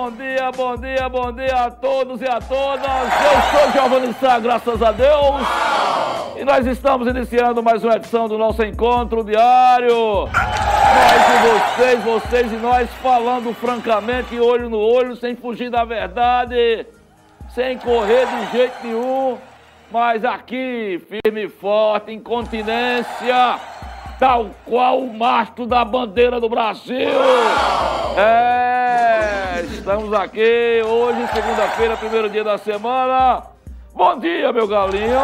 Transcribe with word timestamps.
Bom 0.00 0.10
dia, 0.12 0.50
bom 0.50 0.76
dia, 0.76 1.08
bom 1.10 1.30
dia 1.30 1.64
a 1.66 1.70
todos 1.70 2.22
e 2.22 2.24
a 2.26 2.40
todas. 2.40 2.86
Eu 2.86 3.60
sou 3.60 3.70
Giovanni 3.70 4.14
Sá, 4.14 4.38
graças 4.38 4.82
a 4.82 4.92
Deus. 4.92 5.42
E 6.38 6.42
nós 6.42 6.66
estamos 6.66 7.06
iniciando 7.06 7.62
mais 7.62 7.84
uma 7.84 7.96
edição 7.96 8.26
do 8.26 8.38
nosso 8.38 8.64
encontro 8.64 9.22
diário. 9.22 10.26
Nós 10.26 11.28
e 11.28 11.76
vocês, 11.76 12.02
vocês 12.02 12.50
e 12.50 12.56
nós 12.56 12.88
falando 13.02 13.52
francamente, 13.52 14.40
olho 14.40 14.70
no 14.70 14.78
olho, 14.78 15.14
sem 15.16 15.36
fugir 15.36 15.68
da 15.68 15.84
verdade, 15.84 16.86
sem 17.50 17.76
correr 17.76 18.24
de 18.24 18.52
jeito 18.56 18.76
nenhum. 18.82 19.36
Mas 19.92 20.24
aqui, 20.24 20.98
firme 21.10 21.44
e 21.44 21.48
forte, 21.50 22.10
incontinência, 22.10 23.58
tal 24.18 24.48
qual 24.64 24.98
o 24.98 25.12
mastro 25.12 25.66
da 25.66 25.84
bandeira 25.84 26.40
do 26.40 26.48
Brasil. 26.48 26.96
É, 28.16 28.79
estamos 29.64 30.12
aqui 30.12 30.82
hoje, 30.86 31.26
segunda-feira, 31.34 31.96
primeiro 31.96 32.30
dia 32.30 32.44
da 32.44 32.56
semana. 32.56 33.42
Bom 33.94 34.18
dia, 34.18 34.52
meu 34.52 34.66
galinho. 34.66 35.20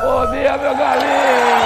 Bom 0.00 0.30
dia, 0.30 0.56
meu 0.56 0.74
galinho, 0.74 1.10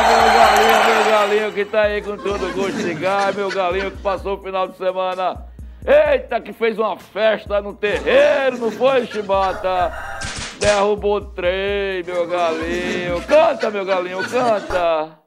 meu 0.08 0.34
galinho, 0.34 0.84
meu 0.86 1.10
galinho 1.10 1.52
que 1.52 1.64
tá 1.64 1.82
aí 1.82 2.02
com 2.02 2.16
todo 2.16 2.52
gosto 2.54 2.82
de 2.82 2.94
gás, 2.94 3.36
meu 3.36 3.48
galinho 3.50 3.90
que 3.92 4.02
passou 4.02 4.36
o 4.36 4.42
final 4.42 4.66
de 4.66 4.76
semana. 4.76 5.46
Eita, 5.86 6.40
que 6.40 6.52
fez 6.52 6.78
uma 6.78 6.98
festa 6.98 7.60
no 7.60 7.74
terreiro, 7.74 8.58
não 8.58 8.70
foi, 8.70 9.06
Chibata? 9.06 9.92
Derrubou 10.58 11.20
trem, 11.20 12.02
meu 12.04 12.26
galinho. 12.26 13.22
Canta, 13.28 13.70
meu 13.70 13.84
galinho, 13.84 14.28
canta. 14.28 15.18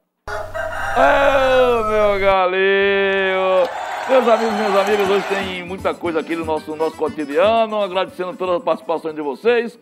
Oh, 0.98 1.84
meu 1.90 2.20
galinho. 2.20 3.87
Meus 4.10 4.26
amigos, 4.26 4.54
minhas 4.54 4.76
amigas, 4.78 5.10
hoje 5.10 5.28
tem 5.28 5.64
muita 5.66 5.94
coisa 5.94 6.22
aqui 6.22 6.34
no 6.34 6.46
nosso, 6.46 6.72
no 6.72 6.78
nosso 6.78 6.96
cotidiano. 6.96 7.82
Agradecendo 7.82 8.38
todas 8.38 8.56
as 8.56 8.64
participações 8.64 9.14
de 9.14 9.22
vocês. 9.22 9.78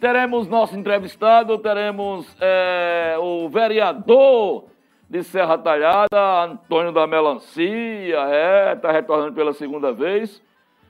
Teremos 0.00 0.48
nosso 0.48 0.78
entrevistado, 0.78 1.58
teremos 1.58 2.26
é, 2.40 3.16
o 3.20 3.50
vereador 3.50 4.64
de 5.10 5.22
Serra 5.22 5.58
Talhada, 5.58 6.44
Antônio 6.44 6.90
da 6.90 7.06
Melancia, 7.06 8.16
é, 8.30 8.72
está 8.72 8.90
retornando 8.90 9.34
pela 9.34 9.52
segunda 9.52 9.92
vez. 9.92 10.42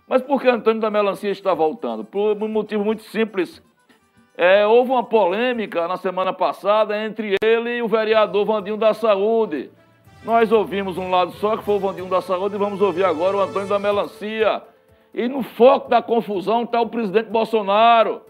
Mas 0.06 0.22
por 0.22 0.40
que 0.40 0.48
Antônio 0.48 0.80
da 0.80 0.90
Melancia 0.90 1.30
está 1.30 1.52
voltando? 1.52 2.05
Por 2.05 2.40
um 2.40 2.46
motivo 2.46 2.84
muito 2.84 3.02
simples. 3.02 3.60
É, 4.36 4.64
houve 4.64 4.92
uma 4.92 5.02
polêmica 5.02 5.88
na 5.88 5.96
semana 5.96 6.32
passada 6.32 6.96
entre 7.05 7.34
ele 7.42 7.78
e 7.78 7.82
o 7.82 7.88
vereador 7.88 8.44
Vandinho 8.46 8.77
da 8.77 8.94
Saúde. 8.94 9.72
Nós 10.22 10.52
ouvimos 10.52 10.98
um 10.98 11.10
lado 11.10 11.32
só, 11.32 11.56
que 11.56 11.64
foi 11.64 11.76
o 11.76 11.80
Vandinho 11.80 12.08
da 12.08 12.20
Saúde, 12.20 12.54
e 12.54 12.58
vamos 12.58 12.80
ouvir 12.82 13.04
agora 13.04 13.38
o 13.38 13.40
Antônio 13.40 13.68
da 13.68 13.78
Melancia. 13.78 14.62
E 15.14 15.27
no 15.27 15.42
foco 15.42 15.88
da 15.88 16.02
confusão 16.02 16.64
está 16.64 16.80
o 16.80 16.88
presidente 16.88 17.30
Bolsonaro. 17.30 18.20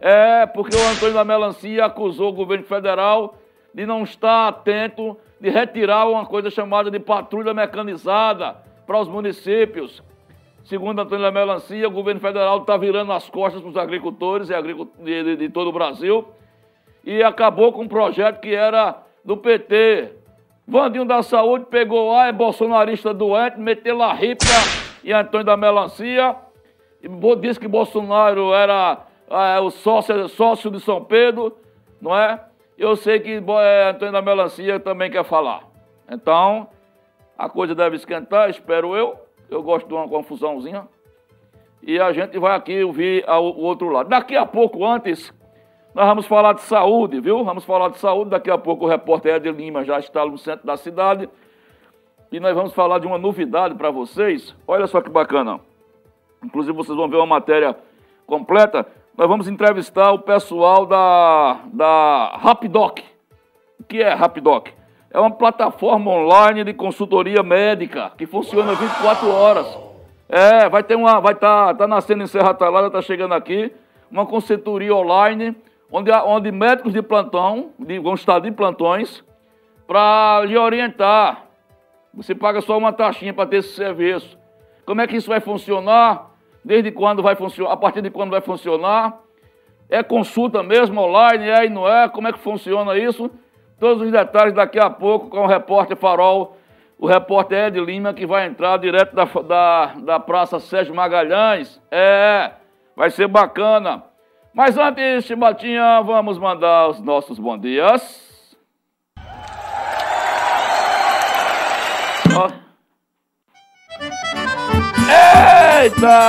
É, 0.00 0.46
porque 0.46 0.76
o 0.76 0.88
Antônio 0.88 1.14
da 1.14 1.24
Melancia 1.24 1.84
acusou 1.84 2.30
o 2.30 2.32
governo 2.32 2.64
federal 2.64 3.36
de 3.72 3.86
não 3.86 4.02
estar 4.02 4.48
atento, 4.48 5.16
de 5.40 5.48
retirar 5.50 6.08
uma 6.08 6.26
coisa 6.26 6.50
chamada 6.50 6.90
de 6.90 6.98
patrulha 6.98 7.54
mecanizada 7.54 8.56
para 8.86 9.00
os 9.00 9.08
municípios. 9.08 10.02
Segundo 10.64 11.00
Antônio 11.00 11.24
da 11.24 11.30
Melancia, 11.30 11.86
o 11.86 11.90
governo 11.90 12.20
federal 12.20 12.58
está 12.58 12.76
virando 12.76 13.12
as 13.12 13.30
costas 13.30 13.60
para 13.60 13.70
os 13.70 13.76
agricultores 13.76 14.48
de, 14.48 15.48
todo 15.48 15.68
o 15.68 15.72
Brasil 15.72 16.28
e 17.04 17.22
acabou 17.22 17.72
com 17.72 17.82
um 17.82 17.88
projeto 17.88 18.40
que 18.40 18.54
era 18.54 19.02
do 19.24 19.36
PT. 19.36 20.12
Vandinho 20.70 21.06
da 21.06 21.22
Saúde 21.22 21.64
pegou 21.70 22.12
lá, 22.12 22.26
é 22.26 22.32
bolsonarista 22.32 23.14
doente, 23.14 23.58
meteu 23.58 23.96
lá 23.96 24.12
ripa 24.12 24.44
e 25.02 25.10
Antônio 25.14 25.46
da 25.46 25.56
Melancia. 25.56 26.36
E 27.02 27.08
disse 27.40 27.58
que 27.58 27.66
Bolsonaro 27.66 28.52
era 28.52 28.98
é, 29.30 29.58
o 29.60 29.70
sócio, 29.70 30.28
sócio 30.28 30.70
de 30.70 30.78
São 30.80 31.02
Pedro, 31.02 31.56
não 31.98 32.14
é? 32.14 32.38
Eu 32.76 32.96
sei 32.96 33.18
que 33.18 33.42
é, 33.62 33.88
Antônio 33.88 34.12
da 34.12 34.20
Melancia 34.20 34.78
também 34.78 35.10
quer 35.10 35.24
falar. 35.24 35.62
Então, 36.10 36.68
a 37.38 37.48
coisa 37.48 37.74
deve 37.74 37.96
esquentar, 37.96 38.50
espero 38.50 38.94
eu. 38.94 39.16
Eu 39.48 39.62
gosto 39.62 39.88
de 39.88 39.94
uma 39.94 40.06
confusãozinha. 40.06 40.86
E 41.82 41.98
a 41.98 42.12
gente 42.12 42.38
vai 42.38 42.54
aqui 42.54 42.84
ouvir 42.84 43.24
o 43.26 43.62
outro 43.62 43.88
lado. 43.88 44.10
Daqui 44.10 44.36
a 44.36 44.44
pouco, 44.44 44.84
antes, 44.84 45.32
nós 45.98 46.06
vamos 46.06 46.26
falar 46.26 46.52
de 46.52 46.60
saúde, 46.60 47.20
viu? 47.20 47.42
Vamos 47.42 47.64
falar 47.64 47.88
de 47.88 47.98
saúde. 47.98 48.30
Daqui 48.30 48.48
a 48.48 48.56
pouco 48.56 48.84
o 48.84 48.88
repórter 48.88 49.34
Ed 49.34 49.50
Lima 49.50 49.82
já 49.82 49.98
está 49.98 50.24
no 50.24 50.38
centro 50.38 50.64
da 50.64 50.76
cidade. 50.76 51.28
E 52.30 52.38
nós 52.38 52.54
vamos 52.54 52.72
falar 52.72 53.00
de 53.00 53.06
uma 53.08 53.18
novidade 53.18 53.74
para 53.74 53.90
vocês. 53.90 54.54
Olha 54.64 54.86
só 54.86 55.00
que 55.00 55.10
bacana. 55.10 55.58
Inclusive, 56.44 56.76
vocês 56.76 56.96
vão 56.96 57.08
ver 57.08 57.16
uma 57.16 57.26
matéria 57.26 57.76
completa. 58.28 58.86
Nós 59.16 59.26
vamos 59.26 59.48
entrevistar 59.48 60.12
o 60.12 60.20
pessoal 60.20 60.86
da, 60.86 61.62
da 61.72 62.36
Rapidoc. 62.36 63.00
O 63.80 63.82
que 63.82 64.00
é 64.00 64.14
Rapidoc? 64.14 64.68
É 65.10 65.18
uma 65.18 65.32
plataforma 65.32 66.12
online 66.12 66.62
de 66.62 66.74
consultoria 66.74 67.42
médica 67.42 68.12
que 68.16 68.24
funciona 68.24 68.72
24 68.72 69.28
horas. 69.28 69.78
É, 70.28 70.68
vai 70.68 70.84
ter 70.84 70.94
uma, 70.94 71.18
vai 71.18 71.32
estar, 71.32 71.68
tá, 71.68 71.74
tá 71.74 71.88
nascendo 71.88 72.22
em 72.22 72.28
Serra 72.28 72.54
Talhada, 72.54 72.88
tá 72.88 73.02
chegando 73.02 73.34
aqui, 73.34 73.72
uma 74.08 74.24
consultoria 74.24 74.94
online 74.94 75.56
onde, 75.90 76.10
onde 76.10 76.52
médicos 76.52 76.92
de 76.92 77.02
plantão 77.02 77.72
de, 77.78 77.98
vão 77.98 78.14
estar 78.14 78.38
de 78.38 78.50
plantões 78.50 79.24
para 79.86 80.42
lhe 80.44 80.56
orientar. 80.56 81.46
Você 82.14 82.34
paga 82.34 82.60
só 82.60 82.76
uma 82.76 82.92
taxinha 82.92 83.32
para 83.32 83.48
ter 83.48 83.58
esse 83.58 83.74
serviço. 83.74 84.38
Como 84.84 85.00
é 85.00 85.06
que 85.06 85.16
isso 85.16 85.28
vai 85.28 85.40
funcionar? 85.40 86.30
Desde 86.64 86.90
quando 86.90 87.22
vai 87.22 87.34
funcionar? 87.34 87.72
A 87.72 87.76
partir 87.76 88.02
de 88.02 88.10
quando 88.10 88.30
vai 88.30 88.40
funcionar? 88.40 89.18
É 89.88 90.02
consulta 90.02 90.62
mesmo 90.62 91.00
online? 91.00 91.48
É 91.48 91.64
e 91.64 91.70
não 91.70 91.88
é? 91.88 92.08
Como 92.08 92.28
é 92.28 92.32
que 92.32 92.38
funciona 92.38 92.96
isso? 92.96 93.30
Todos 93.78 94.02
os 94.02 94.10
detalhes 94.10 94.54
daqui 94.54 94.78
a 94.78 94.90
pouco 94.90 95.28
com 95.28 95.40
o 95.40 95.46
repórter 95.46 95.96
Farol, 95.96 96.56
o 96.98 97.06
repórter 97.06 97.68
Ed 97.68 97.80
Lima, 97.80 98.12
que 98.12 98.26
vai 98.26 98.46
entrar 98.46 98.76
direto 98.78 99.14
da, 99.14 99.24
da, 99.24 99.86
da 99.94 100.20
Praça 100.20 100.58
Sérgio 100.58 100.94
Magalhães. 100.94 101.80
É, 101.90 102.50
vai 102.96 103.08
ser 103.10 103.28
bacana. 103.28 104.02
Mas 104.52 104.76
antes, 104.76 105.24
Chibatinha, 105.24 106.00
vamos 106.02 106.38
mandar 106.38 106.88
os 106.88 107.00
nossos 107.00 107.38
bons 107.38 107.60
dias. 107.60 108.28
Eita! 115.08 116.20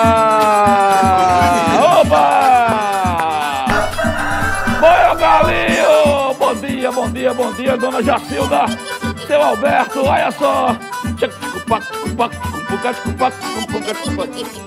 Opa! 1.99 3.65
Boi, 4.79 5.15
galinho! 5.19 6.33
Bom 6.39 6.55
dia, 6.55 6.91
bom 6.91 7.11
dia, 7.11 7.33
bom 7.33 7.51
dia, 7.53 7.77
dona 7.77 8.01
Jacilda, 8.01 8.65
seu 9.27 9.41
Alberto, 9.41 10.05
olha 10.05 10.31
só! 10.31 10.75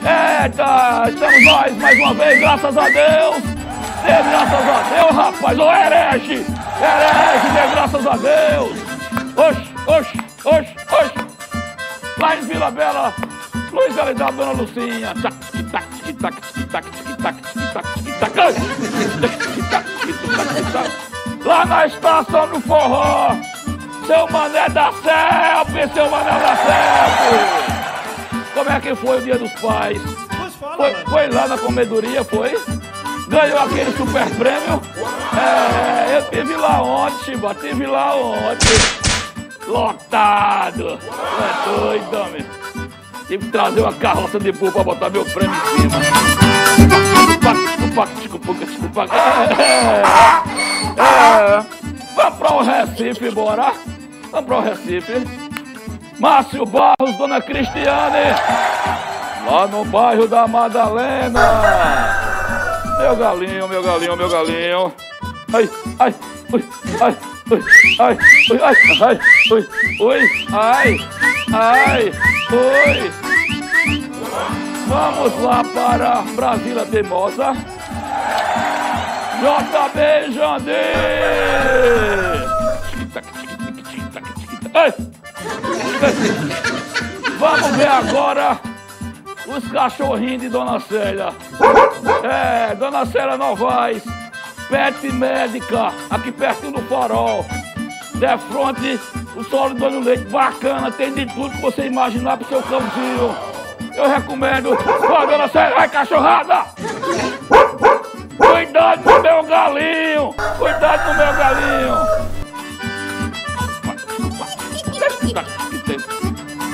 Eita, 0.02 1.08
estamos 1.08 1.44
nós 1.46 1.76
mais 1.78 1.98
uma 1.98 2.12
vez, 2.12 2.40
graças 2.40 2.76
a 2.76 2.88
Deus! 2.88 3.42
Dê 4.04 4.22
graças 4.28 4.68
a 4.68 4.82
Deus, 4.90 5.16
rapaz! 5.16 5.58
Ô 5.58 5.72
herege! 5.72 6.44
Herege, 6.82 7.48
dê 7.54 7.66
graças 7.74 8.06
a 8.06 8.16
Deus! 8.18 8.76
Oxe, 9.34 9.74
oxe, 9.86 10.18
oxe, 10.44 10.76
oxe! 10.92 11.26
Lá 12.18 12.36
em 12.36 12.42
Vila 12.42 12.70
Bela, 12.70 13.14
Luiz 13.72 13.98
Alidar, 13.98 14.32
Dona 14.32 14.52
Lucinha. 14.52 15.14
Lá 21.46 21.64
na 21.64 21.86
estação 21.86 22.48
do 22.48 22.60
forró, 22.60 23.34
seu 24.06 24.28
mané 24.30 24.68
da 24.68 24.92
Celpe, 24.92 25.94
seu 25.94 26.10
mané 26.10 26.30
da 26.30 26.56
Celpe. 26.56 27.81
Como 28.72 28.84
é 28.84 28.88
que 28.88 28.94
foi 28.94 29.18
o 29.18 29.20
dia 29.20 29.36
dos 29.36 29.52
pais? 29.60 30.00
Foi, 30.58 30.94
foi 31.04 31.28
lá 31.28 31.46
na 31.46 31.58
comedoria, 31.58 32.24
foi? 32.24 32.58
Ganhou 33.28 33.58
aquele 33.58 33.92
super 33.94 34.24
prêmio? 34.30 34.80
É, 35.36 36.16
eu 36.16 36.30
tive 36.30 36.56
lá 36.56 36.80
ontem, 36.80 37.22
Chiba, 37.22 37.54
tive 37.54 37.86
lá 37.86 38.16
ontem. 38.16 38.72
Lotado. 39.66 40.98
É 40.98 41.68
doido, 41.68 42.16
homem. 42.16 42.46
Tive 43.26 43.44
que 43.44 43.52
trazer 43.52 43.80
uma 43.82 43.92
carroça 43.92 44.40
de 44.40 44.50
burro 44.52 44.72
pra 44.72 44.84
botar 44.84 45.10
meu 45.10 45.26
prêmio 45.26 45.54
em 45.54 45.80
cima. 45.82 45.98
É, 49.68 50.02
é, 50.96 51.64
vamos 52.16 52.38
para 52.38 52.54
o 52.54 52.62
Recife, 52.62 53.30
bora. 53.32 53.74
Vamos 54.30 54.46
para 54.46 54.56
o 54.56 54.60
Recife. 54.62 55.41
Márcio 56.22 56.64
Barros, 56.64 57.18
Dona 57.18 57.40
Cristiane. 57.40 58.30
Lá 59.44 59.66
no 59.66 59.84
bairro 59.84 60.28
da 60.28 60.46
Madalena. 60.46 61.40
Meu 62.96 63.16
galinho, 63.16 63.66
meu 63.66 63.82
galinho, 63.82 64.16
meu 64.16 64.28
galinho. 64.30 64.94
Ai, 65.52 65.68
ai, 65.98 66.14
ui, 66.52 66.64
ai, 67.00 67.16
ui, 67.50 67.60
ai, 67.98 68.18
ui, 68.52 68.62
ai, 68.62 68.76
ai, 69.02 69.18
ui, 69.50 69.68
ui, 70.00 70.20
ai, 70.52 71.00
ai, 71.52 72.12
ui. 72.52 73.10
Vamos 74.86 75.42
lá 75.42 75.64
para 75.74 76.22
Brasília 76.36 76.84
Teimosa. 76.84 77.52
JB 79.42 80.32
Jandir. 80.34 80.72
Ai. 84.72 84.94
Vamos 87.38 87.76
ver 87.76 87.88
agora 87.88 88.60
os 89.46 89.68
cachorrinhos 89.70 90.42
de 90.42 90.48
Dona 90.48 90.80
Célia. 90.80 91.28
É, 92.22 92.74
Dona 92.74 93.04
Célia 93.06 93.36
Novaes, 93.36 94.02
Pet 94.68 95.12
Médica, 95.12 95.92
aqui 96.10 96.32
pertinho 96.32 96.72
do 96.72 96.82
farol. 96.82 97.44
De 98.14 98.38
frente, 98.38 99.00
o 99.34 99.44
solo 99.44 99.74
de 99.74 99.80
Dona 99.80 99.98
Leite, 99.98 100.24
bacana, 100.24 100.90
tem 100.90 101.12
de 101.12 101.26
tudo 101.26 101.50
que 101.50 101.60
você 101.60 101.86
imaginar 101.86 102.36
pro 102.36 102.48
seu 102.48 102.62
cãozinho. 102.62 103.34
Eu 103.94 104.08
recomendo. 104.08 104.78
Ó, 105.10 105.26
Dona 105.26 105.48
Célia, 105.48 105.74
vai 105.76 105.88
cachorrada! 105.88 106.64
Cuidado 108.36 109.02
com 109.02 109.10
o 109.10 109.22
meu 109.22 109.42
galinho! 109.42 110.34
Cuidado 110.58 111.04
com 111.04 111.10
o 111.10 111.16
meu 111.16 111.34
galinho! 111.34 112.31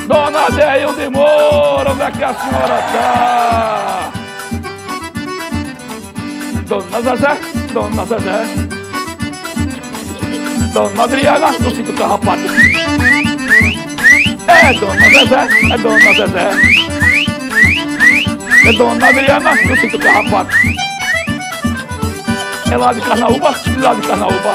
Dona 0.08 0.48
Deil 0.48 0.94
de 0.94 1.10
Moura, 1.10 1.92
onde 1.92 2.02
é 2.02 2.10
que 2.10 2.24
a 2.24 2.32
senhora 2.32 2.82
tá? 2.92 4.10
Dona 6.66 7.00
Zezé, 7.02 7.38
Dona 7.74 8.06
Zezé. 8.06 8.38
Dona 10.72 11.04
Adriana, 11.04 11.52
no 11.52 11.70
cinto 11.70 11.92
carrapato. 11.92 12.40
É 14.48 14.72
Dona 14.72 15.10
Zezé, 15.10 15.74
é 15.74 15.76
Dona 15.76 16.12
Zezé. 16.14 16.50
É 18.66 18.72
Dona 18.72 19.08
Adriana, 19.08 19.54
no 19.54 19.76
cinto 19.76 19.98
carrapato. 19.98 20.56
É 22.70 22.76
lá 22.78 22.94
de 22.94 23.00
Carnaúba, 23.02 23.54
lá 23.78 23.94
de 23.94 24.08
Carnaúba. 24.08 24.54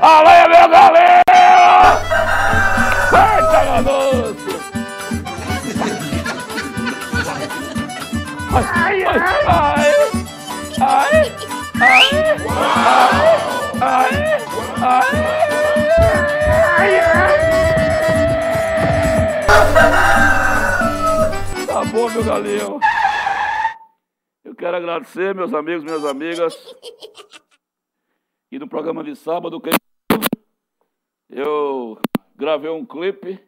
Alê, 0.00 0.48
meu 0.48 0.68
galera! 0.68 1.27
Eita, 3.12 3.64
ganoso! 3.64 4.58
Ai, 8.50 9.04
ai, 9.04 9.20
ai, 9.46 9.92
ai, 10.80 11.16
ai, 11.80 12.12
ai, 13.80 14.14
ai, 14.80 15.12
ai, 16.80 17.36
Tá 21.66 21.80
bom, 21.84 22.08
meu 22.10 22.24
galinho. 22.24 22.80
Eu 24.44 24.54
quero 24.54 24.76
agradecer, 24.76 25.34
meus 25.34 25.52
amigos, 25.52 25.84
minhas 25.84 26.04
amigas. 26.04 26.54
E 28.50 28.58
no 28.58 28.66
programa 28.68 29.04
de 29.04 29.14
sábado, 29.14 29.60
eu 31.38 31.98
gravei 32.36 32.70
um 32.70 32.84
clipe 32.84 33.38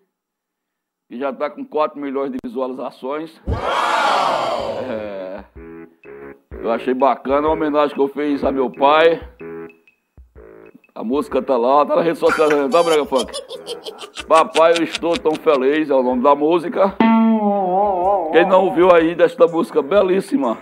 que 1.08 1.18
já 1.18 1.30
está 1.30 1.50
com 1.50 1.64
4 1.64 2.00
milhões 2.00 2.30
de 2.30 2.38
visualizações. 2.44 3.40
É, 4.88 5.44
eu 6.62 6.70
achei 6.70 6.94
bacana 6.94 7.48
a 7.48 7.52
homenagem 7.52 7.94
que 7.94 8.00
eu 8.00 8.08
fiz 8.08 8.44
a 8.44 8.52
meu 8.52 8.70
pai. 8.70 9.20
A 10.94 11.02
música 11.02 11.42
tá 11.42 11.56
lá, 11.56 11.84
tá 11.84 11.96
na 11.96 12.02
rede 12.02 12.18
social, 12.18 12.48
tá, 12.70 12.82
Brega 12.82 13.04
Funk? 13.04 13.32
Papai, 14.26 14.74
eu 14.78 14.84
estou 14.84 15.16
tão 15.16 15.34
feliz, 15.34 15.90
é 15.90 15.94
o 15.94 16.02
nome 16.02 16.22
da 16.22 16.34
música. 16.34 16.96
Quem 18.32 18.46
não 18.46 18.66
ouviu 18.66 18.94
ainda 18.94 19.24
esta 19.24 19.46
música 19.46 19.82
belíssima, 19.82 20.58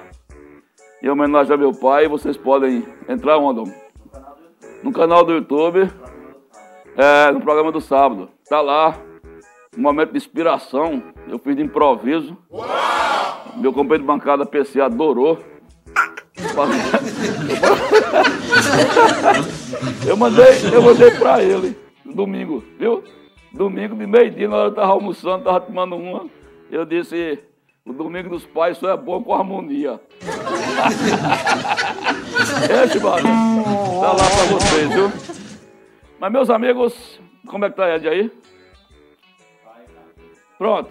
em 1.02 1.08
homenagem 1.10 1.52
a 1.52 1.56
meu 1.56 1.72
pai, 1.72 2.08
vocês 2.08 2.36
podem 2.36 2.86
entrar 3.08 3.36
onde? 3.36 3.70
No 4.82 4.92
canal 4.92 5.24
do 5.24 5.32
YouTube. 5.32 5.90
É, 6.98 7.30
no 7.30 7.40
programa 7.40 7.70
do 7.70 7.80
sábado. 7.80 8.28
Tá 8.48 8.60
lá, 8.60 8.98
um 9.76 9.80
momento 9.80 10.10
de 10.10 10.16
inspiração. 10.16 11.00
Eu 11.28 11.38
fiz 11.38 11.54
de 11.54 11.62
improviso. 11.62 12.36
Uau! 12.50 12.66
Meu 13.56 13.72
companheiro 13.72 14.02
de 14.02 14.08
bancada 14.08 14.44
PC 14.44 14.80
adorou. 14.80 15.38
Eu 20.04 20.16
mandei, 20.16 20.72
eu 20.72 20.82
mandei 20.82 21.12
pra 21.12 21.40
ele 21.40 21.78
domingo, 22.04 22.64
viu? 22.78 23.04
Domingo 23.52 23.94
de 23.94 24.06
meio-dia, 24.06 24.48
na 24.48 24.56
hora 24.56 24.68
eu 24.68 24.74
tava 24.74 24.92
almoçando, 24.92 25.44
tava 25.44 25.60
tomando 25.60 25.94
uma. 25.94 26.26
Eu 26.70 26.84
disse, 26.84 27.38
o 27.86 27.92
domingo 27.92 28.28
dos 28.28 28.44
pais 28.44 28.76
só 28.76 28.90
é 28.90 28.96
bom 28.96 29.22
com 29.22 29.34
harmonia. 29.34 30.00
Esse, 32.84 32.98
mano, 32.98 33.22
tá 34.00 34.12
lá 34.12 34.14
pra 34.14 34.44
vocês, 34.50 34.92
viu? 34.92 35.37
Mas, 36.20 36.32
meus 36.32 36.50
amigos, 36.50 37.20
como 37.46 37.64
é 37.64 37.70
que 37.70 37.76
tá 37.76 37.94
Ed 37.94 38.08
aí? 38.08 38.30
Pronto. 40.58 40.90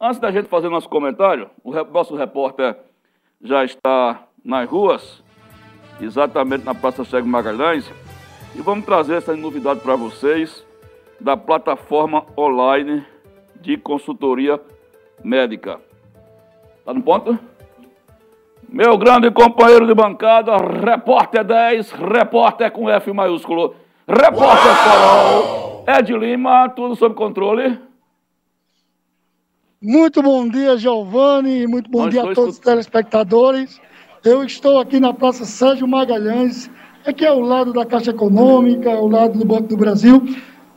Antes 0.00 0.20
da 0.20 0.30
gente 0.30 0.48
fazer 0.48 0.68
nosso 0.68 0.88
comentário, 0.88 1.50
o 1.64 1.72
nosso 1.72 2.14
repórter 2.14 2.76
já 3.40 3.64
está 3.64 4.22
nas 4.44 4.68
ruas, 4.68 5.22
exatamente 6.00 6.64
na 6.64 6.74
Praça 6.74 7.04
Cego 7.04 7.26
Magalhães, 7.26 7.90
e 8.54 8.62
vamos 8.62 8.84
trazer 8.84 9.16
essa 9.16 9.34
novidade 9.34 9.80
para 9.80 9.96
vocês 9.96 10.64
da 11.20 11.36
plataforma 11.36 12.24
online 12.38 13.04
de 13.60 13.76
consultoria 13.76 14.60
médica. 15.24 15.80
Tá 16.84 16.94
no 16.94 17.02
ponto? 17.02 17.36
Meu 18.68 18.96
grande 18.96 19.30
companheiro 19.30 19.86
de 19.86 19.94
bancada, 19.94 20.56
repórter 20.56 21.44
10, 21.44 21.92
repórter 21.92 22.70
com 22.70 22.88
F 22.88 23.12
maiúsculo, 23.12 23.74
Repórter 24.08 24.74
Farol, 24.84 25.84
Ed 25.86 26.12
Lima, 26.12 26.68
tudo 26.70 26.96
sob 26.96 27.14
controle. 27.14 27.78
Muito 29.80 30.20
bom 30.22 30.48
dia, 30.48 30.76
Giovanni, 30.76 31.66
muito 31.68 31.88
bom 31.88 32.04
Nós 32.04 32.10
dia 32.10 32.22
a 32.22 32.34
todos 32.34 32.54
os 32.54 32.58
telespectadores. 32.58 33.80
Eu 34.24 34.42
estou 34.42 34.80
aqui 34.80 34.98
na 34.98 35.12
Praça 35.12 35.44
Sérgio 35.44 35.86
Magalhães, 35.86 36.68
aqui 37.06 37.24
ao 37.24 37.40
lado 37.40 37.72
da 37.72 37.86
Caixa 37.86 38.10
Econômica, 38.10 38.92
ao 38.92 39.08
lado 39.08 39.38
do 39.38 39.44
Banco 39.44 39.68
do 39.68 39.76
Brasil, 39.76 40.20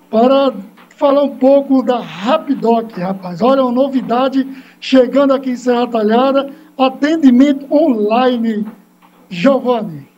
para 0.10 0.54
falar 0.90 1.24
um 1.24 1.36
pouco 1.38 1.82
da 1.82 2.00
Rapidoc, 2.00 2.92
rapaz. 2.98 3.42
Olha, 3.42 3.64
uma 3.64 3.72
novidade 3.72 4.48
chegando 4.80 5.34
aqui 5.34 5.52
em 5.52 5.56
Serra 5.56 5.88
Talhada, 5.88 6.52
atendimento 6.78 7.72
online, 7.74 8.66
Giovanni. 9.30 10.15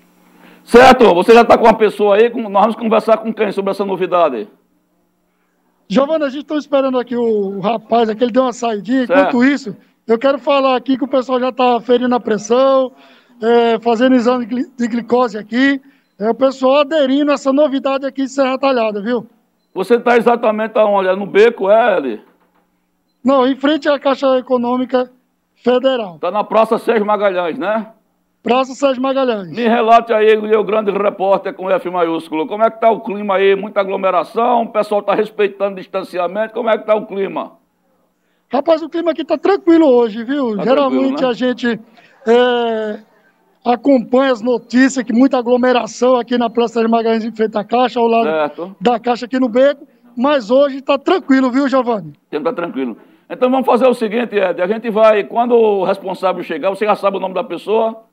Certo, 0.68 1.16
você 1.16 1.34
já 1.34 1.44
está 1.44 1.58
com 1.58 1.64
uma 1.64 1.78
pessoa 1.78 2.18
aí, 2.18 2.30
nós 2.30 2.52
vamos 2.52 2.76
conversar 2.76 3.20
com 3.20 3.34
quem 3.34 3.54
sobre 3.54 3.72
essa 3.72 3.86
novidade? 3.86 4.50
Giovana, 5.88 6.26
a 6.26 6.30
gente 6.30 6.42
está 6.42 6.56
esperando 6.56 7.00
aqui 7.00 7.16
o 7.16 7.62
rapaz, 7.62 8.10
aqui 8.10 8.22
ele 8.22 8.34
deu 8.34 8.44
uma 8.44 8.52
saidinha. 8.52 9.08
Certo. 9.08 9.18
Enquanto 9.18 9.46
isso, 9.46 9.78
eu 10.06 10.20
quero 10.20 10.38
falar 10.38 10.76
aqui 10.76 10.98
que 10.98 11.06
o 11.06 11.08
pessoal 11.08 11.40
já 11.40 11.50
está 11.50 11.80
ferindo 11.80 12.14
a 12.14 12.20
pressão, 12.20 12.92
é, 13.42 13.80
fazendo 13.80 14.16
exame 14.16 14.46
de 14.46 14.88
glicose 14.90 15.38
aqui. 15.38 15.82
É 16.20 16.30
o 16.30 16.36
pessoal 16.36 16.82
aderindo 16.82 17.32
a 17.32 17.36
essa 17.36 17.54
novidade 17.54 18.06
aqui 18.06 18.24
de 18.24 18.30
Serra 18.30 18.58
Talhada, 18.58 19.02
viu? 19.02 19.26
Você 19.74 19.96
está 19.96 20.18
exatamente 20.18 20.78
aonde? 20.78 21.08
É 21.08 21.16
no 21.16 21.26
beco, 21.26 21.70
é, 21.70 21.94
ali? 21.94 22.22
Não, 23.24 23.48
em 23.48 23.56
frente 23.56 23.88
à 23.88 23.98
Caixa 23.98 24.38
Econômica 24.38 25.10
Federal. 25.56 26.16
Está 26.16 26.30
na 26.30 26.44
Praça 26.44 26.78
Sérgio 26.78 27.06
Magalhães, 27.06 27.58
né? 27.58 27.88
Praça 28.48 28.74
Sérgio 28.74 29.04
Magalhães. 29.04 29.52
Me 29.52 29.68
relate 29.68 30.14
aí, 30.14 30.38
meu 30.38 30.64
grande 30.64 30.90
repórter 30.90 31.54
com 31.54 31.70
F 31.70 31.90
maiúsculo, 31.90 32.48
como 32.48 32.64
é 32.64 32.70
que 32.70 32.78
está 32.78 32.90
o 32.90 33.02
clima 33.02 33.36
aí? 33.36 33.58
Muita 33.58 33.82
aglomeração, 33.82 34.64
o 34.64 34.70
pessoal 34.70 35.02
está 35.02 35.14
respeitando 35.14 35.74
o 35.74 35.76
distanciamento, 35.76 36.54
como 36.54 36.70
é 36.70 36.78
que 36.78 36.84
está 36.84 36.96
o 36.96 37.06
clima? 37.06 37.52
Rapaz, 38.50 38.82
o 38.82 38.88
clima 38.88 39.12
aqui 39.12 39.24
está 39.24 39.38
tranquilo 39.38 39.86
hoje, 39.86 40.24
viu? 40.24 40.56
Tá 40.56 40.64
Geralmente 40.64 41.22
né? 41.22 41.28
a 41.28 41.34
gente 41.34 41.78
é, 42.26 43.00
acompanha 43.66 44.32
as 44.32 44.42
notícias 44.42 45.04
que 45.04 45.12
muita 45.12 45.38
aglomeração 45.38 46.16
aqui 46.16 46.38
na 46.38 46.50
Praça 46.50 46.76
Sérgio 46.76 46.90
Magalhães 46.90 47.26
em 47.26 47.36
frente 47.36 47.58
à 47.58 47.66
Caixa, 47.66 48.00
ao 48.00 48.08
lado 48.08 48.30
certo. 48.30 48.76
da 48.80 48.98
Caixa 48.98 49.26
aqui 49.26 49.38
no 49.38 49.50
Beco. 49.50 49.86
mas 50.16 50.50
hoje 50.50 50.78
está 50.78 50.98
tranquilo, 50.98 51.52
viu, 51.52 51.68
Giovanni? 51.68 52.14
Está 52.32 52.54
tranquilo. 52.54 52.96
Então 53.30 53.52
vamos 53.52 53.66
fazer 53.66 53.90
o 53.90 53.94
seguinte, 53.94 54.38
Ed, 54.38 54.62
a 54.62 54.68
gente 54.68 54.90
vai, 54.90 55.26
quando 55.26 55.54
o 55.54 55.84
responsável 55.84 56.42
chegar, 56.44 56.70
você 56.70 56.86
já 56.86 56.96
sabe 56.96 57.18
o 57.18 57.20
nome 57.20 57.34
da 57.34 57.44
pessoa? 57.44 58.07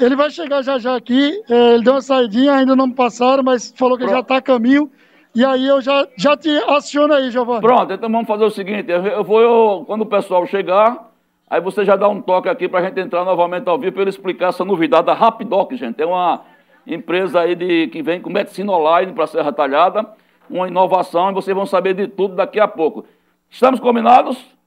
Ele 0.00 0.14
vai 0.14 0.30
chegar 0.30 0.62
já 0.62 0.78
já 0.78 0.94
aqui, 0.94 1.42
é, 1.50 1.74
ele 1.74 1.82
deu 1.82 1.94
uma 1.94 2.00
saidinha, 2.00 2.54
ainda 2.54 2.76
não 2.76 2.86
me 2.86 2.94
passaram, 2.94 3.42
mas 3.42 3.74
falou 3.76 3.96
que 3.96 4.04
Pronto. 4.04 4.14
já 4.14 4.20
está 4.20 4.36
a 4.36 4.42
caminho. 4.42 4.90
E 5.34 5.44
aí 5.44 5.66
eu 5.66 5.80
já, 5.80 6.06
já 6.16 6.36
te 6.36 6.50
aciono 6.68 7.14
aí, 7.14 7.30
Giovanni. 7.30 7.60
Pronto, 7.60 7.92
então 7.92 8.10
vamos 8.10 8.26
fazer 8.26 8.44
o 8.44 8.50
seguinte, 8.50 8.90
eu 8.90 9.22
vou, 9.24 9.40
eu, 9.40 9.84
quando 9.86 10.02
o 10.02 10.06
pessoal 10.06 10.46
chegar, 10.46 11.10
aí 11.48 11.60
você 11.60 11.84
já 11.84 11.96
dá 11.96 12.08
um 12.08 12.20
toque 12.20 12.48
aqui 12.48 12.68
para 12.68 12.80
a 12.80 12.82
gente 12.84 13.00
entrar 13.00 13.24
novamente 13.24 13.68
ao 13.68 13.78
vivo 13.78 13.92
para 13.92 14.02
ele 14.02 14.10
explicar 14.10 14.48
essa 14.48 14.64
novidade 14.64 15.06
da 15.06 15.14
Rapidoc, 15.14 15.72
gente. 15.74 16.00
É 16.00 16.06
uma 16.06 16.42
empresa 16.86 17.40
aí 17.40 17.54
de, 17.54 17.88
que 17.88 18.02
vem 18.02 18.20
com 18.20 18.30
medicina 18.30 18.72
online 18.72 19.12
para 19.12 19.26
Serra 19.26 19.52
Talhada, 19.52 20.06
uma 20.48 20.66
inovação, 20.68 21.30
e 21.30 21.34
vocês 21.34 21.54
vão 21.54 21.66
saber 21.66 21.94
de 21.94 22.08
tudo 22.08 22.34
daqui 22.34 22.58
a 22.58 22.66
pouco. 22.66 23.04
Estamos 23.50 23.80
combinados? 23.80 24.57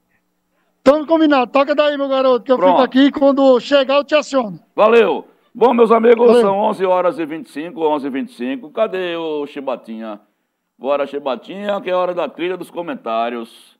Estamos 0.84 1.06
combinados. 1.06 1.52
Toca 1.52 1.76
daí, 1.76 1.96
meu 1.96 2.08
garoto, 2.08 2.44
que 2.44 2.50
eu 2.50 2.56
Pronto. 2.56 2.72
fico 2.72 2.82
aqui 2.82 3.12
quando 3.12 3.60
chegar 3.60 3.98
eu 3.98 4.04
te 4.04 4.16
aciono. 4.16 4.58
Valeu. 4.74 5.24
Bom, 5.54 5.72
meus 5.72 5.92
amigos, 5.92 6.26
Valeu. 6.26 6.42
são 6.42 6.58
11 6.58 6.84
horas 6.84 7.18
e 7.20 7.24
25, 7.24 7.80
11 7.80 8.06
e 8.08 8.10
25. 8.10 8.70
Cadê 8.70 9.16
o 9.16 9.46
Chibatinha? 9.46 10.20
Bora, 10.76 11.06
Chibatinha, 11.06 11.80
que 11.80 11.88
é 11.88 11.94
hora 11.94 12.12
da 12.12 12.28
trilha 12.28 12.56
dos 12.56 12.68
comentários. 12.68 13.78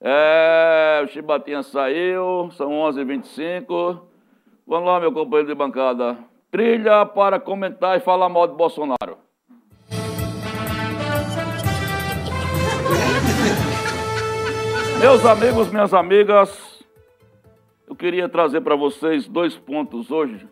É, 0.00 1.02
o 1.04 1.08
Chibatinha 1.08 1.60
saiu, 1.64 2.48
são 2.52 2.72
11 2.72 3.00
e 3.00 3.04
25. 3.04 4.06
Vamos 4.64 4.86
lá, 4.88 5.00
meu 5.00 5.10
companheiro 5.10 5.48
de 5.48 5.54
bancada. 5.56 6.16
Trilha 6.52 7.04
para 7.04 7.40
comentar 7.40 7.96
e 7.96 8.00
falar 8.00 8.28
mal 8.28 8.46
de 8.46 8.54
Bolsonaro. 8.54 9.18
Meus 15.06 15.22
amigos, 15.26 15.70
minhas 15.70 15.92
amigas, 15.92 16.82
eu 17.86 17.94
queria 17.94 18.26
trazer 18.26 18.62
para 18.62 18.74
vocês 18.74 19.28
dois 19.28 19.54
pontos 19.54 20.10
hoje 20.10 20.48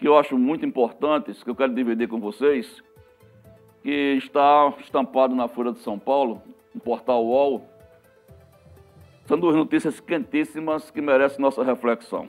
que 0.00 0.08
eu 0.08 0.18
acho 0.18 0.36
muito 0.36 0.66
importantes, 0.66 1.40
que 1.40 1.48
eu 1.48 1.54
quero 1.54 1.72
dividir 1.72 2.08
com 2.08 2.18
vocês, 2.18 2.82
que 3.84 4.16
está 4.18 4.74
estampado 4.80 5.32
na 5.32 5.46
Folha 5.46 5.70
de 5.70 5.78
São 5.78 5.96
Paulo, 5.96 6.42
no 6.74 6.80
portal 6.80 7.24
UOL. 7.24 7.64
São 9.26 9.38
duas 9.38 9.54
notícias 9.54 10.00
quentíssimas 10.00 10.90
que 10.90 11.00
merecem 11.00 11.40
nossa 11.40 11.62
reflexão. 11.62 12.28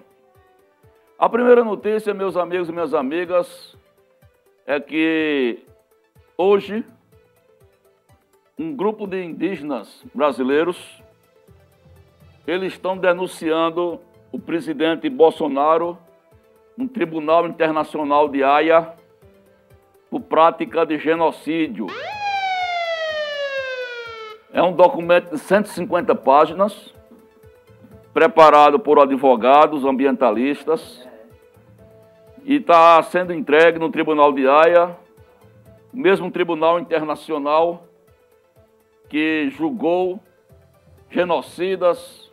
A 1.17 1.27
primeira 1.27 1.63
notícia, 1.63 2.13
meus 2.13 2.37
amigos 2.37 2.69
e 2.69 2.71
minhas 2.71 2.93
amigas, 2.93 3.75
é 4.67 4.79
que 4.79 5.65
hoje 6.37 6.85
um 8.61 8.75
grupo 8.75 9.07
de 9.07 9.23
indígenas 9.23 10.05
brasileiros 10.13 11.01
eles 12.45 12.73
estão 12.73 12.95
denunciando 12.95 13.99
o 14.31 14.37
presidente 14.37 15.09
Bolsonaro 15.09 15.97
no 16.77 16.87
Tribunal 16.87 17.47
Internacional 17.47 18.29
de 18.29 18.43
Haia 18.43 18.93
por 20.11 20.21
prática 20.21 20.85
de 20.85 20.99
genocídio. 20.99 21.87
É 24.53 24.61
um 24.61 24.73
documento 24.73 25.31
de 25.31 25.39
150 25.39 26.13
páginas, 26.13 26.93
preparado 28.13 28.77
por 28.77 28.99
advogados 28.99 29.83
ambientalistas 29.85 31.09
e 32.43 32.57
está 32.57 33.01
sendo 33.01 33.33
entregue 33.33 33.79
no 33.79 33.89
Tribunal 33.89 34.31
de 34.31 34.47
Haia, 34.47 34.95
mesmo 35.91 36.29
Tribunal 36.29 36.79
Internacional 36.79 37.87
que 39.11 39.49
julgou 39.49 40.21
genocidas, 41.09 42.31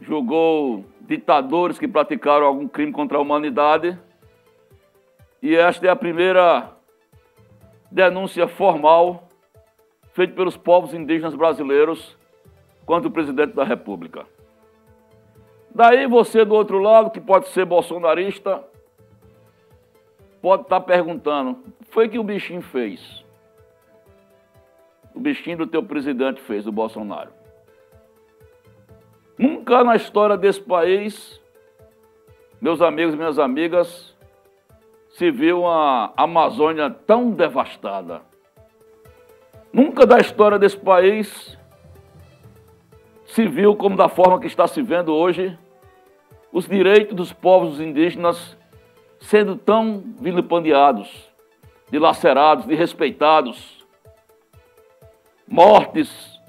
julgou 0.00 0.84
ditadores 1.00 1.80
que 1.80 1.88
praticaram 1.88 2.46
algum 2.46 2.68
crime 2.68 2.92
contra 2.92 3.18
a 3.18 3.20
humanidade. 3.20 3.98
E 5.42 5.56
esta 5.56 5.88
é 5.88 5.90
a 5.90 5.96
primeira 5.96 6.70
denúncia 7.90 8.46
formal 8.46 9.26
feita 10.12 10.32
pelos 10.32 10.56
povos 10.56 10.94
indígenas 10.94 11.34
brasileiros 11.34 12.16
contra 12.86 13.08
o 13.08 13.12
presidente 13.12 13.54
da 13.54 13.64
República. 13.64 14.26
Daí 15.74 16.06
você 16.06 16.44
do 16.44 16.54
outro 16.54 16.78
lado, 16.78 17.10
que 17.10 17.20
pode 17.20 17.48
ser 17.48 17.64
bolsonarista, 17.64 18.62
pode 20.40 20.62
estar 20.62 20.82
perguntando: 20.82 21.58
foi 21.90 22.08
que 22.08 22.16
o 22.16 22.22
bichinho 22.22 22.62
fez? 22.62 23.26
O 25.18 25.20
bichinho 25.20 25.56
do 25.56 25.66
teu 25.66 25.82
presidente 25.82 26.40
fez, 26.40 26.64
o 26.64 26.70
Bolsonaro. 26.70 27.30
Nunca 29.36 29.82
na 29.82 29.96
história 29.96 30.36
desse 30.36 30.60
país, 30.60 31.40
meus 32.60 32.80
amigos 32.80 33.14
e 33.14 33.16
minhas 33.16 33.36
amigas, 33.36 34.16
se 35.08 35.28
viu 35.32 35.62
uma 35.62 36.12
Amazônia 36.16 36.88
tão 36.88 37.32
devastada. 37.32 38.22
Nunca 39.72 40.06
da 40.06 40.20
história 40.20 40.56
desse 40.56 40.76
país 40.76 41.58
se 43.24 43.44
viu 43.44 43.74
como 43.74 43.96
da 43.96 44.08
forma 44.08 44.38
que 44.38 44.46
está 44.46 44.68
se 44.68 44.80
vendo 44.80 45.12
hoje 45.12 45.58
os 46.52 46.68
direitos 46.68 47.16
dos 47.16 47.32
povos 47.32 47.80
indígenas 47.80 48.56
sendo 49.18 49.56
tão 49.56 50.00
vilipendiados, 50.20 51.28
dilacerados, 51.90 52.66
desrespeitados, 52.66 53.77
mortes 55.48 56.40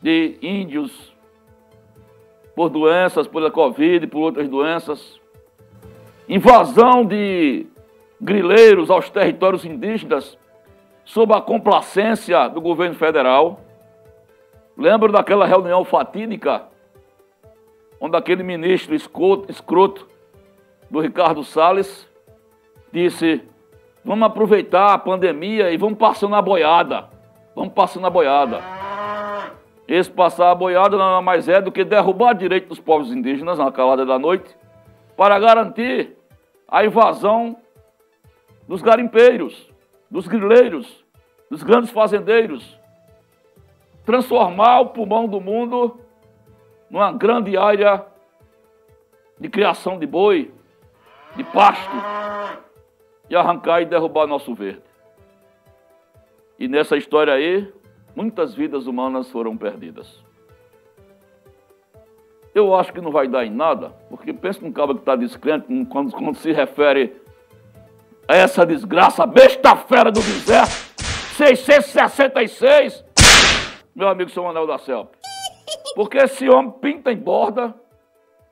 de 0.00 0.38
índios 0.40 1.14
por 2.54 2.68
doenças, 2.68 3.26
pela 3.26 3.50
Covid, 3.50 4.06
por 4.06 4.20
outras 4.20 4.48
doenças, 4.48 5.20
invasão 6.28 7.04
de 7.04 7.66
grileiros 8.20 8.90
aos 8.90 9.10
territórios 9.10 9.64
indígenas 9.64 10.36
sob 11.04 11.32
a 11.34 11.40
complacência 11.40 12.48
do 12.48 12.60
governo 12.60 12.94
federal. 12.94 13.60
Lembro 14.76 15.10
daquela 15.10 15.46
reunião 15.46 15.84
fatídica, 15.84 16.64
onde 18.00 18.16
aquele 18.16 18.42
ministro 18.42 18.94
escroto, 18.94 19.50
escroto 19.50 20.08
do 20.90 21.00
Ricardo 21.00 21.42
Salles 21.42 22.08
disse: 22.92 23.42
vamos 24.04 24.26
aproveitar 24.26 24.92
a 24.92 24.98
pandemia 24.98 25.70
e 25.70 25.76
vamos 25.76 25.98
passando 25.98 26.34
a 26.34 26.42
boiada. 26.42 27.17
Vamos 27.58 27.74
passando 27.74 28.06
a 28.06 28.10
boiada. 28.10 28.60
Esse 29.88 30.08
passar 30.08 30.52
a 30.52 30.54
boiada 30.54 30.96
nada 30.96 31.20
mais 31.20 31.48
é 31.48 31.60
do 31.60 31.72
que 31.72 31.82
derrubar 31.82 32.32
direito 32.32 32.68
dos 32.68 32.78
povos 32.78 33.10
indígenas 33.10 33.58
na 33.58 33.72
calada 33.72 34.06
da 34.06 34.16
noite 34.16 34.56
para 35.16 35.36
garantir 35.40 36.16
a 36.68 36.84
invasão 36.84 37.56
dos 38.68 38.80
garimpeiros, 38.80 39.68
dos 40.08 40.28
grileiros, 40.28 41.04
dos 41.50 41.64
grandes 41.64 41.90
fazendeiros, 41.90 42.78
transformar 44.06 44.78
o 44.78 44.90
pulmão 44.90 45.26
do 45.26 45.40
mundo 45.40 45.98
numa 46.88 47.10
grande 47.10 47.56
área 47.56 48.06
de 49.36 49.48
criação 49.48 49.98
de 49.98 50.06
boi, 50.06 50.54
de 51.34 51.42
pasto, 51.42 51.96
e 53.28 53.34
arrancar 53.34 53.80
e 53.80 53.84
derrubar 53.84 54.28
nosso 54.28 54.54
verde. 54.54 54.87
E 56.58 56.66
nessa 56.66 56.96
história 56.96 57.32
aí, 57.32 57.72
muitas 58.16 58.54
vidas 58.54 58.86
humanas 58.86 59.30
foram 59.30 59.56
perdidas. 59.56 60.22
Eu 62.52 62.74
acho 62.74 62.92
que 62.92 63.00
não 63.00 63.12
vai 63.12 63.28
dar 63.28 63.46
em 63.46 63.50
nada, 63.50 63.90
porque 64.10 64.32
pensa 64.32 64.60
num 64.62 64.72
cara 64.72 64.92
que 64.92 65.00
está 65.00 65.14
descrente 65.14 65.66
quando, 65.88 66.12
quando 66.12 66.34
se 66.34 66.50
refere 66.50 67.14
a 68.26 68.34
essa 68.34 68.66
desgraça, 68.66 69.24
besta 69.24 69.76
fera 69.76 70.10
do 70.10 70.20
deserto, 70.20 70.72
666, 71.36 73.04
meu 73.94 74.08
amigo 74.08 74.30
São 74.30 74.44
Manuel 74.44 74.66
da 74.66 74.78
Selva. 74.78 75.10
Porque 75.94 76.18
esse 76.18 76.48
homem 76.48 76.72
pinta 76.72 77.12
em 77.12 77.16
borda, 77.16 77.72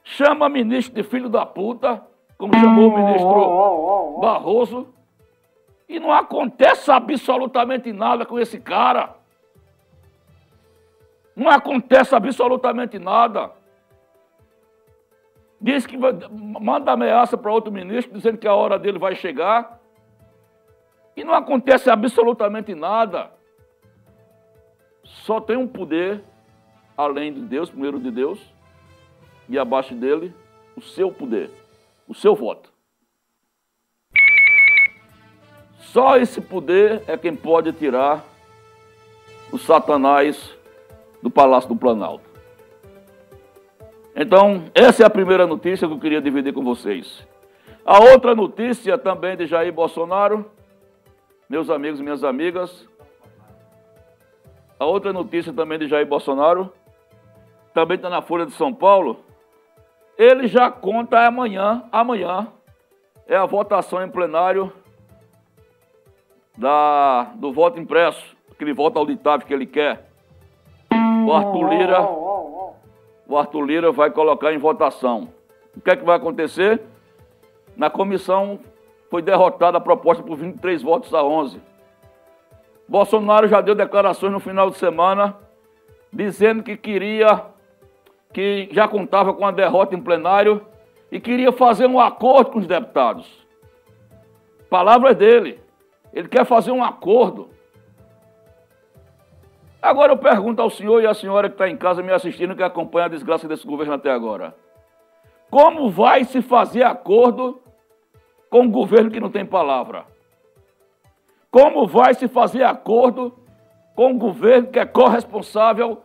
chama 0.05 0.49
ministro 0.49 0.95
de 0.95 1.03
filho 1.03 1.29
da 1.29 1.45
puta, 1.45 2.03
como 2.39 2.55
chamou 2.55 2.91
o 2.91 2.97
ministro 2.97 4.21
Barroso, 4.21 4.95
e 5.89 6.01
não 6.01 6.13
acontece 6.13 6.91
absolutamente 6.91 7.93
nada 7.93 8.27
com 8.27 8.39
esse 8.39 8.61
cara. 8.61 9.15
Não 11.35 11.49
acontece 11.49 12.15
absolutamente 12.15 12.99
nada. 12.99 13.53
Diz 15.61 15.87
que 15.87 15.97
manda 15.97 16.93
ameaça 16.93 17.37
para 17.37 17.53
outro 17.53 17.73
ministro, 17.73 18.15
dizendo 18.15 18.39
que 18.39 18.49
a 18.49 18.55
hora 18.55 18.79
dele 18.79 18.99
vai 18.99 19.15
chegar. 19.15 19.81
E 21.17 21.25
não 21.25 21.35
acontece 21.35 21.89
absolutamente 21.89 22.75
nada. 22.75 23.31
Só 25.03 25.41
tem 25.41 25.57
um 25.57 25.69
poder, 25.69 26.23
além 26.97 27.33
de 27.33 27.41
Deus, 27.41 27.71
primeiro 27.71 27.99
de 27.99 28.11
Deus, 28.11 28.41
e 29.49 29.59
abaixo 29.59 29.95
dele, 29.95 30.35
o 30.77 30.83
seu 30.83 31.13
poder, 31.13 31.51
o 32.09 32.15
seu 32.15 32.35
voto. 32.35 32.76
Só 35.97 36.19
esse 36.19 36.43
poder 36.43 37.03
é 37.07 37.17
quem 37.17 37.35
pode 37.35 37.73
tirar 37.73 38.23
o 39.51 39.57
Satanás 39.57 40.55
do 41.23 41.31
Palácio 41.31 41.71
do 41.71 41.75
Planalto. 41.75 42.29
Então, 44.15 44.65
essa 44.75 45.05
é 45.05 45.07
a 45.07 45.09
primeira 45.09 45.47
notícia 45.47 45.89
que 45.89 45.95
eu 45.95 45.99
queria 45.99 46.21
dividir 46.21 46.53
com 46.53 46.63
vocês. 46.63 47.27
A 47.83 47.99
outra 47.99 48.35
notícia 48.35 48.99
também 48.99 49.39
de 49.39 49.47
Jair 49.47 49.73
Bolsonaro, 49.73 50.45
meus 51.49 51.71
amigos 51.71 51.99
e 51.99 52.03
minhas 52.03 52.23
amigas. 52.23 52.87
A 54.79 54.85
outra 54.85 55.15
notícia 55.15 55.51
também 55.51 55.79
de 55.79 55.89
Jair 55.89 56.07
Bolsonaro, 56.07 56.71
também 57.73 57.97
está 57.97 58.11
na 58.11 58.21
Folha 58.21 58.45
de 58.45 58.53
São 58.53 58.71
Paulo. 58.71 59.25
Ele 60.19 60.47
já 60.47 60.71
conta 60.71 61.27
amanhã, 61.27 61.85
amanhã 61.91 62.49
é 63.27 63.35
a 63.35 63.47
votação 63.47 64.05
em 64.05 64.11
plenário 64.11 64.71
da, 66.57 67.31
do 67.35 67.53
voto 67.53 67.79
impresso, 67.79 68.37
aquele 68.51 68.73
voto 68.73 68.99
auditável 68.99 69.47
que 69.47 69.53
ele 69.53 69.67
quer. 69.67 70.09
O 71.27 71.33
Arthur 71.33 71.69
Lira, 71.69 72.03
o 72.03 73.37
Arthur 73.37 73.63
Lira 73.63 73.93
vai 73.93 74.11
colocar 74.11 74.53
em 74.53 74.59
votação. 74.59 75.29
O 75.77 75.81
que 75.81 75.91
é 75.91 75.97
que 75.97 76.05
vai 76.05 76.17
acontecer? 76.17 76.81
Na 77.77 77.91
comissão 77.91 78.59
foi 79.11 79.21
derrotada 79.21 79.79
a 79.79 79.81
proposta 79.81 80.23
por 80.23 80.37
23 80.37 80.83
votos 80.83 81.13
a 81.13 81.23
11. 81.23 81.61
Bolsonaro 82.89 83.49
já 83.49 83.61
deu 83.61 83.75
declarações 83.75 84.33
no 84.33 84.41
final 84.41 84.71
de 84.71 84.79
semana 84.79 85.37
dizendo 86.13 86.63
que 86.63 86.77
queria, 86.77 87.43
que 88.33 88.69
já 88.73 88.89
contava 88.89 89.35
com 89.35 89.45
a 89.45 89.51
derrota 89.51 89.95
em 89.95 90.01
plenário 90.01 90.65
e 91.11 91.21
queria 91.21 91.53
fazer 91.53 91.87
um 91.87 92.01
acordo 92.01 92.53
com 92.53 92.59
os 92.59 92.67
deputados. 92.67 93.47
Palavras 94.71 95.17
dele. 95.17 95.66
Ele 96.13 96.29
quer 96.29 96.45
fazer 96.45 96.71
um 96.71 96.83
acordo. 96.83 97.51
Agora 99.81 100.13
eu 100.13 100.19
pergunto 100.19 100.61
ao 100.61 100.71
senhor 100.71 101.03
e 101.03 101.07
à 101.07 101.15
senhora 101.15 101.49
que 101.49 101.55
está 101.55 101.69
em 101.69 101.77
casa 101.77 102.03
me 102.03 102.13
assistindo, 102.13 102.57
que 102.57 102.63
acompanha 102.63 103.07
a 103.07 103.11
desgraça 103.11 103.47
desse 103.47 103.67
governo 103.67 103.95
até 103.95 104.11
agora. 104.11 104.55
Como 105.51 105.91
vai 105.91 106.25
se 106.25 106.43
fazer 106.43 106.83
acordo 106.83 107.61
com 108.51 108.63
um 108.63 108.71
governo 108.71 109.11
que 109.11 109.21
não 109.21 109.31
tem 109.31 109.45
palavra? 109.45 110.05
Como 111.51 111.87
vai 111.87 112.15
se 112.15 112.29
fazer 112.29 112.65
acordo 112.65 113.33
com 113.95 114.09
um 114.09 114.19
governo 114.19 114.69
que 114.69 114.79
é 114.79 114.85
corresponsável 114.85 116.03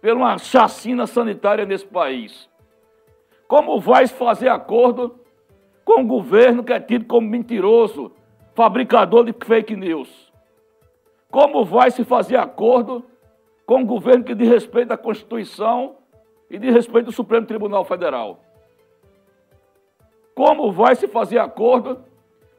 por 0.00 0.12
uma 0.12 0.38
chacina 0.38 1.06
sanitária 1.06 1.66
nesse 1.66 1.86
país? 1.86 2.48
Como 3.46 3.80
vai 3.80 4.06
se 4.06 4.14
fazer 4.14 4.48
acordo 4.48 5.18
com 5.84 6.02
um 6.02 6.06
governo 6.06 6.62
que 6.62 6.72
é 6.72 6.78
tido 6.78 7.06
como 7.06 7.26
mentiroso, 7.26 8.12
fabricador 8.58 9.24
de 9.24 9.32
fake 9.46 9.76
news? 9.76 10.32
Como 11.30 11.64
vai 11.64 11.92
se 11.92 12.02
fazer 12.02 12.34
acordo 12.34 13.04
com 13.64 13.76
um 13.76 13.86
governo 13.86 14.24
que 14.24 14.34
diz 14.34 14.48
respeito 14.48 14.92
à 14.92 14.96
Constituição 14.96 15.94
e 16.50 16.58
diz 16.58 16.74
respeito 16.74 17.06
ao 17.06 17.12
Supremo 17.12 17.46
Tribunal 17.46 17.84
Federal? 17.84 18.40
Como 20.34 20.72
vai 20.72 20.96
se 20.96 21.06
fazer 21.06 21.38
acordo 21.38 22.00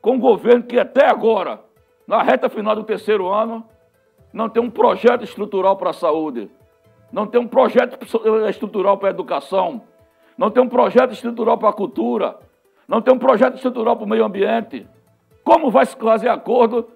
com 0.01 0.11
um 0.11 0.19
governo 0.21 0.63
que 0.63 0.79
até 0.79 1.05
agora, 1.05 1.59
na 2.07 2.23
reta 2.23 2.47
final 2.47 2.77
do 2.77 2.85
terceiro 2.85 3.27
ano, 3.27 3.65
não 4.31 4.47
tem 4.47 4.63
um 4.63 4.69
projeto 4.69 5.25
estrutural 5.25 5.75
para 5.75 5.89
a 5.89 5.93
saúde, 5.93 6.49
não 7.11 7.27
tem 7.27 7.41
um 7.41 7.47
projeto 7.47 7.99
estrutural 8.47 8.97
para 8.97 9.09
a 9.09 9.11
educação, 9.11 9.81
não 10.37 10.49
tem 10.49 10.63
um 10.63 10.69
projeto 10.69 11.11
estrutural 11.11 11.57
para 11.57 11.67
a 11.67 11.73
cultura, 11.73 12.39
não 12.87 13.01
tem 13.01 13.13
um 13.13 13.19
projeto 13.19 13.55
estrutural 13.55 13.97
para 13.97 14.05
o 14.05 14.09
meio 14.09 14.23
ambiente, 14.23 14.87
como 15.43 15.71
vai 15.71 15.85
se 15.85 15.95
fazer 15.95 16.29
acordo 16.29 16.89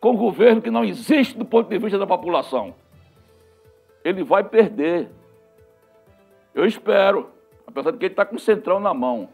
com 0.00 0.10
um 0.10 0.16
governo 0.16 0.60
que 0.60 0.70
não 0.70 0.84
existe 0.84 1.36
do 1.36 1.44
ponto 1.44 1.68
de 1.68 1.78
vista 1.78 1.98
da 1.98 2.06
população? 2.06 2.74
Ele 4.04 4.24
vai 4.24 4.42
perder. 4.42 5.08
Eu 6.54 6.66
espero, 6.66 7.30
apesar 7.66 7.92
de 7.92 7.98
que 7.98 8.06
ele 8.06 8.12
está 8.12 8.24
com 8.24 8.36
o 8.36 8.40
centrão 8.40 8.80
na 8.80 8.92
mão. 8.92 9.28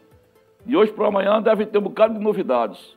E 0.67 0.77
hoje 0.77 0.93
para 0.93 1.09
amanhã 1.09 1.41
deve 1.41 1.65
ter 1.67 1.79
um 1.79 1.83
bocado 1.83 2.15
de 2.15 2.21
novidades. 2.21 2.97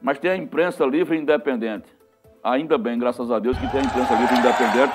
Mas 0.00 0.18
tem 0.18 0.30
a 0.30 0.36
imprensa 0.36 0.84
livre 0.84 1.16
e 1.16 1.20
independente. 1.20 1.88
Ainda 2.42 2.76
bem, 2.76 2.98
graças 2.98 3.30
a 3.30 3.38
Deus, 3.38 3.56
que 3.56 3.70
tem 3.70 3.80
a 3.80 3.84
imprensa 3.84 4.14
livre 4.14 4.34
e 4.34 4.38
independente 4.38 4.92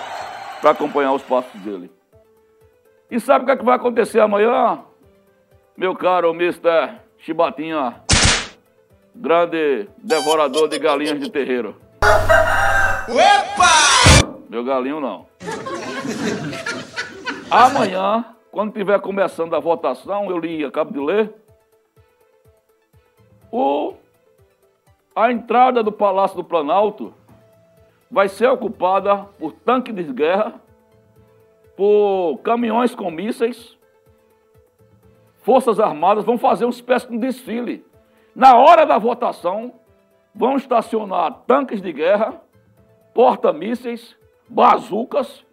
para 0.61 0.71
acompanhar 0.71 1.13
os 1.13 1.23
passos 1.23 1.59
dele. 1.61 1.89
E 3.09 3.19
sabe 3.19 3.43
o 3.43 3.45
que, 3.45 3.51
é 3.53 3.57
que 3.57 3.63
vai 3.63 3.75
acontecer 3.75 4.19
amanhã? 4.19 4.83
Meu 5.77 5.95
caro 5.95 6.31
Mr. 6.31 6.99
Chibatinha, 7.19 8.01
grande 9.19 9.89
devorador 9.97 10.67
de 10.67 10.77
galinhas 10.79 11.19
de 11.19 11.29
terreiro. 11.29 11.75
Opa! 13.09 14.37
Meu 14.49 14.63
galinho 14.63 14.99
não. 14.99 15.25
Amanhã, 17.49 18.25
quando 18.51 18.69
estiver 18.69 18.99
começando 18.99 19.55
a 19.55 19.59
votação, 19.59 20.29
eu 20.29 20.37
li, 20.37 20.63
acabo 20.63 20.91
de 20.91 20.99
ler, 20.99 21.33
o, 23.51 23.93
a 25.15 25.31
entrada 25.31 25.81
do 25.81 25.91
Palácio 25.91 26.37
do 26.37 26.43
Planalto 26.43 27.13
vai 28.09 28.29
ser 28.29 28.47
ocupada 28.47 29.25
por 29.39 29.51
tanques 29.51 29.95
de 29.95 30.03
guerra, 30.03 30.53
por 31.75 32.37
caminhões 32.43 32.93
com 32.93 33.09
mísseis, 33.11 33.77
Forças 35.47 35.79
Armadas 35.79 36.25
vão 36.25 36.37
fazer 36.37 36.65
uma 36.65 36.71
espécie 36.71 37.09
de 37.09 37.17
desfile 37.17 37.85
na 38.37 38.55
hora 38.55 38.85
da 38.85 38.99
votação, 38.99 39.73
vão 40.33 40.57
estacionar 40.57 41.41
tanques 41.47 41.81
de 41.81 41.91
guerra, 41.91 42.39
porta-mísseis, 43.11 44.15
bazucas, 44.47 45.43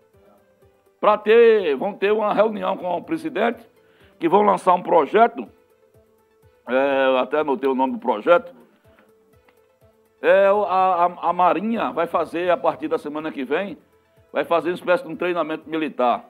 para 1.01 1.17
ter, 1.17 1.75
vão 1.77 1.95
ter 1.95 2.13
uma 2.13 2.35
reunião 2.35 2.77
com 2.77 2.95
o 2.95 3.03
presidente, 3.03 3.67
que 4.21 4.29
vão 4.29 4.43
lançar 4.43 4.75
um 4.75 4.83
projeto, 4.83 5.49
é, 6.69 7.21
até 7.21 7.39
anotei 7.39 7.71
o 7.71 7.75
nome 7.75 7.95
do 7.95 7.99
projeto, 7.99 8.55
é, 10.21 10.47
a, 10.47 10.53
a, 10.53 11.31
a, 11.31 11.33
Marinha 11.33 11.91
vai 11.91 12.07
fazer, 12.07 12.51
a 12.51 12.57
partir 12.57 12.89
da 12.89 12.99
semana 12.99 13.33
que 13.33 13.45
vem, 13.45 13.79
vai 14.31 14.45
fazer 14.45 14.69
uma 14.69 14.75
espécie 14.75 15.05
de 15.05 15.09
um 15.09 15.17
treinamento 15.17 15.71
militar. 15.71 16.27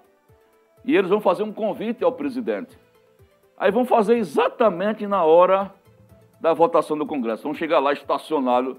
E 0.84 0.96
eles 0.96 1.10
vão 1.10 1.20
fazer 1.20 1.42
um 1.42 1.52
convite 1.52 2.04
ao 2.04 2.12
presidente. 2.12 2.78
Aí 3.58 3.72
vão 3.72 3.84
fazer 3.84 4.18
exatamente 4.18 5.04
na 5.04 5.24
hora 5.24 5.72
da 6.44 6.52
votação 6.52 6.94
do 6.98 7.07
Congresso. 7.07 7.44
Vão 7.44 7.54
chegar 7.54 7.78
lá 7.78 7.94
estacionado 7.94 8.76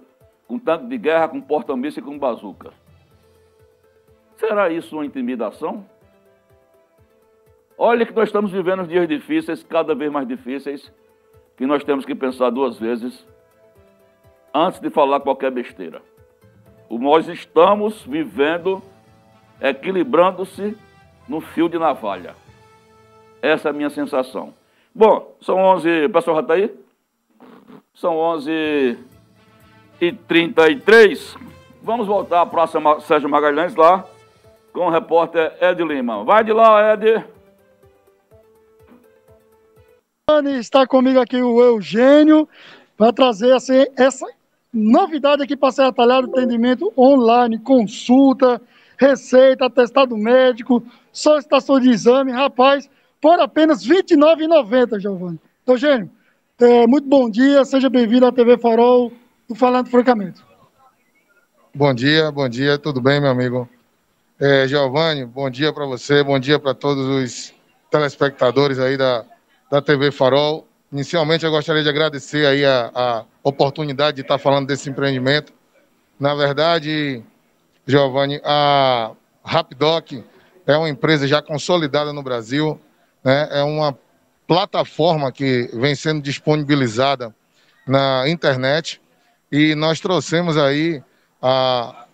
com 0.47 0.59
tanque 0.59 0.85
de 0.85 0.99
guerra, 0.99 1.27
com 1.27 1.41
porta-míssil 1.41 2.03
e 2.03 2.05
com 2.05 2.15
bazuca. 2.15 2.71
Será 4.35 4.69
isso 4.69 4.95
uma 4.95 5.03
intimidação? 5.03 5.83
Olha 7.75 8.05
que 8.05 8.13
nós 8.13 8.29
estamos 8.29 8.51
vivendo 8.51 8.85
dias 8.85 9.07
difíceis, 9.07 9.63
cada 9.63 9.95
vez 9.95 10.11
mais 10.11 10.27
difíceis, 10.27 10.93
que 11.57 11.65
nós 11.65 11.83
temos 11.83 12.05
que 12.05 12.13
pensar 12.13 12.51
duas 12.51 12.77
vezes 12.77 13.25
antes 14.53 14.79
de 14.79 14.91
falar 14.91 15.21
qualquer 15.21 15.49
besteira. 15.49 16.03
Nós 16.87 17.27
estamos 17.27 18.03
vivendo, 18.03 18.79
equilibrando-se 19.59 20.77
no 21.27 21.41
fio 21.41 21.67
de 21.67 21.79
navalha. 21.79 22.35
Essa 23.41 23.69
é 23.69 23.71
a 23.71 23.73
minha 23.73 23.89
sensação. 23.89 24.53
Bom, 24.93 25.35
são 25.41 25.57
11. 25.57 26.05
O 26.05 26.09
pessoal 26.11 26.35
já 26.35 26.41
está 26.43 26.53
aí? 26.53 26.84
São 27.95 28.17
11 28.17 28.97
e 30.01 30.11
33. 30.11 31.37
Vamos 31.81 32.07
voltar 32.07 32.41
à 32.41 32.45
Praça 32.45 32.77
Sérgio 33.01 33.29
Magalhães 33.29 33.73
lá 33.73 34.05
com 34.73 34.87
o 34.87 34.89
repórter 34.89 35.53
Ed 35.61 35.81
Lima. 35.81 36.25
Vai 36.25 36.43
de 36.43 36.51
lá, 36.51 36.93
Ed. 36.93 37.23
Está 40.59 40.85
comigo 40.85 41.19
aqui 41.19 41.41
o 41.41 41.61
Eugênio 41.61 42.49
para 42.97 43.13
trazer 43.13 43.53
assim, 43.53 43.85
essa 43.95 44.27
novidade 44.73 45.43
aqui 45.43 45.55
para 45.55 45.71
ser 45.71 45.83
atalhado 45.83 46.29
atendimento 46.29 46.91
online, 46.97 47.59
consulta, 47.59 48.61
receita, 48.97 49.67
atestado 49.67 50.17
médico, 50.17 50.83
solicitação 51.13 51.79
de 51.79 51.91
exame, 51.91 52.31
rapaz, 52.31 52.89
por 53.21 53.39
apenas 53.39 53.85
R$ 53.85 54.03
29,90, 54.03 54.99
Giovanni. 54.99 55.39
Eugênio, 55.65 56.09
é, 56.59 56.87
muito 56.87 57.07
bom 57.07 57.29
dia, 57.29 57.65
seja 57.65 57.89
bem-vindo 57.89 58.25
à 58.25 58.31
TV 58.31 58.57
Farol 58.57 59.11
do 59.47 59.55
Falando 59.55 59.89
Francamente. 59.89 60.41
Bom 61.73 61.93
dia, 61.93 62.31
bom 62.31 62.47
dia, 62.47 62.77
tudo 62.77 63.01
bem, 63.01 63.19
meu 63.19 63.29
amigo? 63.29 63.67
É, 64.39 64.65
Giovanni, 64.67 65.25
bom 65.25 65.49
dia 65.49 65.73
para 65.73 65.85
você, 65.85 66.23
bom 66.23 66.39
dia 66.39 66.57
para 66.57 66.73
todos 66.73 67.05
os 67.05 67.53
telespectadores 67.91 68.79
aí 68.79 68.95
da, 68.95 69.25
da 69.69 69.81
TV 69.81 70.11
Farol. 70.11 70.65
Inicialmente, 70.91 71.43
eu 71.43 71.51
gostaria 71.51 71.83
de 71.83 71.89
agradecer 71.89 72.45
aí 72.45 72.63
a, 72.63 72.91
a 72.95 73.25
oportunidade 73.43 74.15
de 74.15 74.21
estar 74.21 74.37
falando 74.37 74.67
desse 74.67 74.89
empreendimento. 74.89 75.51
Na 76.17 76.33
verdade, 76.33 77.21
Giovanni, 77.85 78.39
a 78.45 79.11
Rapidoc 79.43 80.23
é 80.65 80.77
uma 80.77 80.89
empresa 80.89 81.27
já 81.27 81.41
consolidada 81.41 82.13
no 82.13 82.23
Brasil, 82.23 82.79
né? 83.23 83.49
é 83.51 83.63
uma 83.63 83.97
plataforma 84.47 85.31
que 85.31 85.69
vem 85.73 85.95
sendo 85.95 86.21
disponibilizada 86.21 87.33
na 87.87 88.27
internet 88.27 89.01
e 89.51 89.75
nós 89.75 89.99
trouxemos 89.99 90.57
aí 90.57 91.03
a 91.41 92.05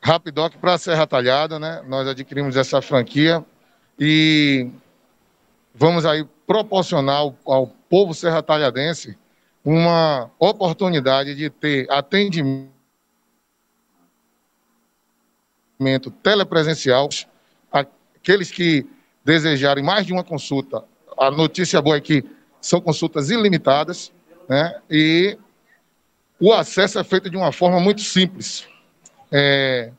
Rapidoc 0.00 0.56
para 0.56 0.78
Serra 0.78 1.06
Talhada, 1.06 1.58
né? 1.58 1.82
Nós 1.86 2.06
adquirimos 2.06 2.56
essa 2.56 2.80
franquia 2.80 3.44
e 3.98 4.70
vamos 5.74 6.06
aí 6.06 6.26
proporcionar 6.46 7.16
ao, 7.16 7.36
ao 7.44 7.66
povo 7.66 8.14
serra 8.14 8.42
talhadense 8.42 9.16
uma 9.64 10.30
oportunidade 10.38 11.34
de 11.34 11.50
ter 11.50 11.90
atendimento 11.90 12.70
telepresencial, 16.22 17.08
aqueles 17.70 18.50
que 18.50 18.86
desejarem 19.24 19.84
mais 19.84 20.06
de 20.06 20.12
uma 20.12 20.24
consulta. 20.24 20.84
A 21.18 21.30
notícia 21.30 21.80
boa 21.82 21.96
é 21.96 22.00
que 22.00 22.24
são 22.60 22.80
consultas 22.80 23.30
ilimitadas, 23.30 24.12
né? 24.48 24.80
E 24.90 25.36
o 26.40 26.52
acesso 26.52 26.98
é 26.98 27.04
feito 27.04 27.28
de 27.28 27.36
uma 27.36 27.52
forma 27.52 27.80
muito 27.80 28.00
simples. 28.00 28.66
É, 29.30 29.90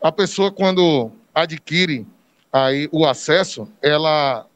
a 0.00 0.12
pessoa, 0.12 0.52
quando 0.52 1.10
adquire 1.34 2.06
aí 2.52 2.88
o 2.92 3.04
acesso, 3.04 3.68
ela 3.82 4.46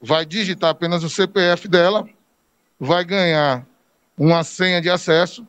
vai 0.00 0.24
digitar 0.24 0.70
apenas 0.70 1.04
o 1.04 1.10
CPF 1.10 1.68
dela, 1.68 2.08
vai 2.78 3.04
ganhar 3.04 3.66
uma 4.16 4.42
senha 4.42 4.80
de 4.80 4.88
acesso 4.88 5.46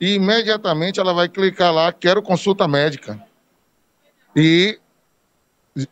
e 0.00 0.14
imediatamente 0.14 1.00
ela 1.00 1.12
vai 1.12 1.28
clicar 1.28 1.72
lá, 1.72 1.92
quero 1.92 2.22
consulta 2.22 2.66
médica. 2.66 3.22
E 4.34 4.78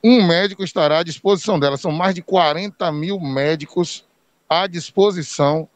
um 0.02 0.26
médico 0.26 0.64
estará 0.64 0.98
à 0.98 1.02
disposição 1.02 1.58
dela. 1.58 1.76
São 1.76 1.92
mais 1.92 2.14
de 2.14 2.22
40 2.22 2.90
mil 2.92 3.20
médicos 3.20 4.04
à 4.48 4.66
disposição 4.66 5.68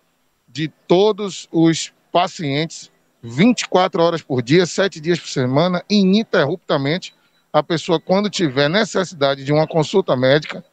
de 0.49 0.69
todos 0.87 1.49
os 1.53 1.93
pacientes 2.11 2.91
24 3.23 4.03
horas 4.03 4.23
por 4.23 4.43
dia, 4.43 4.65
7 4.65 5.01
dias 5.01 5.19
por 5.19 5.29
semana, 5.29 5.85
ininterruptamente. 5.91 7.15
A 7.53 7.63
pessoa, 7.63 8.01
quando 8.01 8.31
tiver 8.31 8.69
necessidade 8.69 9.45
de 9.45 9.53
uma 9.53 9.67
consulta 9.67 10.17
médica, 10.17 10.65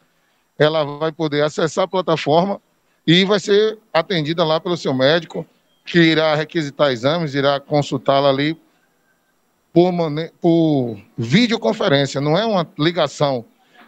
ela 0.58 0.84
vai 0.84 1.12
poder 1.12 1.44
acessar 1.44 1.86
a 1.86 1.88
plataforma 1.88 2.62
e 3.06 3.26
vai 3.26 3.40
ser 3.40 3.78
atendida 3.94 4.44
lá 4.44 4.60
pelo 4.60 4.78
seu 4.78 4.94
médico, 4.94 5.46
que 5.86 6.00
irá 6.00 6.36
requisitar 6.36 6.92
exames, 6.92 7.36
irá 7.36 7.60
consultá-la 7.60 8.30
ali 8.30 8.60
por, 9.76 9.92
por 10.40 10.98
videoconferência, 11.18 12.22
não 12.22 12.38
é 12.38 12.46
uma 12.46 12.66
ligação, 12.80 13.44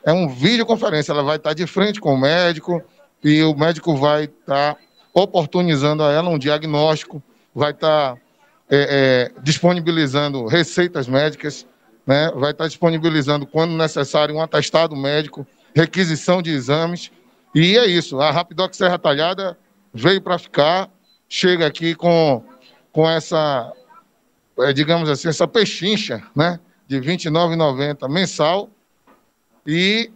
é 0.05 0.11
um 0.11 0.27
videoconferência. 0.27 1.13
Ela 1.13 1.23
vai 1.23 1.37
estar 1.37 1.53
de 1.53 1.65
frente 1.65 2.01
com 2.01 2.13
o 2.13 2.19
médico 2.19 2.83
e 3.23 3.41
o 3.41 3.55
médico 3.55 3.95
vai 3.95 4.25
estar 4.25 4.75
oportunizando 5.13 6.03
a 6.03 6.11
ela 6.11 6.29
um 6.29 6.37
diagnóstico, 6.37 7.23
vai 7.55 7.71
estar 7.71 8.17
é, 8.69 9.31
é, 9.33 9.41
disponibilizando 9.41 10.45
receitas 10.45 11.07
médicas, 11.07 11.65
né? 12.05 12.33
vai 12.35 12.51
estar 12.51 12.67
disponibilizando, 12.67 13.47
quando 13.47 13.71
necessário, 13.71 14.35
um 14.35 14.41
atestado 14.41 14.93
médico, 14.93 15.47
requisição 15.73 16.41
de 16.41 16.51
exames. 16.51 17.11
E 17.55 17.77
é 17.77 17.85
isso. 17.85 18.19
A 18.19 18.29
Rapidoc 18.29 18.73
Serra 18.73 18.99
Talhada 18.99 19.57
veio 19.93 20.21
para 20.21 20.37
ficar, 20.37 20.89
chega 21.29 21.65
aqui 21.65 21.95
com, 21.95 22.43
com 22.91 23.09
essa, 23.09 23.71
digamos 24.73 25.09
assim, 25.09 25.27
essa 25.27 25.47
pechincha 25.47 26.23
né? 26.35 26.59
de 26.87 26.99
R$ 26.99 27.17
29,90 27.17 28.09
mensal. 28.09 28.69
E 29.65 30.09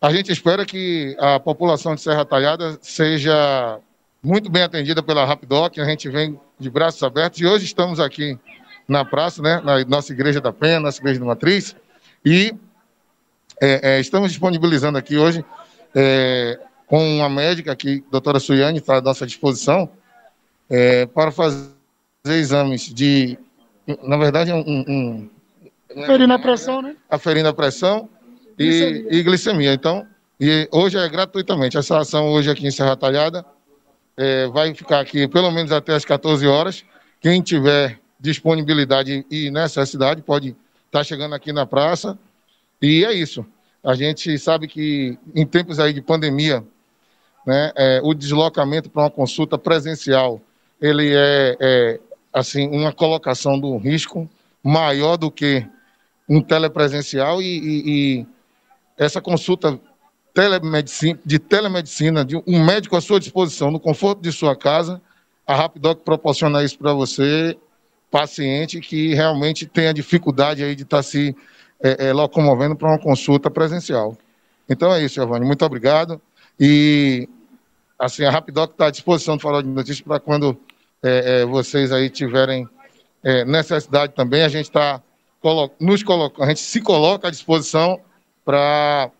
a 0.00 0.12
gente 0.12 0.30
espera 0.30 0.64
que 0.64 1.16
a 1.18 1.40
população 1.40 1.94
de 1.94 2.00
Serra 2.00 2.24
Talhada 2.24 2.78
seja 2.80 3.80
muito 4.22 4.50
bem 4.50 4.62
atendida 4.62 5.02
pela 5.02 5.24
Rapidoc. 5.24 5.78
A 5.78 5.84
gente 5.84 6.08
vem 6.08 6.38
de 6.58 6.70
braços 6.70 7.02
abertos. 7.02 7.40
E 7.40 7.46
hoje 7.46 7.64
estamos 7.64 8.00
aqui 8.00 8.38
na 8.88 9.04
praça, 9.04 9.42
né, 9.42 9.60
na 9.62 9.84
nossa 9.84 10.12
Igreja 10.12 10.40
da 10.40 10.52
Penha, 10.52 10.80
nossa 10.80 10.98
Igreja 10.98 11.20
de 11.20 11.26
Matriz, 11.26 11.76
e 12.24 12.54
é, 13.60 13.96
é, 13.96 14.00
estamos 14.00 14.30
disponibilizando 14.30 14.96
aqui 14.96 15.18
hoje 15.18 15.44
é, 15.94 16.58
com 16.86 17.16
uma 17.16 17.28
médica 17.28 17.70
aqui, 17.70 18.02
doutora 18.10 18.40
Suiane, 18.40 18.78
está 18.78 18.96
à 18.96 19.00
nossa 19.02 19.26
disposição, 19.26 19.90
é, 20.70 21.04
para 21.06 21.30
fazer 21.30 21.68
exames 22.36 22.92
de, 22.92 23.38
na 24.02 24.16
verdade, 24.16 24.52
um... 24.52 24.60
um 24.60 25.30
aferindo 26.02 26.32
a 26.32 26.38
pressão, 26.38 26.82
né? 26.82 26.96
Aferindo 27.08 27.48
a 27.48 27.52
pressão 27.52 28.08
e 28.58 28.64
glicemia. 28.64 29.06
e 29.10 29.22
glicemia. 29.22 29.72
Então, 29.72 30.06
e 30.40 30.68
hoje 30.70 30.98
é 30.98 31.08
gratuitamente. 31.08 31.76
Essa 31.76 31.98
ação 31.98 32.28
hoje 32.28 32.50
aqui 32.50 32.66
em 32.66 32.70
Serra 32.70 32.96
Talhada, 32.96 33.44
é, 34.16 34.46
vai 34.48 34.74
ficar 34.74 35.00
aqui 35.00 35.26
pelo 35.28 35.50
menos 35.50 35.72
até 35.72 35.94
as 35.94 36.04
14 36.04 36.46
horas. 36.46 36.84
Quem 37.20 37.40
tiver 37.40 37.98
disponibilidade 38.20 39.24
e 39.30 39.50
necessidade 39.50 40.22
pode 40.22 40.48
estar 40.48 41.00
tá 41.00 41.04
chegando 41.04 41.34
aqui 41.34 41.52
na 41.52 41.64
praça. 41.66 42.18
E 42.82 43.04
é 43.04 43.12
isso. 43.12 43.44
A 43.82 43.94
gente 43.94 44.36
sabe 44.38 44.66
que 44.66 45.18
em 45.34 45.46
tempos 45.46 45.78
aí 45.78 45.92
de 45.92 46.02
pandemia, 46.02 46.64
né, 47.46 47.72
é, 47.76 48.00
o 48.02 48.12
deslocamento 48.12 48.90
para 48.90 49.02
uma 49.02 49.10
consulta 49.10 49.56
presencial, 49.56 50.40
ele 50.80 51.12
é, 51.14 51.56
é 51.60 52.00
assim 52.32 52.68
uma 52.68 52.92
colocação 52.92 53.58
do 53.58 53.76
risco 53.76 54.28
maior 54.62 55.16
do 55.16 55.30
que 55.30 55.66
um 56.28 56.40
telepresencial 56.42 57.40
e, 57.40 57.46
e, 57.46 57.82
e 58.20 58.26
essa 58.96 59.20
consulta 59.20 59.80
telemedicina, 60.34 61.18
de 61.24 61.38
telemedicina, 61.38 62.24
de 62.24 62.36
um 62.46 62.64
médico 62.64 62.96
à 62.96 63.00
sua 63.00 63.18
disposição, 63.18 63.70
no 63.70 63.80
conforto 63.80 64.20
de 64.20 64.30
sua 64.30 64.54
casa. 64.54 65.00
A 65.46 65.54
Rapidoc 65.54 66.02
proporciona 66.04 66.62
isso 66.62 66.78
para 66.78 66.92
você, 66.92 67.56
paciente 68.10 68.80
que 68.80 69.14
realmente 69.14 69.66
tem 69.66 69.88
a 69.88 69.92
dificuldade 69.92 70.62
aí 70.62 70.74
de 70.74 70.82
estar 70.82 70.98
tá 70.98 71.02
se 71.02 71.34
é, 71.82 72.08
é, 72.08 72.12
locomovendo 72.12 72.76
para 72.76 72.88
uma 72.88 72.98
consulta 72.98 73.50
presencial. 73.50 74.16
Então 74.68 74.92
é 74.92 75.02
isso, 75.02 75.14
Giovanni. 75.14 75.46
Muito 75.46 75.64
obrigado. 75.64 76.20
E 76.60 77.28
assim, 77.98 78.24
a 78.24 78.30
Rapidoc 78.30 78.72
está 78.72 78.86
à 78.86 78.90
disposição 78.90 79.36
do 79.36 79.42
Farol 79.42 79.62
de 79.62 79.68
Notícias 79.68 80.00
para 80.00 80.20
quando 80.20 80.58
é, 81.02 81.40
é, 81.42 81.44
vocês 81.46 81.92
aí 81.92 82.10
tiverem 82.10 82.68
é, 83.22 83.44
necessidade 83.44 84.12
também. 84.14 84.42
A 84.42 84.48
gente 84.48 84.66
está 84.66 85.02
nos 85.80 86.02
colocando, 86.02 86.44
a 86.44 86.48
gente 86.48 86.60
se 86.60 86.80
coloca 86.80 87.28
à 87.28 87.30
disposição 87.30 88.00
para 88.44 89.10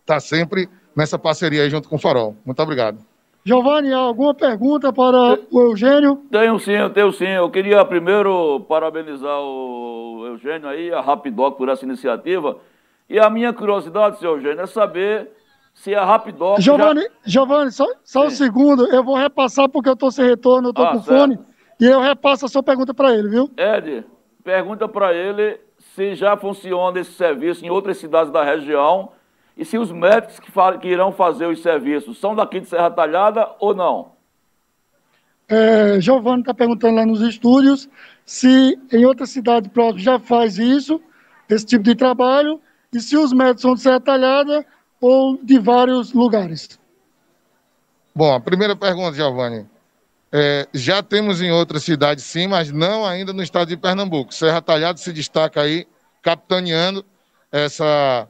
está 0.00 0.18
sempre 0.18 0.68
nessa 0.96 1.18
parceria 1.18 1.62
aí 1.62 1.70
junto 1.70 1.88
com 1.88 1.96
o 1.96 1.98
Farol. 1.98 2.36
Muito 2.44 2.60
obrigado. 2.60 2.98
Giovanni, 3.44 3.92
alguma 3.92 4.34
pergunta 4.34 4.92
para 4.92 5.38
o 5.50 5.60
Eugênio? 5.60 6.22
Tenho 6.30 6.58
sim, 6.60 6.72
eu 6.72 6.90
tenho 6.90 7.12
sim. 7.12 7.26
Eu 7.26 7.50
queria 7.50 7.84
primeiro 7.84 8.60
parabenizar 8.68 9.40
o 9.40 10.24
Eugênio 10.26 10.68
aí, 10.68 10.92
a 10.92 11.00
Rapidoc, 11.00 11.56
por 11.56 11.68
essa 11.68 11.84
iniciativa. 11.84 12.58
E 13.08 13.18
a 13.18 13.28
minha 13.28 13.52
curiosidade, 13.52 14.18
senhor 14.18 14.36
Eugênio, 14.36 14.60
é 14.60 14.66
saber 14.66 15.28
se 15.74 15.94
a 15.94 16.04
Rapidoc. 16.04 16.60
Giovanni, 16.60 17.02
já... 17.02 17.08
Giovanni 17.24 17.72
só, 17.72 17.86
só 18.04 18.26
um 18.26 18.30
segundo, 18.30 18.86
eu 18.86 19.02
vou 19.02 19.16
repassar 19.16 19.68
porque 19.68 19.88
eu 19.88 19.94
estou 19.94 20.10
sem 20.10 20.24
retorno, 20.24 20.68
eu 20.68 20.70
estou 20.70 20.84
ah, 20.84 20.92
com 20.92 21.02
certo. 21.02 21.18
fone. 21.18 21.38
E 21.80 21.84
eu 21.84 22.00
repasso 22.00 22.46
a 22.46 22.48
sua 22.48 22.62
pergunta 22.62 22.94
para 22.94 23.12
ele, 23.12 23.28
viu? 23.28 23.50
Ed, 23.56 24.04
pergunta 24.44 24.86
para 24.86 25.12
ele 25.12 25.58
se 25.94 26.14
já 26.14 26.36
funciona 26.36 27.00
esse 27.00 27.12
serviço 27.12 27.64
em 27.64 27.70
outras 27.70 27.96
cidades 27.96 28.32
da 28.32 28.44
região 28.44 29.10
e 29.56 29.64
se 29.64 29.76
os 29.76 29.90
médicos 29.90 30.38
que, 30.38 30.50
que 30.80 30.88
irão 30.88 31.12
fazer 31.12 31.46
os 31.46 31.60
serviços 31.60 32.18
são 32.18 32.34
daqui 32.34 32.60
de 32.60 32.68
Serra 32.68 32.90
Talhada 32.90 33.48
ou 33.58 33.74
não? 33.74 34.12
É, 35.48 36.00
Giovanni 36.00 36.40
está 36.40 36.54
perguntando 36.54 36.96
lá 36.96 37.04
nos 37.04 37.20
estúdios 37.20 37.88
se 38.24 38.78
em 38.90 39.04
outra 39.04 39.26
cidade 39.26 39.68
próxima 39.68 39.98
já 39.98 40.18
faz 40.18 40.58
isso, 40.58 41.00
esse 41.48 41.66
tipo 41.66 41.84
de 41.84 41.94
trabalho, 41.94 42.60
e 42.92 43.00
se 43.00 43.16
os 43.16 43.32
médicos 43.32 43.62
são 43.62 43.74
de 43.74 43.80
Serra 43.80 44.00
Talhada 44.00 44.64
ou 45.02 45.38
de 45.42 45.58
vários 45.58 46.12
lugares. 46.12 46.78
Bom, 48.14 48.32
a 48.32 48.40
primeira 48.40 48.76
pergunta, 48.76 49.16
Giovanni. 49.16 49.66
É, 50.30 50.66
já 50.72 51.02
temos 51.02 51.42
em 51.42 51.50
outras 51.50 51.82
cidades, 51.82 52.24
sim, 52.24 52.46
mas 52.46 52.70
não 52.70 53.04
ainda 53.04 53.32
no 53.32 53.42
estado 53.42 53.68
de 53.68 53.76
Pernambuco. 53.76 54.32
Serra 54.32 54.62
Talhada 54.62 54.96
se 54.96 55.12
destaca 55.12 55.60
aí, 55.60 55.86
capitaneando 56.22 57.04
essa 57.50 58.26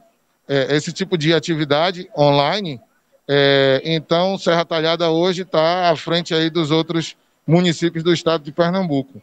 é, 0.47 0.75
esse 0.75 0.91
tipo 0.91 1.17
de 1.17 1.33
atividade 1.33 2.09
online. 2.17 2.81
É, 3.27 3.81
então, 3.85 4.37
Serra 4.37 4.65
Talhada 4.65 5.09
hoje 5.09 5.43
está 5.43 5.89
à 5.89 5.95
frente 5.95 6.33
aí 6.33 6.49
dos 6.49 6.71
outros 6.71 7.15
municípios 7.47 8.03
do 8.03 8.11
estado 8.11 8.43
de 8.43 8.51
Pernambuco. 8.51 9.21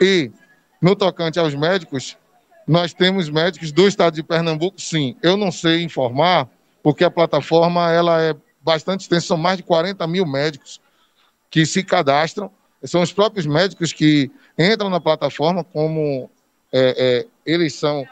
E, 0.00 0.30
no 0.80 0.96
tocante 0.96 1.38
aos 1.38 1.54
médicos, 1.54 2.16
nós 2.66 2.94
temos 2.94 3.28
médicos 3.28 3.70
do 3.70 3.86
estado 3.86 4.14
de 4.14 4.22
Pernambuco, 4.22 4.80
sim. 4.80 5.16
Eu 5.22 5.36
não 5.36 5.52
sei 5.52 5.82
informar, 5.82 6.48
porque 6.84 7.02
a 7.02 7.10
plataforma 7.10 7.90
ela 7.90 8.20
é 8.20 8.36
bastante 8.62 9.00
extensa, 9.00 9.28
são 9.28 9.38
mais 9.38 9.56
de 9.56 9.62
40 9.62 10.06
mil 10.06 10.26
médicos 10.26 10.82
que 11.50 11.64
se 11.64 11.82
cadastram. 11.82 12.50
São 12.84 13.00
os 13.00 13.10
próprios 13.10 13.46
médicos 13.46 13.90
que 13.90 14.30
entram 14.58 14.90
na 14.90 15.00
plataforma, 15.00 15.64
como 15.64 16.30
é, 16.70 16.94
é, 16.98 17.26
eles 17.46 17.72
são 17.72 18.06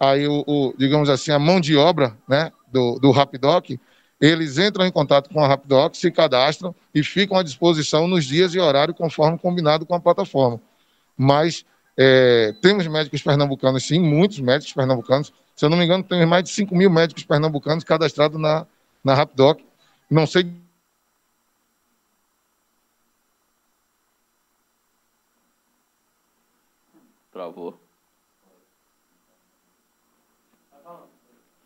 aí 0.00 0.26
o, 0.26 0.42
o, 0.44 0.74
digamos 0.76 1.08
assim, 1.08 1.30
a 1.30 1.38
mão 1.38 1.60
de 1.60 1.76
obra 1.76 2.18
né, 2.28 2.50
do, 2.66 2.98
do 2.98 3.12
Rapidoc, 3.12 3.70
eles 4.20 4.58
entram 4.58 4.84
em 4.84 4.90
contato 4.90 5.30
com 5.30 5.44
a 5.44 5.46
Rapidoc, 5.46 5.94
se 5.94 6.10
cadastram 6.10 6.74
e 6.92 7.04
ficam 7.04 7.38
à 7.38 7.44
disposição 7.44 8.08
nos 8.08 8.24
dias 8.24 8.54
e 8.54 8.58
horário 8.58 8.92
conforme 8.92 9.38
combinado 9.38 9.86
com 9.86 9.94
a 9.94 10.00
plataforma. 10.00 10.60
Mas 11.16 11.64
é, 11.96 12.52
temos 12.60 12.88
médicos 12.88 13.22
pernambucanos, 13.22 13.86
sim, 13.86 14.00
muitos 14.00 14.40
médicos 14.40 14.72
pernambucanos. 14.72 15.32
Se 15.56 15.64
eu 15.64 15.70
não 15.70 15.78
me 15.78 15.84
engano, 15.84 16.04
temos 16.04 16.28
mais 16.28 16.44
de 16.44 16.50
5 16.50 16.76
mil 16.76 16.90
médicos 16.90 17.24
pernambucanos 17.24 17.82
cadastrados 17.82 18.38
na, 18.38 18.66
na 19.02 19.14
Rapidoc. 19.14 19.60
Não 20.10 20.26
sei 20.26 20.44
Travou. 27.32 27.78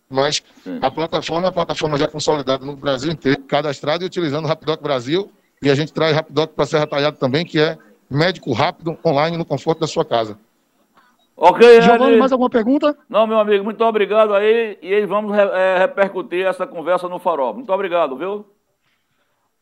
Mas 0.08 0.42
Sim. 0.64 0.80
a 0.82 0.90
plataforma 0.90 1.46
é 1.46 1.50
a 1.50 1.52
plataforma 1.52 1.96
já 1.96 2.08
consolidada 2.08 2.66
no 2.66 2.74
Brasil 2.74 3.12
inteiro, 3.12 3.44
cadastrada 3.44 4.02
e 4.02 4.06
utilizando 4.06 4.46
o 4.46 4.48
Rapidoc 4.48 4.82
Brasil. 4.82 5.32
E 5.62 5.70
a 5.70 5.74
gente 5.76 5.92
traz 5.92 6.16
Rapidoc 6.16 6.54
para 6.54 6.66
Serra 6.66 6.88
Talhada 6.88 7.16
também, 7.16 7.46
que 7.46 7.60
é 7.60 7.78
médico 8.10 8.52
rápido, 8.52 8.98
online, 9.04 9.36
no 9.36 9.44
conforto 9.44 9.78
da 9.78 9.86
sua 9.86 10.04
casa. 10.04 10.36
Ok, 11.42 11.80
Giovanni, 11.80 12.18
mais 12.18 12.32
alguma 12.32 12.50
pergunta? 12.50 12.94
Não, 13.08 13.26
meu 13.26 13.38
amigo, 13.38 13.64
muito 13.64 13.82
obrigado 13.82 14.34
aí. 14.34 14.76
E 14.82 15.06
vamos 15.06 15.34
é, 15.38 15.78
repercutir 15.78 16.44
essa 16.44 16.66
conversa 16.66 17.08
no 17.08 17.18
farol. 17.18 17.54
Muito 17.54 17.72
obrigado, 17.72 18.14
viu? 18.14 18.44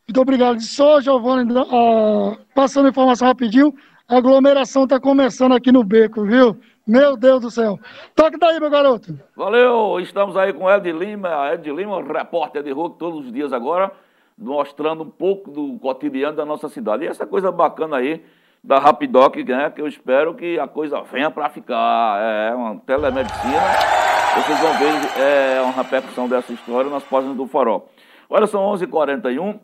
Muito 0.05 0.19
obrigado. 0.19 0.59
Só, 0.59 0.99
Giovanni, 0.99 1.49
uh, 1.53 2.37
passando 2.53 2.89
informação 2.89 3.29
rapidinho, 3.29 3.73
a 4.09 4.17
aglomeração 4.17 4.83
está 4.83 4.99
começando 4.99 5.53
aqui 5.53 5.71
no 5.71 5.81
beco, 5.81 6.25
viu? 6.25 6.57
Meu 6.85 7.15
Deus 7.15 7.39
do 7.39 7.49
céu. 7.49 7.79
Toque 8.13 8.37
daí, 8.37 8.59
meu 8.59 8.69
garoto. 8.69 9.17
Valeu, 9.33 10.01
estamos 10.01 10.35
aí 10.35 10.51
com 10.51 10.69
Ed 10.69 10.91
Lima, 10.91 11.53
Ed 11.53 11.71
Lima, 11.71 12.03
repórter 12.03 12.61
de 12.61 12.71
rua 12.71 12.93
todos 12.99 13.27
os 13.27 13.31
dias 13.31 13.53
agora, 13.53 13.89
mostrando 14.37 15.03
um 15.03 15.09
pouco 15.09 15.49
do 15.49 15.79
cotidiano 15.79 16.35
da 16.35 16.43
nossa 16.43 16.67
cidade. 16.67 17.05
E 17.05 17.07
essa 17.07 17.25
coisa 17.25 17.53
bacana 17.53 17.95
aí 17.95 18.21
da 18.63 18.79
Rapidoc, 18.79 19.35
né, 19.37 19.69
que 19.69 19.81
eu 19.81 19.87
espero 19.87 20.33
que 20.35 20.59
a 20.59 20.67
coisa 20.67 21.01
venha 21.01 21.31
para 21.31 21.49
ficar. 21.49 22.19
É 22.21 22.53
uma 22.53 22.75
telemedicina. 22.77 23.61
Vocês 24.35 24.59
vão 24.59 24.73
ver 24.73 25.21
é, 25.21 25.61
uma 25.61 25.71
repercussão 25.71 26.27
dessa 26.27 26.53
história 26.53 26.89
nas 26.89 27.03
páginas 27.03 27.35
do 27.35 27.47
Farol. 27.47 27.89
Agora 28.29 28.45
são 28.47 28.61
11h41. 28.73 29.59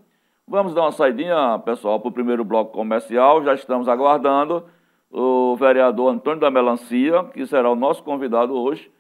Vamos 0.48 0.74
dar 0.74 0.82
uma 0.82 0.92
saidinha, 0.92 1.60
pessoal, 1.66 2.00
para 2.00 2.10
o 2.10 2.12
primeiro 2.12 2.44
bloco 2.44 2.72
comercial. 2.72 3.44
Já 3.44 3.54
estamos 3.54 3.88
aguardando 3.88 4.66
o 5.12 5.56
vereador 5.56 6.12
Antônio 6.12 6.40
da 6.40 6.52
Melancia, 6.52 7.24
que 7.34 7.46
será 7.46 7.70
o 7.70 7.76
nosso 7.76 8.04
convidado 8.04 8.54
hoje, 8.54 8.92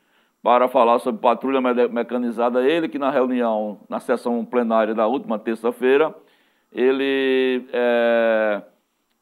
para 0.41 0.67
falar 0.67 0.99
sobre 0.99 1.21
patrulha 1.21 1.59
mecanizada. 1.61 2.67
Ele 2.67 2.87
que 2.87 2.97
na 2.99 3.09
reunião, 3.09 3.79
na 3.89 3.99
sessão 3.99 4.45
plenária 4.45 4.93
da 4.93 5.07
última 5.07 5.37
terça-feira, 5.37 6.13
ele, 6.71 7.67
é, 7.73 8.61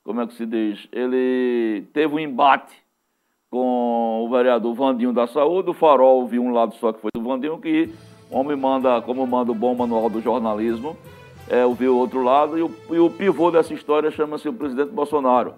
como 0.03 0.21
é 0.21 0.27
que 0.27 0.33
se 0.33 0.45
diz, 0.45 0.87
ele 0.91 1.85
teve 1.93 2.13
um 2.13 2.19
embate 2.19 2.73
com 3.49 4.25
o 4.25 4.29
vereador 4.29 4.73
Vandinho 4.73 5.13
da 5.13 5.27
Saúde, 5.27 5.69
o 5.69 5.73
Farol 5.73 6.27
viu 6.27 6.43
um 6.43 6.51
lado 6.51 6.73
só 6.75 6.91
que 6.91 6.99
foi 6.99 7.11
do 7.13 7.21
Vandinho, 7.21 7.59
que 7.59 7.93
o 8.29 8.37
homem 8.37 8.57
manda, 8.57 9.01
como 9.01 9.25
manda 9.25 9.51
o 9.51 9.55
bom 9.55 9.75
manual 9.75 10.09
do 10.09 10.19
jornalismo, 10.21 10.97
é, 11.49 11.65
ouvir 11.65 11.87
o 11.87 11.97
outro 11.97 12.23
lado, 12.23 12.57
e 12.57 12.63
o, 12.63 12.71
e 12.89 12.99
o 12.99 13.09
pivô 13.09 13.51
dessa 13.51 13.73
história 13.73 14.09
chama-se 14.11 14.49
o 14.49 14.53
presidente 14.53 14.91
Bolsonaro. 14.91 15.53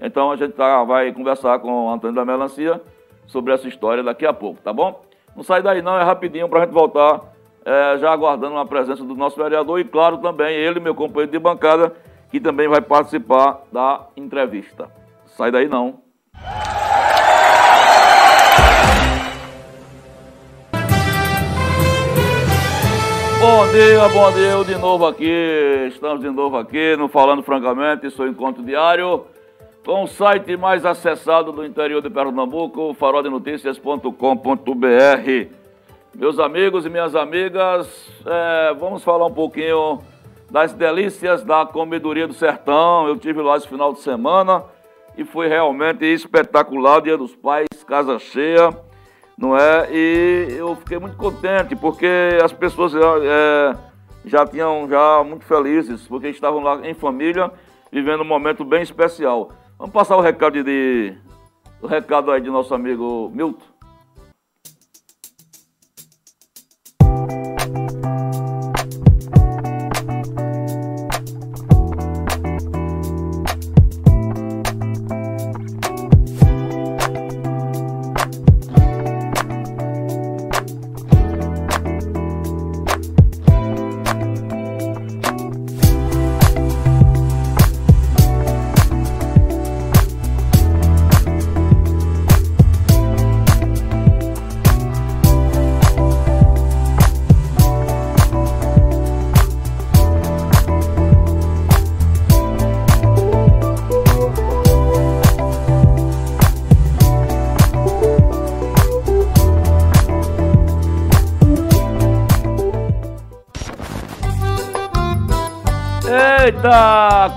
Então 0.00 0.30
a 0.30 0.36
gente 0.36 0.52
tá, 0.52 0.82
vai 0.84 1.12
conversar 1.12 1.58
com 1.58 1.86
o 1.86 1.90
Antônio 1.90 2.14
da 2.14 2.24
Melancia 2.24 2.80
sobre 3.26 3.52
essa 3.52 3.68
história 3.68 4.02
daqui 4.02 4.24
a 4.24 4.32
pouco, 4.32 4.60
tá 4.62 4.72
bom? 4.72 5.02
Não 5.34 5.42
sai 5.42 5.62
daí 5.62 5.82
não, 5.82 5.98
é 5.98 6.02
rapidinho 6.02 6.48
para 6.48 6.60
a 6.60 6.64
gente 6.64 6.74
voltar, 6.74 7.20
é, 7.64 7.98
já 7.98 8.12
aguardando 8.12 8.56
a 8.56 8.64
presença 8.64 9.04
do 9.04 9.14
nosso 9.14 9.36
vereador 9.36 9.80
e, 9.80 9.84
claro, 9.84 10.18
também 10.18 10.54
ele, 10.54 10.80
meu 10.80 10.94
companheiro 10.94 11.32
de 11.32 11.38
bancada, 11.38 11.94
que 12.32 12.40
também 12.40 12.66
vai 12.66 12.80
participar 12.80 13.60
da 13.70 14.06
entrevista. 14.16 14.90
Sai 15.26 15.50
daí 15.50 15.68
não. 15.68 16.00
Bom 23.38 23.68
dia, 23.72 24.08
bom 24.08 24.32
dia, 24.32 24.50
eu 24.50 24.64
de 24.64 24.76
novo 24.76 25.06
aqui, 25.06 25.30
estamos 25.88 26.20
de 26.20 26.30
novo 26.30 26.56
aqui 26.56 26.96
no 26.96 27.06
Falando 27.06 27.42
Francamente, 27.42 28.10
seu 28.10 28.26
encontro 28.26 28.62
diário, 28.62 29.26
com 29.84 30.04
o 30.04 30.06
site 30.06 30.56
mais 30.56 30.86
acessado 30.86 31.52
do 31.52 31.66
interior 31.66 32.00
de 32.00 32.08
Pernambuco, 32.08 32.94
faroldenoticias.com.br. 32.94 35.48
Meus 36.14 36.38
amigos 36.38 36.86
e 36.86 36.88
minhas 36.88 37.14
amigas, 37.14 38.10
é, 38.24 38.74
vamos 38.74 39.04
falar 39.04 39.26
um 39.26 39.34
pouquinho 39.34 40.00
das 40.52 40.72
delícias 40.72 41.42
da 41.42 41.66
comedoria 41.66 42.28
do 42.28 42.34
sertão. 42.34 43.08
Eu 43.08 43.18
tive 43.18 43.40
lá 43.42 43.56
esse 43.56 43.66
final 43.66 43.92
de 43.92 43.98
semana 43.98 44.62
e 45.16 45.24
foi 45.24 45.48
realmente 45.48 46.04
espetacular, 46.04 47.00
Dia 47.00 47.18
dos 47.18 47.34
Pais, 47.34 47.66
casa 47.86 48.18
cheia 48.20 48.70
não 49.36 49.56
é? 49.56 49.88
E 49.92 50.54
eu 50.56 50.76
fiquei 50.76 50.98
muito 50.98 51.16
contente 51.16 51.74
porque 51.74 52.38
as 52.42 52.52
pessoas 52.52 52.94
é, 52.94 53.76
já 54.24 54.46
tinham 54.46 54.88
já 54.88 55.24
muito 55.24 55.44
felizes 55.44 56.06
porque 56.06 56.28
estavam 56.28 56.62
lá 56.62 56.86
em 56.86 56.94
família 56.94 57.50
vivendo 57.90 58.20
um 58.20 58.26
momento 58.26 58.64
bem 58.64 58.82
especial. 58.82 59.50
Vamos 59.76 59.92
passar 59.92 60.16
o 60.16 60.20
recado 60.20 60.62
de 60.62 61.14
o 61.80 61.88
recado 61.88 62.30
aí 62.30 62.40
de 62.40 62.50
nosso 62.50 62.72
amigo 62.72 63.30
Milton. 63.34 63.71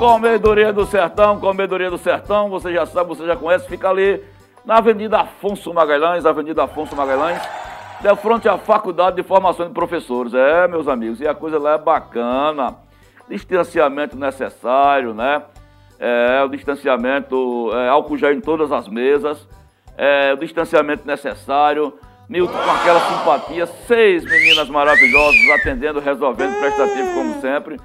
Comedoria 0.05 0.71
do 0.71 0.85
Sertão, 0.85 1.39
Comedoria 1.39 1.89
do 1.89 1.97
Sertão, 1.97 2.47
você 2.47 2.71
já 2.71 2.85
sabe, 2.85 3.09
você 3.09 3.25
já 3.25 3.35
conhece, 3.35 3.67
fica 3.67 3.89
ali 3.89 4.23
na 4.63 4.77
Avenida 4.77 5.21
Afonso 5.21 5.73
Magalhães, 5.73 6.27
Avenida 6.27 6.63
Afonso 6.63 6.95
Magalhães, 6.95 7.41
de 7.99 8.15
frente 8.17 8.47
à 8.47 8.55
Faculdade 8.55 9.15
de 9.15 9.23
Formação 9.23 9.67
de 9.67 9.73
Professores. 9.73 10.31
É, 10.35 10.67
meus 10.67 10.87
amigos, 10.87 11.19
e 11.21 11.27
a 11.27 11.33
coisa 11.33 11.57
lá 11.57 11.73
é 11.73 11.77
bacana, 11.79 12.75
distanciamento 13.27 14.15
necessário, 14.15 15.11
né? 15.15 15.41
É, 15.99 16.43
o 16.43 16.49
distanciamento, 16.49 17.71
é, 17.73 17.89
álcool 17.89 18.15
gel 18.15 18.31
em 18.31 18.41
todas 18.41 18.71
as 18.71 18.87
mesas, 18.87 19.47
é, 19.97 20.31
o 20.33 20.37
distanciamento 20.37 21.07
necessário, 21.07 21.91
Milton 22.29 22.53
com 22.53 22.71
aquela 22.71 22.99
simpatia, 22.99 23.65
seis 23.65 24.23
meninas 24.23 24.69
maravilhosas 24.69 25.49
atendendo, 25.59 25.99
resolvendo, 25.99 26.59
prestativo 26.59 27.11
como 27.15 27.41
sempre. 27.41 27.79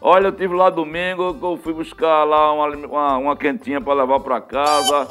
Olha, 0.00 0.28
eu 0.28 0.32
tive 0.32 0.54
lá 0.54 0.70
domingo, 0.70 1.36
eu 1.42 1.56
fui 1.56 1.72
buscar 1.72 2.24
lá 2.24 2.52
uma, 2.52 2.68
uma, 2.68 3.16
uma 3.18 3.36
quentinha 3.36 3.80
para 3.80 3.94
levar 3.94 4.20
para 4.20 4.40
casa. 4.40 5.08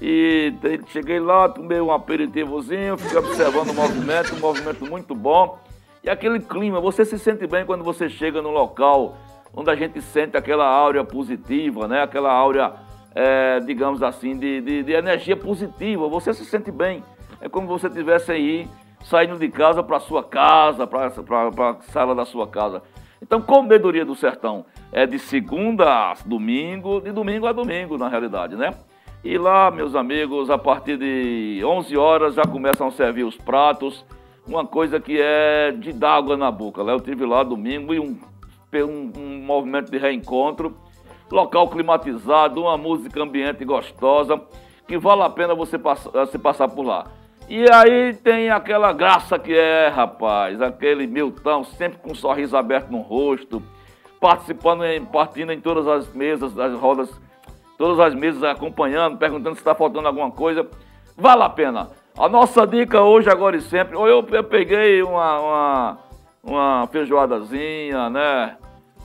E 0.00 0.54
cheguei 0.86 1.20
lá, 1.20 1.48
tomei 1.48 1.80
um 1.80 1.92
aperitivozinho, 1.92 2.96
fiquei 2.96 3.18
observando 3.18 3.70
o 3.70 3.74
movimento, 3.74 4.34
um 4.34 4.40
movimento 4.40 4.86
muito 4.86 5.14
bom. 5.14 5.58
E 6.02 6.08
aquele 6.08 6.40
clima, 6.40 6.80
você 6.80 7.04
se 7.04 7.18
sente 7.18 7.46
bem 7.46 7.66
quando 7.66 7.84
você 7.84 8.08
chega 8.08 8.40
no 8.40 8.50
local 8.50 9.16
onde 9.54 9.70
a 9.70 9.74
gente 9.74 10.00
sente 10.00 10.36
aquela 10.36 10.66
áurea 10.66 11.04
positiva, 11.04 11.86
né? 11.88 12.02
Aquela 12.02 12.32
áurea, 12.32 12.72
é, 13.14 13.60
digamos 13.60 14.02
assim, 14.02 14.38
de, 14.38 14.60
de, 14.60 14.82
de, 14.82 14.92
energia 14.92 15.36
positiva. 15.36 16.08
Você 16.08 16.32
se 16.32 16.44
sente 16.44 16.70
bem. 16.70 17.02
É 17.40 17.48
como 17.48 17.66
se 17.66 17.72
você 17.72 17.86
estivesse 17.88 18.32
aí 18.32 18.68
saindo 19.02 19.38
de 19.38 19.48
casa 19.48 19.82
para 19.82 19.98
sua 20.00 20.22
casa, 20.22 20.86
para 20.86 21.06
a 21.08 21.74
sala 21.82 22.14
da 22.14 22.24
sua 22.24 22.46
casa. 22.46 22.82
Então, 23.22 23.40
Comedoria 23.40 24.04
do 24.04 24.14
Sertão 24.14 24.64
é 24.92 25.06
de 25.06 25.18
segunda 25.18 26.10
a 26.10 26.14
domingo, 26.24 27.00
de 27.00 27.12
domingo 27.12 27.46
a 27.46 27.52
domingo, 27.52 27.98
na 27.98 28.08
realidade, 28.08 28.56
né? 28.56 28.74
E 29.22 29.36
lá, 29.36 29.70
meus 29.70 29.94
amigos, 29.94 30.48
a 30.48 30.56
partir 30.56 30.96
de 30.96 31.62
11 31.64 31.96
horas 31.96 32.34
já 32.34 32.42
começam 32.42 32.88
a 32.88 32.90
servir 32.90 33.24
os 33.24 33.36
pratos 33.36 34.04
uma 34.46 34.66
coisa 34.66 34.98
que 34.98 35.20
é 35.20 35.70
de 35.70 35.92
dar 35.92 36.14
água 36.14 36.36
na 36.36 36.50
boca. 36.50 36.82
Né? 36.82 36.92
Eu 36.92 37.00
tive 37.00 37.24
lá 37.24 37.42
domingo 37.42 37.94
e 37.94 38.00
um, 38.00 38.18
um, 38.74 39.12
um 39.16 39.42
movimento 39.44 39.90
de 39.90 39.98
reencontro, 39.98 40.76
local 41.30 41.68
climatizado, 41.68 42.62
uma 42.62 42.76
música 42.76 43.22
ambiente 43.22 43.64
gostosa, 43.64 44.40
que 44.88 44.98
vale 44.98 45.22
a 45.22 45.30
pena 45.30 45.54
você, 45.54 45.78
pass 45.78 46.04
você 46.12 46.38
passar 46.38 46.68
por 46.68 46.82
lá. 46.82 47.06
E 47.50 47.68
aí 47.68 48.14
tem 48.14 48.48
aquela 48.48 48.92
graça 48.92 49.36
que 49.36 49.52
é, 49.52 49.88
rapaz, 49.88 50.62
aquele 50.62 51.04
Milton 51.04 51.64
sempre 51.64 51.98
com 51.98 52.12
um 52.12 52.14
sorriso 52.14 52.56
aberto 52.56 52.92
no 52.92 53.00
rosto, 53.00 53.60
participando, 54.20 54.84
em, 54.84 55.04
partindo 55.04 55.50
em 55.50 55.60
todas 55.60 55.88
as 55.88 56.14
mesas, 56.14 56.56
as 56.56 56.72
rodas, 56.78 57.10
todas 57.76 57.98
as 57.98 58.14
mesas 58.14 58.44
acompanhando, 58.44 59.18
perguntando 59.18 59.56
se 59.56 59.62
está 59.62 59.74
faltando 59.74 60.06
alguma 60.06 60.30
coisa. 60.30 60.64
Vale 61.16 61.42
a 61.42 61.48
pena. 61.48 61.88
A 62.16 62.28
nossa 62.28 62.64
dica 62.64 63.02
hoje, 63.02 63.28
agora 63.28 63.56
e 63.56 63.60
sempre, 63.62 63.96
ou 63.96 64.06
eu, 64.06 64.24
eu 64.30 64.44
peguei 64.44 65.02
uma, 65.02 65.40
uma, 65.40 65.98
uma 66.44 66.86
feijoadazinha, 66.86 68.08
né? 68.10 68.56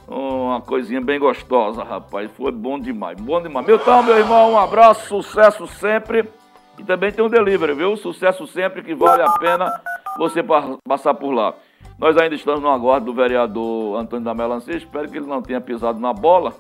Uma 0.08 0.62
coisinha 0.62 1.02
bem 1.02 1.18
gostosa, 1.20 1.84
rapaz. 1.84 2.30
Foi 2.38 2.52
bom 2.52 2.78
demais, 2.78 3.20
bom 3.20 3.42
demais. 3.42 3.66
Milton, 3.66 4.04
meu 4.04 4.20
irmão, 4.20 4.52
um 4.52 4.60
abraço, 4.60 5.08
sucesso 5.08 5.66
sempre. 5.66 6.30
E 6.78 6.84
também 6.84 7.12
tem 7.12 7.24
um 7.24 7.30
delivery, 7.30 7.74
viu? 7.74 7.96
Sucesso 7.96 8.46
sempre 8.48 8.84
que 8.84 8.94
vale 8.94 9.24
a 9.24 9.32
pena 9.32 9.72
você 10.18 10.44
passar 10.88 11.14
por 11.14 11.32
lá. 11.32 11.54
Nós 11.98 12.18
ainda 12.18 12.36
estamos 12.36 12.62
no 12.62 12.70
aguardo 12.70 13.06
do 13.06 13.14
vereador 13.14 13.98
Antônio 13.98 14.26
da 14.26 14.34
Melancia. 14.34 14.76
Espero 14.76 15.10
que 15.10 15.18
ele 15.18 15.28
não 15.28 15.42
tenha 15.42 15.62
pisado 15.62 16.00
na 16.00 16.12
bola, 16.12 16.54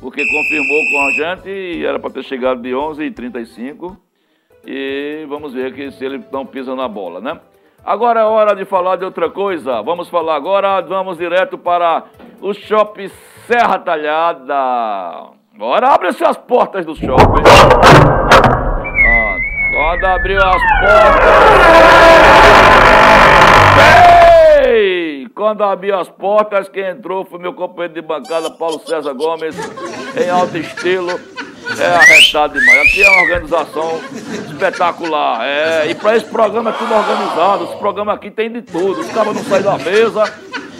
porque 0.00 0.24
confirmou 0.24 0.80
com 0.90 1.06
a 1.06 1.10
gente 1.10 1.48
e 1.50 1.84
era 1.84 1.98
para 1.98 2.10
ter 2.10 2.22
chegado 2.22 2.62
de 2.62 2.70
11h35. 2.70 3.96
E 4.66 5.26
vamos 5.28 5.52
ver 5.52 5.74
que 5.74 5.90
se 5.90 6.02
ele 6.04 6.24
não 6.32 6.46
pisa 6.46 6.74
na 6.74 6.88
bola, 6.88 7.20
né? 7.20 7.38
Agora 7.84 8.20
é 8.20 8.24
hora 8.24 8.56
de 8.56 8.64
falar 8.64 8.96
de 8.96 9.04
outra 9.04 9.28
coisa. 9.28 9.82
Vamos 9.82 10.08
falar 10.08 10.36
agora, 10.36 10.80
vamos 10.80 11.18
direto 11.18 11.58
para 11.58 12.04
o 12.40 12.54
Shopping 12.54 13.10
Serra 13.46 13.78
Talhada. 13.78 14.54
Agora 15.54 15.88
abre-se 15.88 16.24
as 16.24 16.38
portas 16.38 16.86
do 16.86 16.96
shopping. 16.96 17.42
Quando 19.94 20.06
abriu 20.06 20.40
as 20.42 20.60
portas. 20.80 21.22
Ei! 24.66 25.28
Quando 25.32 25.62
abriu 25.62 25.96
as 25.96 26.08
portas, 26.08 26.68
quem 26.68 26.84
entrou 26.84 27.24
foi 27.24 27.38
meu 27.38 27.52
companheiro 27.54 27.94
de 27.94 28.02
bancada, 28.02 28.50
Paulo 28.50 28.80
César 28.84 29.12
Gomes, 29.12 29.54
em 30.20 30.28
alto 30.28 30.56
estilo. 30.56 31.12
É 31.78 31.86
arretado 31.86 32.58
demais. 32.58 32.88
Aqui 32.88 33.04
é 33.04 33.08
uma 33.08 33.22
organização 33.22 34.00
espetacular. 34.50 35.46
É, 35.46 35.88
e 35.88 35.94
para 35.94 36.16
esse 36.16 36.26
programa 36.26 36.70
é 36.70 36.72
tudo 36.72 36.92
organizado. 36.92 37.64
Esse 37.64 37.76
programa 37.76 38.12
aqui 38.14 38.32
tem 38.32 38.50
de 38.50 38.62
tudo. 38.62 39.00
Os 39.00 39.12
caras 39.12 39.32
não 39.32 39.44
saem 39.44 39.62
da 39.62 39.78
mesa 39.78 40.24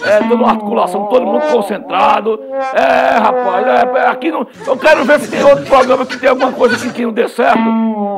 é 0.04 0.18
toda 0.18 0.34
uma 0.34 0.50
articulação, 0.50 1.06
todo 1.06 1.26
mundo 1.26 1.42
concentrado. 1.50 2.40
É, 2.74 3.18
rapaz, 3.18 3.66
é, 3.66 3.98
é, 3.98 4.06
aqui 4.08 4.30
não. 4.30 4.46
Eu 4.66 4.76
quero 4.76 5.04
ver 5.04 5.20
se 5.20 5.30
tem 5.30 5.42
outro 5.44 5.64
programa 5.64 6.06
que 6.06 6.16
tem 6.16 6.28
alguma 6.28 6.52
coisa 6.52 6.76
que, 6.76 6.92
que 6.92 7.04
não 7.04 7.12
dê 7.12 7.28
certo. 7.28 7.60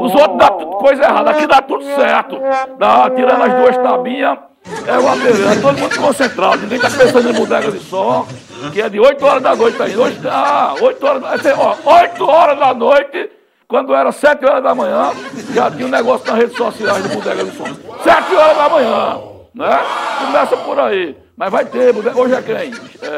Os 0.00 0.14
outros 0.14 0.38
dá 0.38 0.50
tudo 0.50 0.76
coisa 0.76 1.02
errada, 1.02 1.30
aqui 1.30 1.46
dá 1.46 1.62
tudo 1.62 1.84
certo. 1.84 2.40
Dá, 2.78 3.10
tirando 3.10 3.42
as 3.42 3.54
duas 3.54 3.76
tabinhas, 3.76 4.38
é 4.86 4.98
uma 4.98 5.16
beleza, 5.16 5.60
todo 5.60 5.78
mundo 5.78 5.96
concentrado, 5.96 6.58
ninguém 6.58 6.80
tá 6.80 6.90
pensando 6.90 7.30
em 7.30 7.32
bodega 7.32 7.70
de 7.70 7.78
som, 7.80 8.26
que 8.72 8.82
é 8.82 8.88
de 8.88 8.98
8 8.98 9.24
horas 9.24 9.42
da 9.42 9.54
noite 9.54 9.80
aí. 9.80 9.96
Hoje, 9.96 10.18
ah, 10.28 10.74
8 10.80 11.06
horas, 11.06 11.22
ó, 11.56 11.76
8 11.84 12.24
horas 12.28 12.58
da 12.58 12.74
noite. 12.74 13.30
Quando 13.68 13.92
era 13.92 14.12
7 14.12 14.44
horas 14.44 14.62
da 14.62 14.74
manhã, 14.76 15.10
já 15.52 15.70
tinha 15.70 15.86
um 15.86 15.90
negócio 15.90 16.24
nas 16.26 16.36
redes 16.38 16.56
sociais 16.56 17.02
de 17.02 17.08
bodega 17.14 17.44
de 17.44 17.56
som. 17.56 17.64
7 17.64 18.36
horas 18.36 18.56
da 18.56 18.68
manhã, 18.68 19.20
né? 19.54 19.80
Começa 20.20 20.56
por 20.58 20.78
aí. 20.78 21.16
Mas 21.36 21.52
vai 21.52 21.66
ter, 21.66 21.94
hoje 21.94 22.34
é 22.34 22.42
quem? 22.42 22.72
É, 23.02 23.14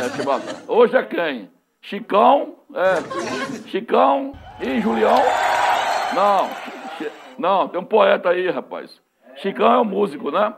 é. 0.00 0.72
Hoje 0.72 0.96
é 0.96 1.02
quem? 1.02 1.50
Chicão, 1.82 2.54
é, 2.74 3.68
Chicão 3.68 4.32
e 4.58 4.80
Julião? 4.80 5.22
Não, 6.14 6.48
não, 7.38 7.68
tem 7.68 7.78
um 7.78 7.84
poeta 7.84 8.30
aí, 8.30 8.48
rapaz. 8.48 8.98
Chicão 9.36 9.70
é 9.70 9.78
um 9.78 9.84
músico, 9.84 10.30
né? 10.30 10.54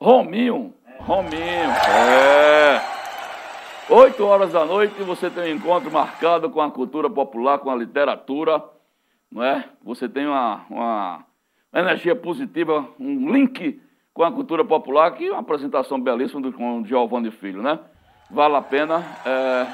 Rominho, 0.00 0.72
Rominho, 1.00 1.70
é. 1.86 2.80
Oito 3.90 4.24
horas 4.24 4.50
da 4.50 4.64
noite 4.64 4.94
você 5.02 5.28
tem 5.28 5.52
um 5.52 5.56
encontro 5.56 5.90
marcado 5.90 6.48
com 6.48 6.62
a 6.62 6.70
cultura 6.70 7.10
popular, 7.10 7.58
com 7.58 7.70
a 7.70 7.76
literatura, 7.76 8.64
não 9.30 9.44
é? 9.44 9.66
Você 9.82 10.08
tem 10.08 10.26
uma, 10.26 10.64
uma 10.70 11.26
energia 11.74 12.16
positiva, 12.16 12.88
um 12.98 13.30
link 13.30 13.82
com 14.14 14.22
a 14.22 14.30
cultura 14.30 14.64
popular, 14.64 15.10
que 15.10 15.26
é 15.26 15.32
uma 15.32 15.40
apresentação 15.40 16.00
belíssima 16.00 16.40
do, 16.40 16.52
com 16.52 16.80
o 16.80 16.86
Giovanni 16.86 17.32
Filho, 17.32 17.60
né? 17.60 17.80
Vale 18.30 18.54
a 18.54 18.62
pena 18.62 19.04
é, 19.26 19.66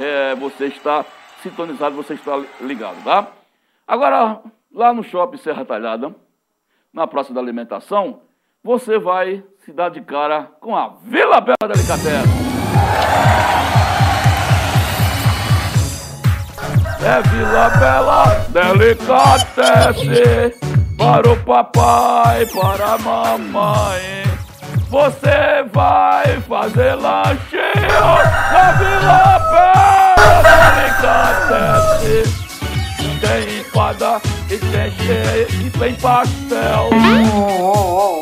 é, 0.00 0.34
você 0.36 0.66
estar 0.66 1.04
sintonizado, 1.42 1.96
você 1.96 2.14
estar 2.14 2.40
ligado, 2.60 3.02
tá? 3.02 3.26
Agora, 3.86 4.40
lá 4.72 4.94
no 4.94 5.02
Shopping 5.02 5.38
Serra 5.38 5.64
Talhada, 5.64 6.14
na 6.92 7.08
Praça 7.08 7.34
da 7.34 7.40
Alimentação, 7.40 8.20
você 8.62 8.98
vai 8.98 9.42
se 9.58 9.72
dar 9.72 9.90
de 9.90 10.00
cara 10.00 10.44
com 10.60 10.76
a 10.76 10.90
Vila 11.02 11.40
Bela 11.40 11.56
Delicatessen. 11.62 12.38
É 17.00 17.22
Vila 17.28 17.70
Bela 17.78 18.24
Delicatessen 18.50 20.77
para 20.98 21.30
o 21.30 21.36
papai, 21.44 22.44
para 22.46 22.94
a 22.94 22.98
mamãe. 22.98 24.24
Você 24.90 25.62
vai 25.72 26.40
fazer 26.40 26.94
lanchinho 26.94 28.18
na 28.52 28.72
Vila 28.72 29.38
Bela 29.50 30.14
Tem 33.20 33.60
empada 33.60 34.20
e 34.50 34.58
tem 34.58 34.90
cheio 34.90 35.46
e 35.66 35.70
tem 35.70 35.94
pastel. 35.94 36.90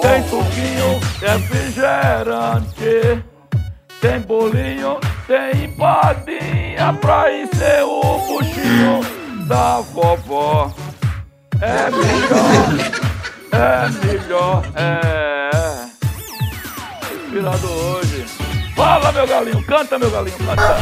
Tem 0.03 0.23
suquinho, 0.29 1.01
refrigerante. 1.21 3.25
Tem 4.01 4.21
bolinho, 4.21 4.99
tem 5.27 5.65
empadinha 5.65 6.93
pra 7.01 7.33
encher 7.33 7.83
o 7.85 8.19
buchinho 8.19 9.01
da 9.47 9.81
vovó. 9.81 10.71
É 11.61 11.91
melhor, 11.91 12.63
é 13.53 13.89
melhor, 14.07 14.63
é. 14.75 15.87
Inspirado 17.15 17.67
hoje. 17.67 18.27
Fala, 18.75 19.11
meu 19.11 19.27
galinho, 19.27 19.65
canta, 19.65 19.99
meu 19.99 20.11
galinho, 20.11 20.37
canta. 20.37 20.77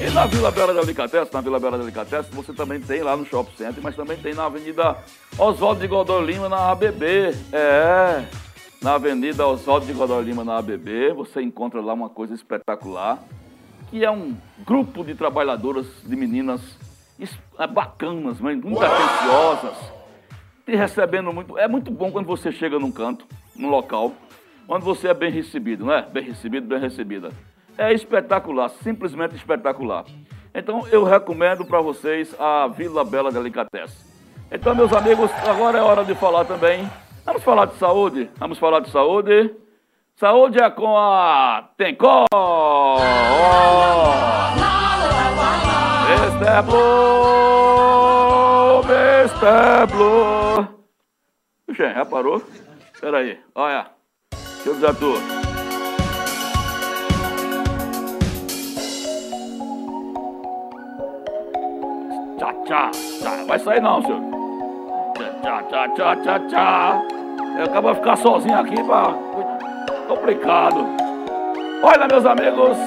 E 0.00 0.10
na 0.10 0.26
Vila 0.26 0.52
Bela 0.52 0.72
Delicatessen, 0.72 1.30
na 1.32 1.40
Vila 1.40 1.58
Bela 1.58 1.78
Delicatessen, 1.78 2.30
você 2.32 2.52
também 2.52 2.78
tem 2.80 3.02
lá 3.02 3.16
no 3.16 3.26
Shopping 3.26 3.56
Center, 3.56 3.82
mas 3.82 3.96
também 3.96 4.16
tem 4.18 4.34
na 4.34 4.44
Avenida 4.44 4.96
Oswaldo 5.36 5.80
de 5.80 5.88
Godoy 5.88 6.24
Lima, 6.24 6.48
na 6.48 6.70
ABB. 6.70 7.34
É, 7.52 8.24
na 8.80 8.94
Avenida 8.94 9.44
Oswaldo 9.48 9.86
de 9.86 9.92
Godoy 9.92 10.22
Lima, 10.22 10.44
na 10.44 10.58
ABB, 10.58 11.12
você 11.12 11.42
encontra 11.42 11.80
lá 11.80 11.92
uma 11.92 12.08
coisa 12.08 12.34
espetacular, 12.34 13.18
que 13.90 14.04
é 14.04 14.10
um 14.10 14.36
grupo 14.64 15.02
de 15.02 15.16
trabalhadoras, 15.16 15.86
de 16.04 16.14
meninas 16.14 16.60
é 17.58 17.66
bacanas, 17.66 18.40
muito 18.40 18.66
atenciosas, 18.82 19.92
te 20.64 20.74
recebendo 20.76 21.32
muito. 21.32 21.58
É 21.58 21.66
muito 21.66 21.90
bom 21.90 22.10
quando 22.10 22.26
você 22.26 22.52
chega 22.52 22.78
num 22.78 22.92
canto, 22.92 23.26
num 23.54 23.70
local, 23.70 24.12
onde 24.68 24.84
você 24.84 25.08
é 25.08 25.14
bem 25.14 25.30
recebido, 25.30 25.84
não 25.84 25.92
é? 25.92 26.02
Bem 26.02 26.24
recebido, 26.24 26.66
bem 26.66 26.78
recebida. 26.78 27.30
É 27.78 27.92
espetacular, 27.92 28.68
simplesmente 28.68 29.34
espetacular. 29.34 30.04
Então 30.54 30.86
eu 30.88 31.04
recomendo 31.04 31.64
para 31.64 31.80
vocês 31.80 32.34
a 32.38 32.66
Vila 32.66 33.04
Bela 33.04 33.30
Delicatessen. 33.30 34.06
Então, 34.50 34.74
meus 34.74 34.92
amigos, 34.92 35.30
agora 35.46 35.78
é 35.78 35.82
hora 35.82 36.04
de 36.04 36.14
falar 36.14 36.44
também. 36.44 36.88
Vamos 37.24 37.42
falar 37.42 37.66
de 37.66 37.74
saúde? 37.76 38.30
Vamos 38.36 38.58
falar 38.58 38.80
de 38.80 38.90
saúde? 38.90 39.52
Saúde 40.14 40.58
é 40.62 40.70
com 40.70 40.96
a 40.96 41.68
Tencó! 41.76 42.24
Oh! 42.32 42.96
Mr. 46.08 46.62
Blue, 46.62 47.15
Blue. 49.38 50.66
Puxa, 51.66 51.92
já 51.92 52.04
parou? 52.06 52.42
Espera 52.94 53.18
aí, 53.18 53.38
olha. 53.54 53.86
Deixa 54.30 54.68
eu 54.68 54.72
avisar 54.72 54.94
tu. 54.94 55.12
Tchá, 62.38 62.52
tchá, 62.64 62.90
tchá. 62.90 63.44
Vai 63.46 63.58
sair 63.58 63.82
não, 63.82 64.02
senhor. 64.02 64.22
Tchá, 65.42 65.62
tchá, 65.64 65.88
tchá, 65.90 66.16
tchá, 66.16 66.40
tchá. 66.48 67.02
Eu 67.58 67.64
acabo 67.64 67.90
de 67.90 67.96
ficar 67.96 68.16
sozinho 68.16 68.58
aqui, 68.58 68.82
pra... 68.84 69.12
complicado. 70.08 70.86
Olha, 71.82 72.08
meus 72.08 72.24
amigos. 72.24 72.78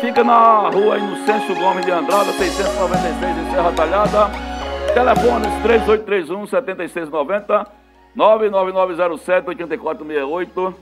Fica 0.00 0.24
na 0.24 0.70
rua 0.70 0.96
Inocêncio 0.96 1.54
Gomes 1.56 1.84
de 1.84 1.90
Andrada, 1.90 2.32
696 2.32 3.36
em 3.36 3.50
Serra 3.50 3.72
Talhada. 3.72 4.49
Telefones 4.94 5.52
3831 5.62 6.46
7690 6.46 7.80
99907-8468 8.16 10.74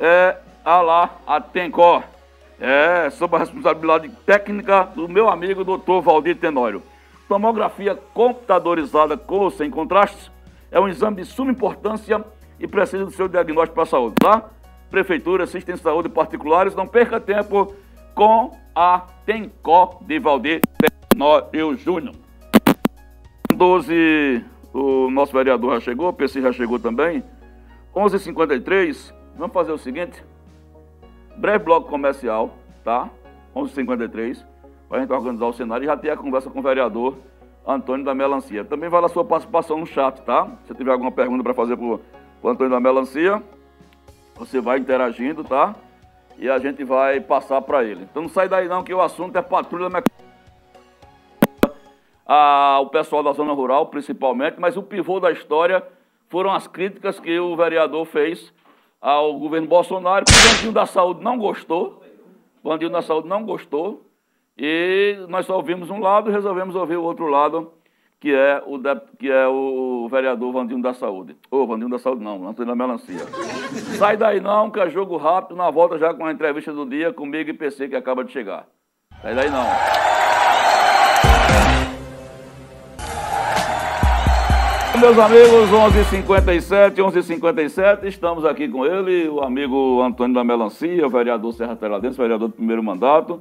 é 0.00 0.36
a 0.64 0.80
lá, 0.80 1.10
a 1.26 1.40
Tencor. 1.40 2.02
É, 2.60 3.10
sob 3.10 3.36
a 3.36 3.38
responsabilidade 3.38 4.08
técnica 4.24 4.88
do 4.94 5.08
meu 5.08 5.28
amigo 5.28 5.64
doutor 5.64 6.00
Valdir 6.02 6.36
Tenório. 6.36 6.82
Tomografia 7.28 7.98
computadorizada 8.12 9.16
com 9.16 9.40
ou 9.40 9.50
sem 9.50 9.70
contrastes 9.70 10.30
é 10.70 10.78
um 10.80 10.88
exame 10.88 11.16
de 11.16 11.24
suma 11.24 11.50
importância 11.50 12.24
e 12.58 12.66
precisa 12.66 13.04
do 13.04 13.10
seu 13.10 13.28
diagnóstico 13.28 13.74
para 13.74 13.84
a 13.84 13.86
saúde, 13.86 14.14
tá? 14.16 14.44
Prefeitura, 14.90 15.44
assistência 15.44 15.76
de 15.76 15.82
saúde 15.82 16.08
particulares, 16.08 16.74
não 16.74 16.86
perca 16.86 17.20
tempo 17.20 17.74
com 18.14 18.56
a 18.74 19.02
Tencor 19.26 19.98
de 20.02 20.18
Valdir 20.18 20.62
Tenório 21.10 21.76
Júnior. 21.76 22.23
12, 23.54 24.44
o 24.72 25.10
nosso 25.10 25.32
vereador 25.32 25.74
já 25.74 25.80
chegou, 25.80 26.08
o 26.08 26.12
PC 26.12 26.40
já 26.40 26.52
chegou 26.52 26.78
também. 26.78 27.22
11h53, 27.94 29.12
vamos 29.36 29.52
fazer 29.52 29.72
o 29.72 29.78
seguinte. 29.78 30.24
Breve 31.36 31.64
bloco 31.64 31.88
comercial, 31.88 32.56
tá? 32.82 33.08
11h53, 33.54 34.44
para 34.88 34.98
a 34.98 35.00
gente 35.00 35.12
organizar 35.12 35.46
o 35.46 35.52
cenário 35.52 35.84
e 35.84 35.86
já 35.86 35.96
ter 35.96 36.10
a 36.10 36.16
conversa 36.16 36.50
com 36.50 36.58
o 36.58 36.62
vereador 36.62 37.16
Antônio 37.66 38.04
da 38.04 38.14
Melancia. 38.14 38.64
Também 38.64 38.88
vale 38.88 39.06
a 39.06 39.08
sua 39.08 39.24
participação 39.24 39.78
no 39.78 39.86
chat, 39.86 40.20
tá? 40.22 40.48
Se 40.66 40.74
tiver 40.74 40.92
alguma 40.92 41.10
pergunta 41.10 41.42
para 41.42 41.54
fazer 41.54 41.76
para 41.76 41.86
o 41.86 42.00
Antônio 42.48 42.70
da 42.70 42.80
Melancia, 42.80 43.42
você 44.36 44.60
vai 44.60 44.78
interagindo, 44.78 45.42
tá? 45.42 45.74
E 46.36 46.48
a 46.48 46.58
gente 46.58 46.84
vai 46.84 47.20
passar 47.20 47.62
para 47.62 47.84
ele. 47.84 48.06
Então 48.10 48.22
não 48.22 48.28
sai 48.28 48.48
daí 48.48 48.68
não, 48.68 48.82
que 48.82 48.92
o 48.92 49.00
assunto 49.00 49.36
é 49.36 49.42
patrulha 49.42 49.88
mecânica. 49.88 50.23
Ah, 52.26 52.78
o 52.80 52.86
pessoal 52.86 53.22
da 53.22 53.32
zona 53.32 53.52
rural, 53.52 53.86
principalmente, 53.86 54.56
mas 54.58 54.76
o 54.76 54.82
pivô 54.82 55.20
da 55.20 55.30
história 55.30 55.82
foram 56.28 56.52
as 56.52 56.66
críticas 56.66 57.20
que 57.20 57.38
o 57.38 57.54
vereador 57.54 58.04
fez 58.06 58.52
ao 59.00 59.38
governo 59.38 59.68
Bolsonaro, 59.68 60.24
o 60.26 60.48
Bandinho 60.48 60.72
da 60.72 60.86
Saúde 60.86 61.22
não 61.22 61.36
gostou, 61.36 62.02
o 62.62 62.68
Bandinho 62.70 62.90
da 62.90 63.02
Saúde 63.02 63.28
não 63.28 63.44
gostou, 63.44 64.02
e 64.56 65.18
nós 65.28 65.44
só 65.44 65.56
ouvimos 65.56 65.90
um 65.90 66.00
lado 66.00 66.30
e 66.30 66.32
resolvemos 66.32 66.74
ouvir 66.74 66.96
o 66.96 67.02
outro 67.02 67.26
lado, 67.26 67.70
que 68.18 68.32
é 68.32 68.62
o, 68.64 68.80
que 69.18 69.30
é 69.30 69.46
o 69.46 70.08
vereador 70.10 70.50
Vandinho 70.50 70.80
da 70.80 70.94
Saúde. 70.94 71.36
Ô, 71.50 71.58
oh, 71.58 71.66
Vandinho 71.66 71.90
da 71.90 71.98
Saúde 71.98 72.24
não, 72.24 72.48
Antônio 72.48 72.74
da 72.74 72.74
Melancia. 72.74 73.26
Sai 73.98 74.16
daí 74.16 74.40
não, 74.40 74.70
que 74.70 74.80
é 74.80 74.88
jogo 74.88 75.18
rápido, 75.18 75.54
na 75.54 75.70
volta 75.70 75.98
já 75.98 76.14
com 76.14 76.24
a 76.24 76.32
entrevista 76.32 76.72
do 76.72 76.86
dia 76.86 77.12
comigo 77.12 77.50
e 77.50 77.52
PC 77.52 77.88
que 77.88 77.96
acaba 77.96 78.24
de 78.24 78.32
chegar. 78.32 78.66
Sai 79.20 79.34
daí 79.34 79.50
não. 79.50 79.66
Meus 85.00 85.18
amigos, 85.18 85.70
11h57, 85.70 86.94
11h57, 86.96 88.04
estamos 88.04 88.44
aqui 88.44 88.68
com 88.68 88.86
ele, 88.86 89.28
o 89.28 89.40
amigo 89.40 90.00
Antônio 90.00 90.34
da 90.34 90.44
Melancia, 90.44 91.04
o 91.04 91.10
vereador 91.10 91.52
Serra 91.52 91.74
Teladense, 91.74 92.16
vereador 92.16 92.48
do 92.48 92.54
primeiro 92.54 92.80
mandato. 92.80 93.40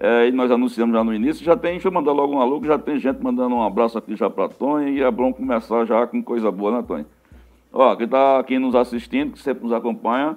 É, 0.00 0.28
e 0.28 0.32
nós 0.32 0.50
anunciamos 0.50 0.96
já 0.96 1.04
no 1.04 1.12
início, 1.12 1.44
já 1.44 1.56
tem, 1.56 1.72
deixa 1.72 1.88
eu 1.88 1.92
mandar 1.92 2.12
logo 2.12 2.34
um 2.34 2.40
alô, 2.40 2.58
já 2.64 2.78
tem 2.78 2.98
gente 2.98 3.22
mandando 3.22 3.54
um 3.54 3.62
abraço 3.62 3.98
aqui 3.98 4.16
já 4.16 4.30
para 4.30 4.48
Tony, 4.48 4.92
e 4.92 5.02
é 5.02 5.10
bom 5.10 5.30
começar 5.30 5.84
já 5.84 6.06
com 6.06 6.22
coisa 6.22 6.50
boa, 6.50 6.78
né, 6.78 6.84
Tony? 6.86 7.04
Ó, 7.70 7.94
quem 7.94 8.06
está 8.06 8.38
aqui 8.38 8.58
nos 8.58 8.74
assistindo, 8.74 9.32
que 9.32 9.40
sempre 9.40 9.64
nos 9.64 9.72
acompanha, 9.74 10.36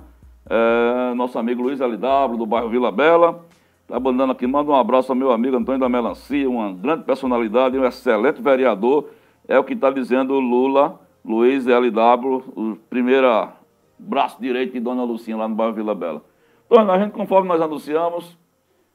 é 0.50 1.14
nosso 1.14 1.40
amigo 1.40 1.64
Luiz 1.64 1.80
LW, 1.80 2.38
do 2.38 2.46
bairro 2.46 2.70
Vila 2.70 2.92
Bela, 2.92 3.46
está 3.84 3.98
mandando 4.00 4.34
aqui, 4.34 4.46
manda 4.46 4.70
um 4.70 4.76
abraço 4.76 5.14
ao 5.14 5.16
meu 5.16 5.32
amigo 5.32 5.56
Antônio 5.56 5.80
da 5.80 5.88
Melancia, 5.88 6.50
uma 6.50 6.74
grande 6.74 7.04
personalidade, 7.04 7.78
um 7.78 7.86
excelente 7.86 8.42
vereador, 8.42 9.06
é 9.48 9.58
o 9.58 9.64
que 9.64 9.74
está 9.74 9.90
dizendo 9.90 10.40
Lula, 10.40 11.00
Luiz 11.24 11.66
LW, 11.66 12.44
o 12.56 12.76
primeiro 12.90 13.50
braço 13.98 14.42
direito 14.42 14.74
de 14.74 14.80
Dona 14.80 15.04
Lucinha 15.04 15.38
lá 15.38 15.48
no 15.48 15.56
bairro 15.56 15.74
Vila 15.74 15.94
Bela. 15.94 16.24
Então, 16.66 16.90
a 16.90 17.00
gente, 17.00 17.12
conforme 17.12 17.48
nós 17.48 17.62
anunciamos, 17.62 18.38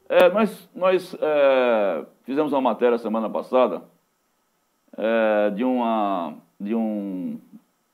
é, 0.09 0.29
nós 0.29 0.69
nós 0.75 1.15
é, 1.19 2.05
fizemos 2.23 2.51
uma 2.51 2.61
matéria 2.61 2.97
semana 2.97 3.29
passada 3.29 3.83
é, 4.97 5.49
de, 5.51 5.63
uma, 5.63 6.33
de, 6.59 6.73
um, 6.73 7.39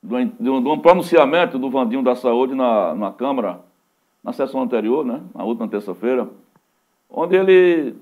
de, 0.02 0.16
um, 0.16 0.28
de, 0.28 0.50
um, 0.50 0.64
de 0.64 0.70
um 0.70 0.80
pronunciamento 0.80 1.60
do 1.60 1.70
Vandinho 1.70 2.04
da 2.04 2.16
Saúde 2.16 2.56
na, 2.56 2.96
na 2.96 3.12
Câmara, 3.12 3.60
na 4.24 4.32
sessão 4.32 4.62
anterior, 4.62 5.06
né, 5.06 5.22
na 5.36 5.44
última 5.44 5.68
terça-feira, 5.68 6.30
onde 7.10 7.36
ele 7.36 7.96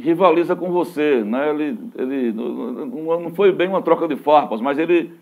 rivaliza 0.00 0.56
com 0.56 0.70
você, 0.72 1.22
né? 1.22 1.50
Ele, 1.50 1.78
ele 1.96 2.32
não 2.32 3.30
foi 3.34 3.52
bem 3.52 3.68
uma 3.68 3.82
troca 3.82 4.08
de 4.08 4.16
farpas, 4.16 4.60
mas 4.60 4.78
ele, 4.78 5.12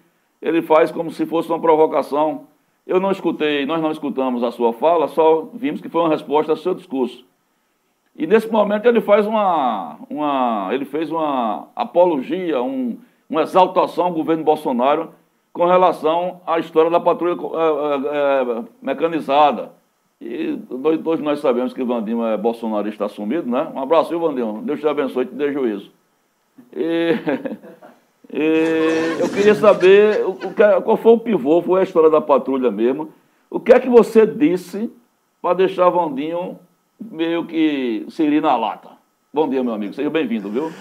ele 0.40 0.62
faz 0.62 0.90
como 0.90 1.10
se 1.10 1.26
fosse 1.26 1.48
uma 1.48 1.60
provocação. 1.60 2.46
Eu 2.86 3.00
não 3.00 3.10
escutei, 3.10 3.66
nós 3.66 3.82
não 3.82 3.90
escutamos 3.90 4.42
a 4.42 4.50
sua 4.50 4.72
fala, 4.72 5.08
só 5.08 5.48
vimos 5.52 5.80
que 5.80 5.88
foi 5.88 6.00
uma 6.00 6.10
resposta 6.10 6.52
ao 6.52 6.56
seu 6.56 6.74
discurso. 6.74 7.24
E 8.16 8.26
nesse 8.26 8.50
momento 8.50 8.86
ele 8.86 9.00
faz 9.00 9.26
uma, 9.26 9.98
uma 10.08 10.70
ele 10.72 10.84
fez 10.84 11.10
uma 11.10 11.68
apologia, 11.76 12.60
um, 12.62 12.98
uma 13.28 13.42
exaltação 13.42 14.06
ao 14.06 14.12
governo 14.12 14.42
Bolsonaro 14.42 15.12
com 15.52 15.66
relação 15.66 16.40
à 16.46 16.58
história 16.58 16.90
da 16.90 16.98
patrulha 16.98 17.36
é, 17.36 18.60
é, 18.60 18.64
mecanizada 18.80 19.77
e 20.20 20.56
dois 21.02 21.20
nós 21.20 21.40
sabemos 21.40 21.72
que 21.72 21.82
o 21.82 21.86
Vandinho 21.86 22.24
é 22.24 22.36
bolsonarista 22.36 23.04
assumido, 23.04 23.48
né? 23.48 23.70
Um 23.74 23.80
abraço, 23.80 24.10
viu, 24.10 24.20
Vandinho? 24.20 24.62
Deus 24.64 24.80
te 24.80 24.86
abençoe 24.86 25.26
te 25.26 25.34
dê 25.34 25.52
juízo. 25.52 25.90
E, 26.72 27.14
e 28.32 29.16
eu 29.20 29.28
queria 29.28 29.54
saber 29.54 30.24
o, 30.26 30.34
que, 30.34 30.80
qual 30.82 30.96
foi 30.96 31.12
o 31.12 31.18
pivô, 31.18 31.62
foi 31.62 31.80
a 31.80 31.84
história 31.84 32.10
da 32.10 32.20
patrulha 32.20 32.70
mesmo. 32.70 33.10
O 33.50 33.60
que 33.60 33.72
é 33.72 33.80
que 33.80 33.88
você 33.88 34.26
disse 34.26 34.90
para 35.40 35.54
deixar 35.54 35.88
Vandinho 35.90 36.58
meio 37.00 37.46
que 37.46 38.04
se 38.10 38.40
na 38.40 38.56
lata? 38.56 38.90
Bom 39.32 39.48
dia, 39.48 39.62
meu 39.62 39.72
amigo. 39.72 39.94
Seja 39.94 40.10
bem-vindo, 40.10 40.50
viu? 40.50 40.72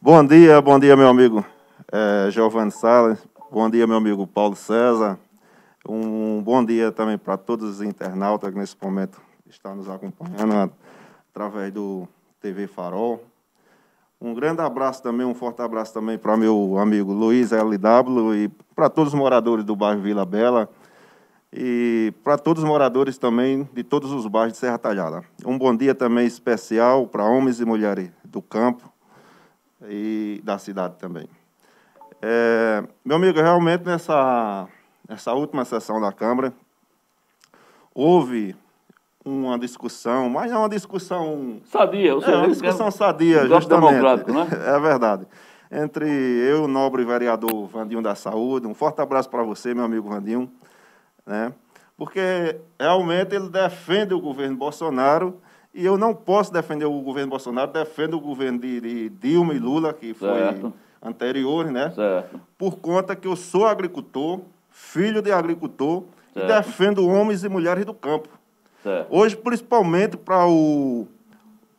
Bom 0.00 0.24
dia, 0.24 0.60
bom 0.60 0.78
dia, 0.78 0.96
meu 0.96 1.08
amigo 1.08 1.44
é, 1.92 2.30
Giovanni 2.30 2.70
Salles. 2.70 3.18
Bom 3.50 3.70
dia, 3.70 3.86
meu 3.86 3.96
amigo 3.96 4.26
Paulo 4.26 4.56
César. 4.56 5.18
Um 5.88 6.42
bom 6.42 6.64
dia 6.64 6.90
também 6.90 7.16
para 7.16 7.36
todos 7.36 7.68
os 7.68 7.82
internautas 7.82 8.50
que 8.50 8.58
nesse 8.58 8.76
momento 8.82 9.20
estão 9.48 9.76
nos 9.76 9.88
acompanhando 9.88 10.72
através 11.30 11.72
do 11.72 12.08
TV 12.40 12.66
Farol. 12.66 13.22
Um 14.20 14.34
grande 14.34 14.62
abraço 14.62 15.00
também, 15.00 15.24
um 15.24 15.34
forte 15.34 15.62
abraço 15.62 15.94
também 15.94 16.18
para 16.18 16.36
meu 16.36 16.76
amigo 16.78 17.12
Luiz 17.12 17.52
LW 17.52 18.34
e 18.34 18.48
para 18.74 18.88
todos 18.88 19.12
os 19.12 19.18
moradores 19.18 19.64
do 19.64 19.76
bairro 19.76 20.00
Vila 20.00 20.26
Bela 20.26 20.68
e 21.52 22.12
para 22.24 22.36
todos 22.36 22.64
os 22.64 22.68
moradores 22.68 23.16
também 23.16 23.68
de 23.72 23.84
todos 23.84 24.10
os 24.10 24.26
bairros 24.26 24.54
de 24.54 24.58
Serra 24.58 24.78
Talhada. 24.78 25.22
Um 25.44 25.56
bom 25.56 25.76
dia 25.76 25.94
também 25.94 26.26
especial 26.26 27.06
para 27.06 27.24
homens 27.24 27.60
e 27.60 27.64
mulheres 27.64 28.10
do 28.24 28.42
campo 28.42 28.92
e 29.88 30.40
da 30.42 30.58
cidade 30.58 30.96
também. 30.98 31.28
É, 32.20 32.82
meu 33.04 33.16
amigo, 33.16 33.38
realmente 33.38 33.84
nessa 33.84 34.66
nessa 35.08 35.32
última 35.34 35.64
sessão 35.64 36.00
da 36.00 36.12
Câmara, 36.12 36.52
houve 37.94 38.54
uma 39.24 39.58
discussão, 39.58 40.28
mas 40.28 40.52
é 40.52 40.56
uma 40.56 40.68
discussão... 40.68 41.60
Sadia. 41.64 42.14
Você 42.14 42.30
é 42.30 42.36
uma 42.36 42.48
discussão 42.48 42.90
sadia, 42.90 43.46
justamente. 43.46 43.90
democrático, 43.90 44.32
né? 44.32 44.46
É 44.76 44.78
verdade. 44.78 45.26
Entre 45.70 46.08
eu, 46.08 46.64
o 46.64 46.68
nobre 46.68 47.04
vereador 47.04 47.66
Vandinho 47.66 48.00
da 48.00 48.14
Saúde, 48.14 48.66
um 48.66 48.74
forte 48.74 49.00
abraço 49.00 49.28
para 49.28 49.42
você, 49.42 49.74
meu 49.74 49.84
amigo 49.84 50.08
Vandinho, 50.08 50.50
né? 51.26 51.52
porque 51.96 52.56
realmente 52.78 53.34
ele 53.34 53.48
defende 53.48 54.12
o 54.12 54.20
governo 54.20 54.56
Bolsonaro 54.56 55.40
e 55.74 55.84
eu 55.84 55.96
não 55.96 56.14
posso 56.14 56.52
defender 56.52 56.84
o 56.84 57.00
governo 57.00 57.30
Bolsonaro, 57.30 57.72
defendo 57.72 58.16
o 58.16 58.20
governo 58.20 58.58
de, 58.58 58.80
de 58.80 59.08
Dilma 59.08 59.54
e 59.54 59.58
Lula, 59.58 59.92
que 59.92 60.14
foi 60.14 60.28
certo. 60.28 60.72
anterior, 61.02 61.66
né? 61.70 61.90
Certo. 61.90 62.40
Por 62.56 62.76
conta 62.76 63.16
que 63.16 63.28
eu 63.28 63.36
sou 63.36 63.66
agricultor, 63.66 64.40
filho 64.76 65.22
de 65.22 65.32
agricultor, 65.32 66.04
certo. 66.34 66.44
e 66.44 66.46
defendo 66.46 67.08
homens 67.08 67.42
e 67.42 67.48
mulheres 67.48 67.86
do 67.86 67.94
campo. 67.94 68.28
Certo. 68.82 69.08
Hoje, 69.10 69.34
principalmente 69.34 70.18
para 70.18 70.46
o, 70.46 71.08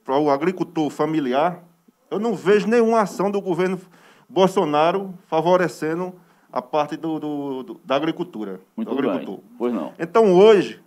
o 0.08 0.30
agricultor 0.32 0.90
familiar, 0.90 1.64
eu 2.10 2.18
não 2.18 2.36
vejo 2.36 2.68
nenhuma 2.68 3.02
ação 3.02 3.30
do 3.30 3.40
governo 3.40 3.80
Bolsonaro 4.28 5.14
favorecendo 5.28 6.12
a 6.52 6.60
parte 6.60 6.98
do, 6.98 7.20
do, 7.20 7.64
do 7.64 7.82
da 7.86 7.96
agricultura. 7.96 8.60
Muito 8.76 8.90
do 8.90 8.98
agricultor. 8.98 9.36
Bem. 9.36 9.46
Pois 9.60 9.74
não. 9.74 9.94
Então, 10.00 10.34
hoje, 10.34 10.82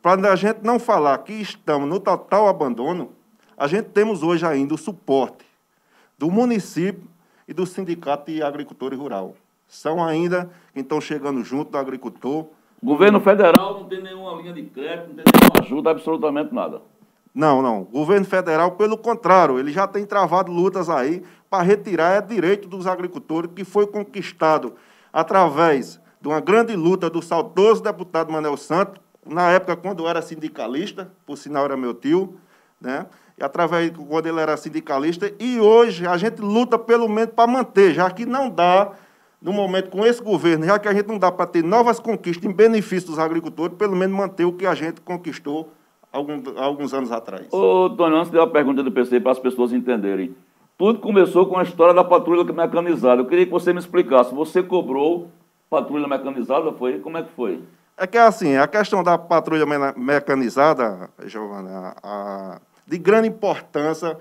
para 0.00 0.32
a 0.32 0.36
gente 0.36 0.60
não 0.62 0.78
falar 0.78 1.18
que 1.18 1.34
estamos 1.34 1.86
no 1.86 2.00
total 2.00 2.48
abandono, 2.48 3.12
a 3.54 3.66
gente 3.66 3.90
temos 3.90 4.22
hoje 4.22 4.46
ainda 4.46 4.72
o 4.72 4.78
suporte 4.78 5.44
do 6.16 6.30
município 6.30 7.06
e 7.46 7.52
do 7.52 7.66
Sindicato 7.66 8.32
de 8.32 8.42
Agricultores 8.42 8.98
Rural 8.98 9.34
são 9.70 10.04
ainda 10.04 10.50
quem 10.74 10.82
estão 10.82 11.00
chegando 11.00 11.44
junto 11.44 11.70
do 11.70 11.78
agricultor. 11.78 12.46
Governo 12.82 13.20
federal 13.20 13.74
não 13.74 13.88
tem 13.88 14.02
nenhuma 14.02 14.32
linha 14.42 14.52
de 14.52 14.64
crédito, 14.64 15.08
não 15.08 15.14
tem 15.14 15.24
nenhuma 15.32 15.64
ajuda, 15.64 15.90
absolutamente 15.90 16.52
nada. 16.52 16.82
Não, 17.32 17.62
não. 17.62 17.84
Governo 17.84 18.26
federal, 18.26 18.72
pelo 18.72 18.98
contrário, 18.98 19.60
ele 19.60 19.70
já 19.70 19.86
tem 19.86 20.04
travado 20.04 20.50
lutas 20.50 20.90
aí 20.90 21.22
para 21.48 21.62
retirar 21.62 22.16
é 22.16 22.20
direito 22.20 22.66
dos 22.66 22.88
agricultores 22.88 23.52
que 23.54 23.64
foi 23.64 23.86
conquistado 23.86 24.74
através 25.12 26.00
de 26.20 26.26
uma 26.26 26.40
grande 26.40 26.74
luta 26.74 27.08
do 27.08 27.22
saudoso 27.22 27.80
deputado 27.80 28.32
Manuel 28.32 28.56
Santos, 28.56 29.00
na 29.24 29.52
época 29.52 29.76
quando 29.76 30.08
era 30.08 30.20
sindicalista, 30.20 31.12
por 31.24 31.38
sinal 31.38 31.64
era 31.64 31.76
meu 31.76 31.94
tio, 31.94 32.40
né? 32.80 33.06
E 33.38 33.44
através 33.44 33.90
quando 33.90 34.26
ele 34.26 34.40
era 34.40 34.56
sindicalista, 34.56 35.32
e 35.38 35.60
hoje 35.60 36.08
a 36.08 36.16
gente 36.16 36.42
luta 36.42 36.76
pelo 36.76 37.08
menos 37.08 37.32
para 37.34 37.46
manter, 37.46 37.94
já 37.94 38.10
que 38.10 38.26
não 38.26 38.50
dá, 38.50 38.92
no 39.40 39.52
momento 39.52 39.90
com 39.90 40.04
esse 40.04 40.22
governo, 40.22 40.66
já 40.66 40.78
que 40.78 40.88
a 40.88 40.92
gente 40.92 41.06
não 41.06 41.18
dá 41.18 41.32
para 41.32 41.46
ter 41.46 41.64
novas 41.64 41.98
conquistas 41.98 42.44
em 42.44 42.52
benefício 42.52 43.08
dos 43.08 43.18
agricultores, 43.18 43.76
pelo 43.76 43.96
menos 43.96 44.16
manter 44.16 44.44
o 44.44 44.52
que 44.52 44.66
a 44.66 44.74
gente 44.74 45.00
conquistou 45.00 45.72
alguns, 46.12 46.42
alguns 46.56 46.94
anos 46.94 47.10
atrás. 47.10 47.46
Ô, 47.52 47.90
Tony, 47.90 48.16
antes 48.16 48.30
de 48.30 48.36
uma 48.36 48.46
pergunta 48.46 48.82
do 48.82 48.92
PC 48.92 49.20
para 49.20 49.32
as 49.32 49.38
pessoas 49.38 49.72
entenderem. 49.72 50.34
Tudo 50.76 50.98
começou 50.98 51.46
com 51.46 51.58
a 51.58 51.62
história 51.62 51.92
da 51.92 52.04
patrulha 52.04 52.44
mecanizada. 52.44 53.20
Eu 53.20 53.26
queria 53.26 53.44
que 53.44 53.52
você 53.52 53.72
me 53.72 53.78
explicasse. 53.78 54.34
Você 54.34 54.62
cobrou 54.62 55.28
patrulha 55.68 56.08
mecanizada, 56.08 56.72
foi? 56.72 56.98
Como 56.98 57.18
é 57.18 57.22
que 57.22 57.30
foi? 57.32 57.62
É 57.96 58.06
que 58.06 58.16
assim, 58.16 58.56
a 58.56 58.66
questão 58.66 59.02
da 59.02 59.18
patrulha 59.18 59.66
mecanizada, 59.94 61.10
Giovana, 61.26 61.94
a, 62.02 62.60
de 62.86 62.96
grande 62.96 63.28
importância 63.28 64.16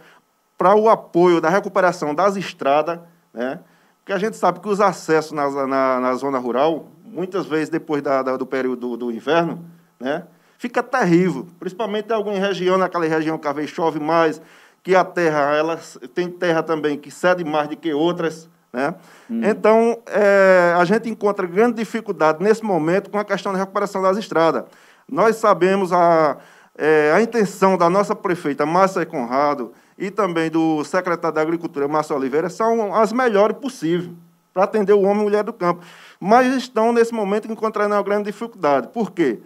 para 0.58 0.76
o 0.76 0.90
apoio 0.90 1.40
da 1.40 1.50
recuperação 1.50 2.14
das 2.14 2.36
estradas, 2.36 3.00
né? 3.34 3.62
Porque 4.10 4.26
a 4.26 4.28
gente 4.28 4.38
sabe 4.38 4.60
que 4.60 4.68
os 4.68 4.82
acessos 4.82 5.34
na, 5.34 5.68
na, 5.68 6.00
na 6.00 6.16
zona 6.16 6.40
rural, 6.40 6.88
muitas 7.06 7.46
vezes 7.46 7.70
depois 7.70 8.02
da, 8.02 8.24
da, 8.24 8.38
do 8.38 8.44
período 8.44 8.90
do, 8.90 8.98
do, 8.98 9.12
inverno, 9.12 9.64
né? 10.00 10.24
Fica 10.58 10.82
terrível, 10.82 11.46
principalmente 11.60 12.10
em 12.10 12.14
alguma 12.14 12.40
região, 12.40 12.76
naquela 12.76 13.06
região 13.06 13.38
que 13.38 13.48
às 13.48 13.56
vezes 13.56 13.70
chove 13.70 14.00
mais, 14.00 14.42
que 14.82 14.96
a 14.96 15.04
terra, 15.04 15.56
ela 15.56 15.80
tem 16.16 16.28
terra 16.28 16.64
também 16.64 16.98
que 16.98 17.12
cede 17.12 17.44
mais 17.44 17.68
do 17.68 17.78
que 17.78 17.94
outras, 17.94 18.50
né? 18.74 18.96
Hum. 19.30 19.42
Então, 19.44 20.00
é, 20.08 20.74
a 20.76 20.84
gente 20.86 21.08
encontra 21.08 21.46
grande 21.46 21.76
dificuldade 21.76 22.44
nesse 22.44 22.64
momento 22.64 23.12
com 23.12 23.20
a 23.20 23.24
questão 23.24 23.54
da 23.54 23.60
recuperação 23.60 24.02
das 24.02 24.18
estradas. 24.18 24.64
Nós 25.08 25.36
sabemos 25.36 25.94
a, 25.94 26.36
é, 26.76 27.12
a 27.14 27.22
intenção 27.22 27.78
da 27.78 27.88
nossa 27.92 28.16
prefeita, 28.16 28.66
Márcia 28.66 29.06
Conrado, 29.06 29.72
e 30.00 30.10
também 30.10 30.50
do 30.50 30.84
secretário 30.86 31.36
da 31.36 31.42
Agricultura, 31.42 31.88
Márcio 31.88 32.16
Oliveira, 32.16 32.50
são 32.50 32.96
as 32.96 33.12
melhores 33.12 33.58
possíveis 33.58 34.10
para 34.54 34.64
atender 34.64 34.94
o 34.94 35.02
homem 35.02 35.20
e 35.20 35.24
mulher 35.24 35.44
do 35.44 35.52
campo. 35.52 35.84
Mas 36.20 36.56
estão, 36.56 36.94
nesse 36.94 37.14
momento, 37.14 37.52
encontrando 37.52 37.94
uma 37.94 38.02
grande 38.02 38.32
dificuldade. 38.32 38.88
Por 38.88 39.12
quê? 39.12 39.40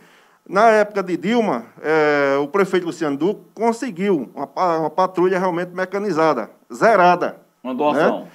Na 0.47 0.69
época 0.69 1.01
de 1.01 1.17
Dilma, 1.17 1.65
é, 1.81 2.37
o 2.37 2.47
prefeito 2.47 2.85
Luciano 2.85 3.17
Duque 3.17 3.41
conseguiu 3.55 4.29
uma, 4.35 4.79
uma, 4.79 4.89
patrulha 4.89 5.39
realmente 5.39 5.71
mecanizada, 5.73 6.51
zerada. 6.71 7.37
Uma 7.63 7.73
doação. 7.73 8.19
Né? 8.21 8.27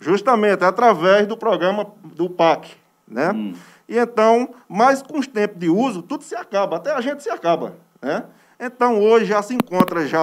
Justamente, 0.00 0.64
através 0.64 1.26
do 1.26 1.36
programa 1.36 1.86
do 2.02 2.30
PAC. 2.30 2.70
Né? 3.06 3.30
Hum. 3.32 3.54
E 3.88 3.98
então, 3.98 4.50
mas 4.68 5.02
com 5.02 5.18
os 5.18 5.26
tempos 5.26 5.58
de 5.58 5.68
uso, 5.68 6.00
tudo 6.00 6.22
se 6.24 6.34
acaba, 6.34 6.76
até 6.76 6.92
a 6.94 7.00
gente 7.00 7.22
se 7.22 7.30
acaba. 7.30 7.74
Né? 8.00 8.24
Então, 8.58 9.00
hoje 9.00 9.26
já 9.26 9.40
se 9.42 9.54
encontra 9.54 10.06
já 10.06 10.20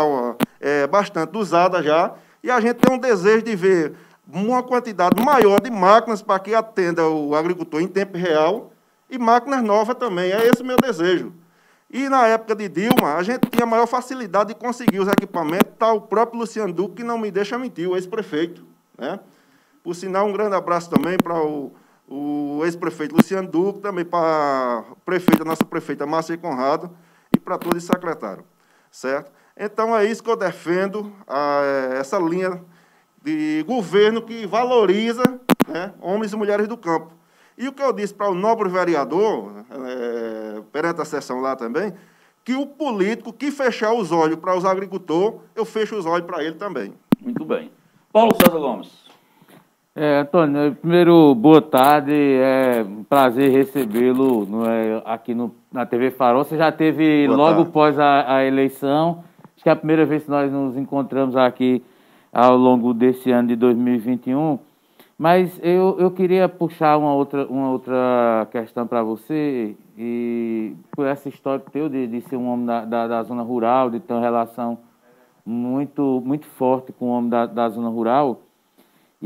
é, 0.59 0.85
bastante 0.87 1.37
usada 1.37 1.81
já, 1.81 2.13
e 2.43 2.51
a 2.51 2.59
gente 2.59 2.75
tem 2.75 2.93
um 2.93 2.99
desejo 2.99 3.43
de 3.43 3.55
ver 3.55 3.93
uma 4.27 4.61
quantidade 4.61 5.21
maior 5.23 5.59
de 5.61 5.69
máquinas 5.69 6.21
para 6.21 6.39
que 6.39 6.53
atenda 6.53 7.07
o 7.07 7.35
agricultor 7.35 7.81
em 7.81 7.87
tempo 7.87 8.17
real 8.17 8.71
e 9.09 9.17
máquinas 9.17 9.63
novas 9.63 9.95
também. 9.95 10.31
É 10.31 10.47
esse 10.47 10.61
o 10.61 10.65
meu 10.65 10.77
desejo. 10.77 11.33
E 11.89 12.09
na 12.09 12.27
época 12.27 12.55
de 12.55 12.67
Dilma, 12.67 13.15
a 13.15 13.23
gente 13.23 13.49
tinha 13.49 13.65
maior 13.65 13.87
facilidade 13.87 14.49
de 14.49 14.55
conseguir 14.55 14.99
os 14.99 15.07
equipamentos, 15.07 15.71
está 15.71 15.93
o 15.93 16.01
próprio 16.01 16.39
Luciano 16.39 16.73
Duque, 16.73 16.95
que 16.95 17.03
não 17.03 17.17
me 17.17 17.31
deixa 17.31 17.57
mentir, 17.57 17.89
o 17.89 17.95
ex-prefeito. 17.95 18.65
Né? 18.97 19.19
Por 19.83 19.95
sinal, 19.95 20.27
um 20.27 20.33
grande 20.33 20.55
abraço 20.55 20.89
também 20.89 21.17
para 21.17 21.39
o, 21.39 21.71
o 22.07 22.61
ex-prefeito 22.65 23.15
Luciano 23.15 23.47
Duque, 23.47 23.79
também 23.79 24.03
para 24.03 24.79
a 24.79 24.83
prefeita, 25.05 25.45
nossa 25.45 25.63
prefeita 25.63 26.05
Márcia 26.05 26.37
Conrado, 26.37 26.89
e 27.45 27.49
para 27.49 27.57
todos 27.57 27.83
os 27.83 27.87
secretários. 27.87 28.45
Certo? 28.89 29.31
Então, 29.57 29.95
é 29.95 30.05
isso 30.05 30.23
que 30.23 30.29
eu 30.29 30.35
defendo, 30.35 31.13
a, 31.27 31.61
essa 31.97 32.17
linha 32.17 32.61
de 33.23 33.63
governo 33.67 34.21
que 34.21 34.45
valoriza 34.45 35.23
né, 35.67 35.93
homens 36.01 36.33
e 36.33 36.35
mulheres 36.35 36.67
do 36.67 36.77
campo. 36.77 37.13
E 37.57 37.67
o 37.67 37.71
que 37.71 37.81
eu 37.81 37.93
disse 37.93 38.13
para 38.13 38.29
o 38.29 38.35
nobre 38.35 38.67
vereador, 38.67 39.65
é, 39.71 40.61
perante 40.71 41.01
a 41.01 41.05
sessão 41.05 41.39
lá 41.39 41.55
também, 41.55 41.93
que 42.43 42.53
o 42.53 42.67
político 42.67 43.31
que 43.31 43.49
fechar 43.49 43.93
os 43.93 44.11
olhos 44.11 44.37
para 44.37 44.55
os 44.55 44.65
agricultores, 44.65 45.39
eu 45.55 45.65
fecho 45.65 45.95
os 45.95 46.05
olhos 46.05 46.27
para 46.27 46.43
ele 46.43 46.55
também. 46.55 46.93
Muito 47.19 47.43
bem. 47.45 47.71
Paulo 48.11 48.35
César 48.35 48.59
Gomes. 48.59 49.04
É, 49.97 50.19
Antônio, 50.19 50.75
primeiro, 50.75 51.33
boa 51.33 51.61
tarde. 51.61 52.11
É 52.11 52.85
um 52.85 53.01
prazer 53.05 53.49
recebê-lo 53.49 54.45
é, 54.67 55.01
aqui 55.05 55.33
no, 55.33 55.55
na 55.71 55.85
TV 55.85 56.11
Farol. 56.11 56.43
Você 56.43 56.57
já 56.57 56.69
teve 56.69 57.25
boa 57.27 57.37
logo 57.37 57.55
tarde. 57.55 57.69
após 57.69 57.97
a, 57.97 58.35
a, 58.35 58.43
eleição. 58.43 59.23
Acho 59.55 59.63
que 59.63 59.69
é 59.69 59.71
a 59.71 59.75
primeira 59.75 60.05
vez 60.05 60.25
que 60.25 60.29
nós 60.29 60.51
nos 60.51 60.75
encontramos 60.75 61.37
aqui 61.37 61.81
ao 62.33 62.57
longo 62.57 62.93
desse 62.93 63.31
ano 63.31 63.47
de 63.47 63.55
2021. 63.55 64.59
Mas 65.17 65.57
eu, 65.63 65.95
eu 65.97 66.11
queria 66.11 66.49
puxar 66.49 66.97
uma 66.97 67.13
outra, 67.13 67.47
uma 67.47 67.69
outra 67.69 68.49
questão 68.51 68.85
para 68.85 69.01
você, 69.01 69.77
e 69.97 70.73
por 70.91 71.05
essa 71.05 71.29
história 71.29 71.63
teu 71.71 71.87
de, 71.87 72.05
de 72.05 72.19
ser 72.19 72.35
um 72.35 72.49
homem 72.49 72.65
da, 72.65 72.83
da, 72.83 73.07
da, 73.07 73.23
zona 73.23 73.43
rural, 73.43 73.89
de 73.89 74.01
ter 74.01 74.11
uma 74.11 74.21
relação 74.21 74.77
muito, 75.45 76.21
muito 76.25 76.45
forte 76.47 76.91
com 76.91 77.05
o 77.05 77.11
homem 77.11 77.29
da, 77.29 77.45
da 77.45 77.69
zona 77.69 77.87
rural, 77.87 78.41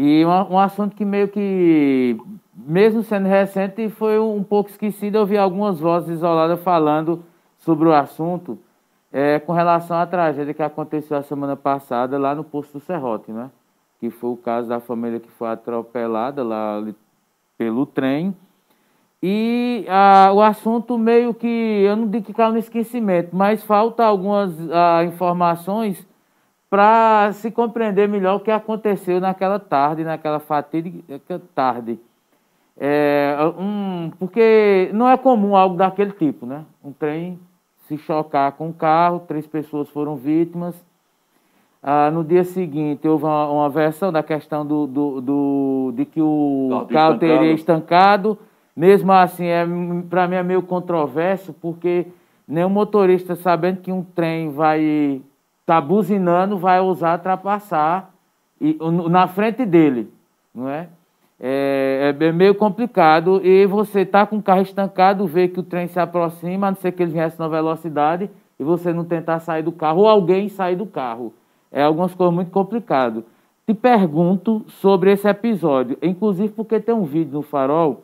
e 0.01 0.25
um, 0.25 0.53
um 0.53 0.57
assunto 0.57 0.95
que 0.95 1.03
meio 1.03 1.27
que, 1.27 2.17
mesmo 2.55 3.03
sendo 3.03 3.27
recente, 3.27 3.89
foi 3.89 4.17
um 4.17 4.41
pouco 4.41 4.69
esquecido. 4.69 5.17
Eu 5.17 5.25
vi 5.25 5.37
algumas 5.37 5.77
vozes 5.77 6.11
isoladas 6.11 6.63
falando 6.63 7.21
sobre 7.57 7.89
o 7.89 7.93
assunto 7.93 8.57
é, 9.11 9.39
com 9.39 9.51
relação 9.51 9.97
à 9.97 10.07
tragédia 10.07 10.53
que 10.53 10.63
aconteceu 10.63 11.17
a 11.17 11.21
semana 11.21 11.57
passada 11.57 12.17
lá 12.17 12.33
no 12.33 12.45
posto 12.45 12.79
do 12.79 12.79
Serrote, 12.79 13.29
né? 13.33 13.51
que 13.99 14.09
foi 14.09 14.29
o 14.29 14.37
caso 14.37 14.69
da 14.69 14.79
família 14.79 15.19
que 15.19 15.29
foi 15.31 15.49
atropelada 15.49 16.43
lá 16.45 16.81
pelo 17.57 17.85
trem. 17.85 18.33
E 19.21 19.85
o 20.33 20.41
assunto 20.41 20.97
meio 20.97 21.33
que, 21.33 21.45
eu 21.45 21.97
não 21.97 22.07
digo 22.07 22.25
que 22.25 22.33
caiu 22.33 22.53
no 22.53 22.57
esquecimento, 22.57 23.35
mas 23.35 23.61
falta 23.65 24.05
algumas 24.05 24.53
ah, 24.71 25.03
informações 25.03 26.07
para 26.69 27.31
se 27.33 27.49
compreender 27.49 28.07
melhor 28.07 28.35
o 28.35 28.39
que 28.39 28.51
aconteceu 28.51 29.19
naquela 29.19 29.59
tarde, 29.59 30.03
naquela 30.03 30.39
fatídica 30.39 31.41
tarde. 31.55 31.99
É, 32.77 33.35
um, 33.57 34.11
porque 34.19 34.89
não 34.93 35.09
é 35.09 35.17
comum 35.17 35.55
algo 35.55 35.75
daquele 35.75 36.11
tipo, 36.11 36.45
né? 36.45 36.63
Um 36.83 36.93
trem 36.93 37.39
se 37.87 37.97
chocar 37.97 38.51
com 38.53 38.67
um 38.67 38.71
carro, 38.73 39.23
três 39.27 39.47
pessoas 39.47 39.89
foram 39.89 40.15
vítimas, 40.15 40.75
ah, 41.81 42.11
no 42.11 42.23
dia 42.23 42.43
seguinte, 42.43 43.07
houve 43.07 43.23
uma, 43.23 43.49
uma 43.49 43.69
versão 43.69 44.11
da 44.11 44.21
questão 44.21 44.65
do, 44.65 44.85
do, 44.85 45.21
do 45.21 45.93
de 45.95 46.05
que 46.05 46.21
o 46.21 46.85
carro 46.91 47.17
teria 47.17 47.53
estancado. 47.53 48.37
Mesmo 48.75 49.11
assim, 49.11 49.45
é, 49.45 49.65
para 50.09 50.27
mim 50.27 50.35
é 50.35 50.43
meio 50.43 50.61
controverso, 50.61 51.53
porque 51.53 52.07
nenhum 52.47 52.69
motorista, 52.69 53.35
sabendo 53.35 53.81
que 53.81 53.91
um 53.91 54.03
trem 54.03 54.51
vai 54.51 55.21
estar 55.69 55.81
tá 55.81 55.87
buzinando, 55.87 56.57
vai 56.57 56.79
ousar 56.79 57.17
ultrapassar 57.17 58.11
e, 58.59 58.77
na 59.09 59.27
frente 59.27 59.65
dele, 59.65 60.11
não 60.53 60.67
é? 60.67 60.87
É, 61.39 62.15
é 62.19 62.31
meio 62.33 62.53
complicado 62.53 63.39
e 63.45 63.65
você 63.65 64.01
está 64.01 64.25
com 64.25 64.37
o 64.37 64.43
carro 64.43 64.61
estancado, 64.61 65.25
vê 65.25 65.47
que 65.47 65.59
o 65.59 65.63
trem 65.63 65.87
se 65.87 65.99
aproxima, 65.99 66.67
a 66.67 66.71
não 66.71 66.77
ser 66.77 66.91
que 66.91 67.01
ele 67.01 67.13
viesse 67.13 67.39
na 67.39 67.47
velocidade, 67.47 68.29
e 68.59 68.63
você 68.63 68.91
não 68.91 69.05
tentar 69.05 69.39
sair 69.39 69.63
do 69.63 69.71
carro, 69.71 70.01
ou 70.01 70.07
alguém 70.07 70.49
sair 70.49 70.75
do 70.75 70.85
carro 70.85 71.33
é 71.71 71.83
algumas 71.83 72.13
coisas 72.13 72.33
muito 72.33 72.51
complicadas. 72.51 73.23
Te 73.65 73.73
pergunto 73.73 74.65
sobre 74.67 75.11
esse 75.11 75.27
episódio, 75.27 75.97
inclusive 76.01 76.49
porque 76.49 76.79
tem 76.79 76.93
um 76.93 77.03
vídeo 77.03 77.33
no 77.33 77.41
Farol 77.41 78.03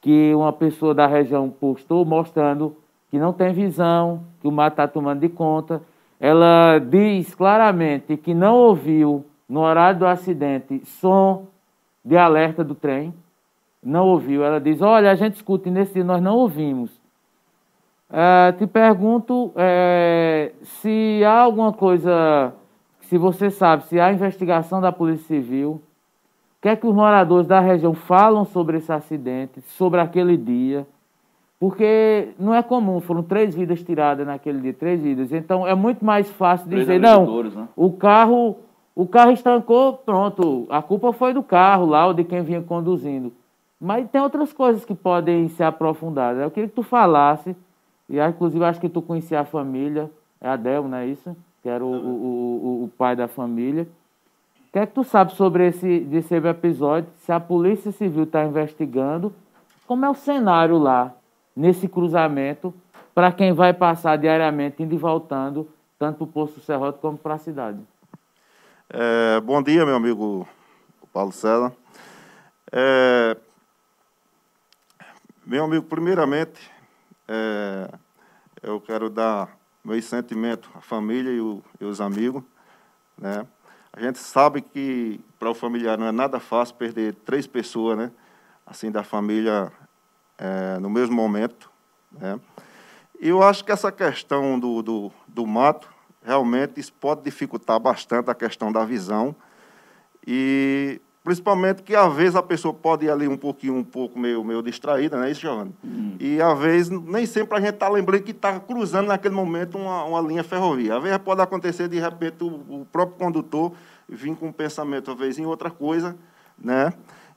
que 0.00 0.34
uma 0.34 0.52
pessoa 0.52 0.94
da 0.94 1.06
região 1.06 1.50
postou 1.50 2.04
mostrando 2.04 2.76
que 3.10 3.18
não 3.18 3.32
tem 3.32 3.52
visão, 3.52 4.22
que 4.40 4.48
o 4.48 4.52
mato 4.52 4.74
está 4.74 4.88
tomando 4.88 5.20
de 5.20 5.28
conta. 5.28 5.82
Ela 6.22 6.78
diz 6.78 7.34
claramente 7.34 8.16
que 8.16 8.32
não 8.32 8.54
ouviu, 8.54 9.26
no 9.48 9.58
horário 9.58 9.98
do 9.98 10.06
acidente, 10.06 10.80
som 10.86 11.48
de 12.04 12.16
alerta 12.16 12.62
do 12.62 12.76
trem. 12.76 13.12
Não 13.82 14.06
ouviu. 14.06 14.44
Ela 14.44 14.60
diz: 14.60 14.80
Olha, 14.80 15.10
a 15.10 15.16
gente 15.16 15.34
escuta 15.34 15.68
e 15.68 15.72
nesse 15.72 15.94
dia 15.94 16.04
nós 16.04 16.22
não 16.22 16.36
ouvimos. 16.36 16.92
É, 18.08 18.52
te 18.52 18.68
pergunto 18.68 19.52
é, 19.56 20.52
se 20.62 21.24
há 21.24 21.40
alguma 21.40 21.72
coisa 21.72 22.54
se 23.00 23.18
você 23.18 23.50
sabe 23.50 23.82
se 23.86 23.98
há 23.98 24.12
investigação 24.12 24.80
da 24.80 24.92
Polícia 24.92 25.26
Civil, 25.26 25.72
o 25.72 25.82
que 26.62 26.68
é 26.68 26.76
que 26.76 26.86
os 26.86 26.94
moradores 26.94 27.48
da 27.48 27.58
região 27.58 27.94
falam 27.94 28.44
sobre 28.44 28.76
esse 28.76 28.92
acidente, 28.92 29.60
sobre 29.62 30.00
aquele 30.00 30.36
dia, 30.36 30.86
porque 31.62 32.30
não 32.40 32.52
é 32.52 32.60
comum, 32.60 32.98
foram 32.98 33.22
três 33.22 33.54
vidas 33.54 33.80
tiradas 33.84 34.26
naquele 34.26 34.60
dia, 34.60 34.74
três 34.74 35.00
vidas. 35.00 35.30
Então 35.30 35.64
é 35.64 35.76
muito 35.76 36.04
mais 36.04 36.28
fácil 36.28 36.66
três 36.66 36.80
dizer, 36.80 36.98
não, 36.98 37.40
né? 37.40 37.68
o 37.76 37.92
carro, 37.92 38.56
o 38.96 39.06
carro 39.06 39.30
estancou, 39.30 39.92
pronto, 39.92 40.66
a 40.68 40.82
culpa 40.82 41.12
foi 41.12 41.32
do 41.32 41.40
carro 41.40 41.86
lá 41.86 42.04
ou 42.08 42.14
de 42.14 42.24
quem 42.24 42.42
vinha 42.42 42.60
conduzindo. 42.60 43.32
Mas 43.80 44.10
tem 44.10 44.20
outras 44.20 44.52
coisas 44.52 44.84
que 44.84 44.92
podem 44.92 45.48
ser 45.50 45.62
aprofundadas. 45.62 46.42
Eu 46.42 46.50
queria 46.50 46.68
que 46.68 46.74
tu 46.74 46.82
falasse, 46.82 47.54
e 48.08 48.18
inclusive 48.18 48.64
acho 48.64 48.80
que 48.80 48.88
tu 48.88 49.00
conhecia 49.00 49.38
a 49.38 49.44
família, 49.44 50.10
é 50.40 50.48
Adel, 50.48 50.88
não 50.88 50.98
é 50.98 51.06
isso? 51.06 51.30
Que 51.62 51.68
era 51.68 51.84
o, 51.84 51.92
o, 51.92 51.92
o, 51.94 52.84
o 52.86 52.90
pai 52.98 53.14
da 53.14 53.28
família. 53.28 53.86
O 54.68 54.72
que 54.72 54.80
é 54.80 54.86
que 54.86 54.94
tu 54.94 55.04
sabe 55.04 55.32
sobre 55.34 55.68
esse, 55.68 56.00
desse 56.00 56.34
episódio? 56.34 57.08
Se 57.18 57.30
a 57.30 57.38
Polícia 57.38 57.92
Civil 57.92 58.24
está 58.24 58.44
investigando, 58.44 59.32
como 59.86 60.04
é 60.04 60.10
o 60.10 60.14
cenário 60.14 60.76
lá, 60.76 61.14
nesse 61.54 61.88
cruzamento, 61.88 62.74
para 63.14 63.30
quem 63.30 63.52
vai 63.52 63.72
passar 63.72 64.16
diariamente, 64.16 64.82
indo 64.82 64.94
e 64.94 64.98
voltando, 64.98 65.68
tanto 65.98 66.18
para 66.18 66.24
o 66.24 66.26
Posto 66.26 66.60
Serrote 66.60 66.98
como 67.00 67.18
para 67.18 67.34
a 67.34 67.38
cidade? 67.38 67.78
É, 68.88 69.40
bom 69.40 69.62
dia, 69.62 69.84
meu 69.86 69.96
amigo 69.96 70.48
Paulo 71.12 71.32
César. 71.32 71.72
É, 72.70 73.36
meu 75.44 75.64
amigo, 75.64 75.84
primeiramente, 75.84 76.70
é, 77.28 77.88
eu 78.62 78.80
quero 78.80 79.10
dar 79.10 79.56
meu 79.84 80.00
sentimento 80.00 80.70
à 80.74 80.80
família 80.80 81.30
e, 81.30 81.40
o, 81.40 81.62
e 81.80 81.84
os 81.84 82.00
amigos. 82.00 82.42
Né? 83.18 83.46
A 83.92 84.00
gente 84.00 84.18
sabe 84.18 84.62
que 84.62 85.20
para 85.38 85.50
o 85.50 85.54
familiar 85.54 85.98
não 85.98 86.06
é 86.06 86.12
nada 86.12 86.40
fácil 86.40 86.74
perder 86.76 87.14
três 87.26 87.46
pessoas, 87.46 87.98
né? 87.98 88.10
assim, 88.66 88.90
da 88.90 89.02
família 89.02 89.72
é, 90.42 90.78
no 90.80 90.90
mesmo 90.90 91.14
momento. 91.14 91.70
Né? 92.10 92.40
E 93.20 93.28
eu 93.28 93.42
acho 93.42 93.64
que 93.64 93.70
essa 93.70 93.92
questão 93.92 94.58
do, 94.58 94.82
do, 94.82 95.12
do 95.28 95.46
mato, 95.46 95.88
realmente, 96.24 96.80
isso 96.80 96.92
pode 96.92 97.22
dificultar 97.22 97.78
bastante 97.78 98.30
a 98.30 98.34
questão 98.34 98.72
da 98.72 98.84
visão. 98.84 99.34
E 100.26 101.00
Principalmente 101.24 101.84
que, 101.84 101.94
às 101.94 102.12
vezes, 102.12 102.34
a 102.34 102.42
pessoa 102.42 102.74
pode 102.74 103.06
ir 103.06 103.10
ali 103.10 103.28
um 103.28 103.36
pouquinho, 103.36 103.76
um 103.76 103.84
pouco 103.84 104.18
meio, 104.18 104.42
meio 104.42 104.60
distraída, 104.60 105.16
não 105.16 105.24
é 105.24 105.30
isso, 105.30 105.40
Giovanni? 105.40 105.72
Uhum. 105.84 106.16
E, 106.18 106.42
às 106.42 106.58
vezes, 106.58 106.90
nem 106.90 107.24
sempre 107.26 107.56
a 107.56 107.60
gente 107.60 107.74
está 107.74 107.88
lembrando 107.88 108.24
que 108.24 108.32
está 108.32 108.58
cruzando 108.58 109.06
naquele 109.06 109.34
momento 109.34 109.78
uma, 109.78 110.02
uma 110.02 110.20
linha 110.20 110.42
ferrovia. 110.42 110.96
Às 110.96 111.02
vezes 111.02 111.18
pode 111.18 111.40
acontecer, 111.40 111.86
de 111.86 112.00
repente, 112.00 112.42
o, 112.42 112.48
o 112.48 112.86
próprio 112.90 113.18
condutor 113.18 113.72
vir 114.08 114.34
com 114.34 114.48
um 114.48 114.52
pensamento, 114.52 115.12
às 115.12 115.16
vezes, 115.16 115.38
em 115.38 115.46
outra 115.46 115.70
coisa, 115.70 116.16
né? 116.58 116.92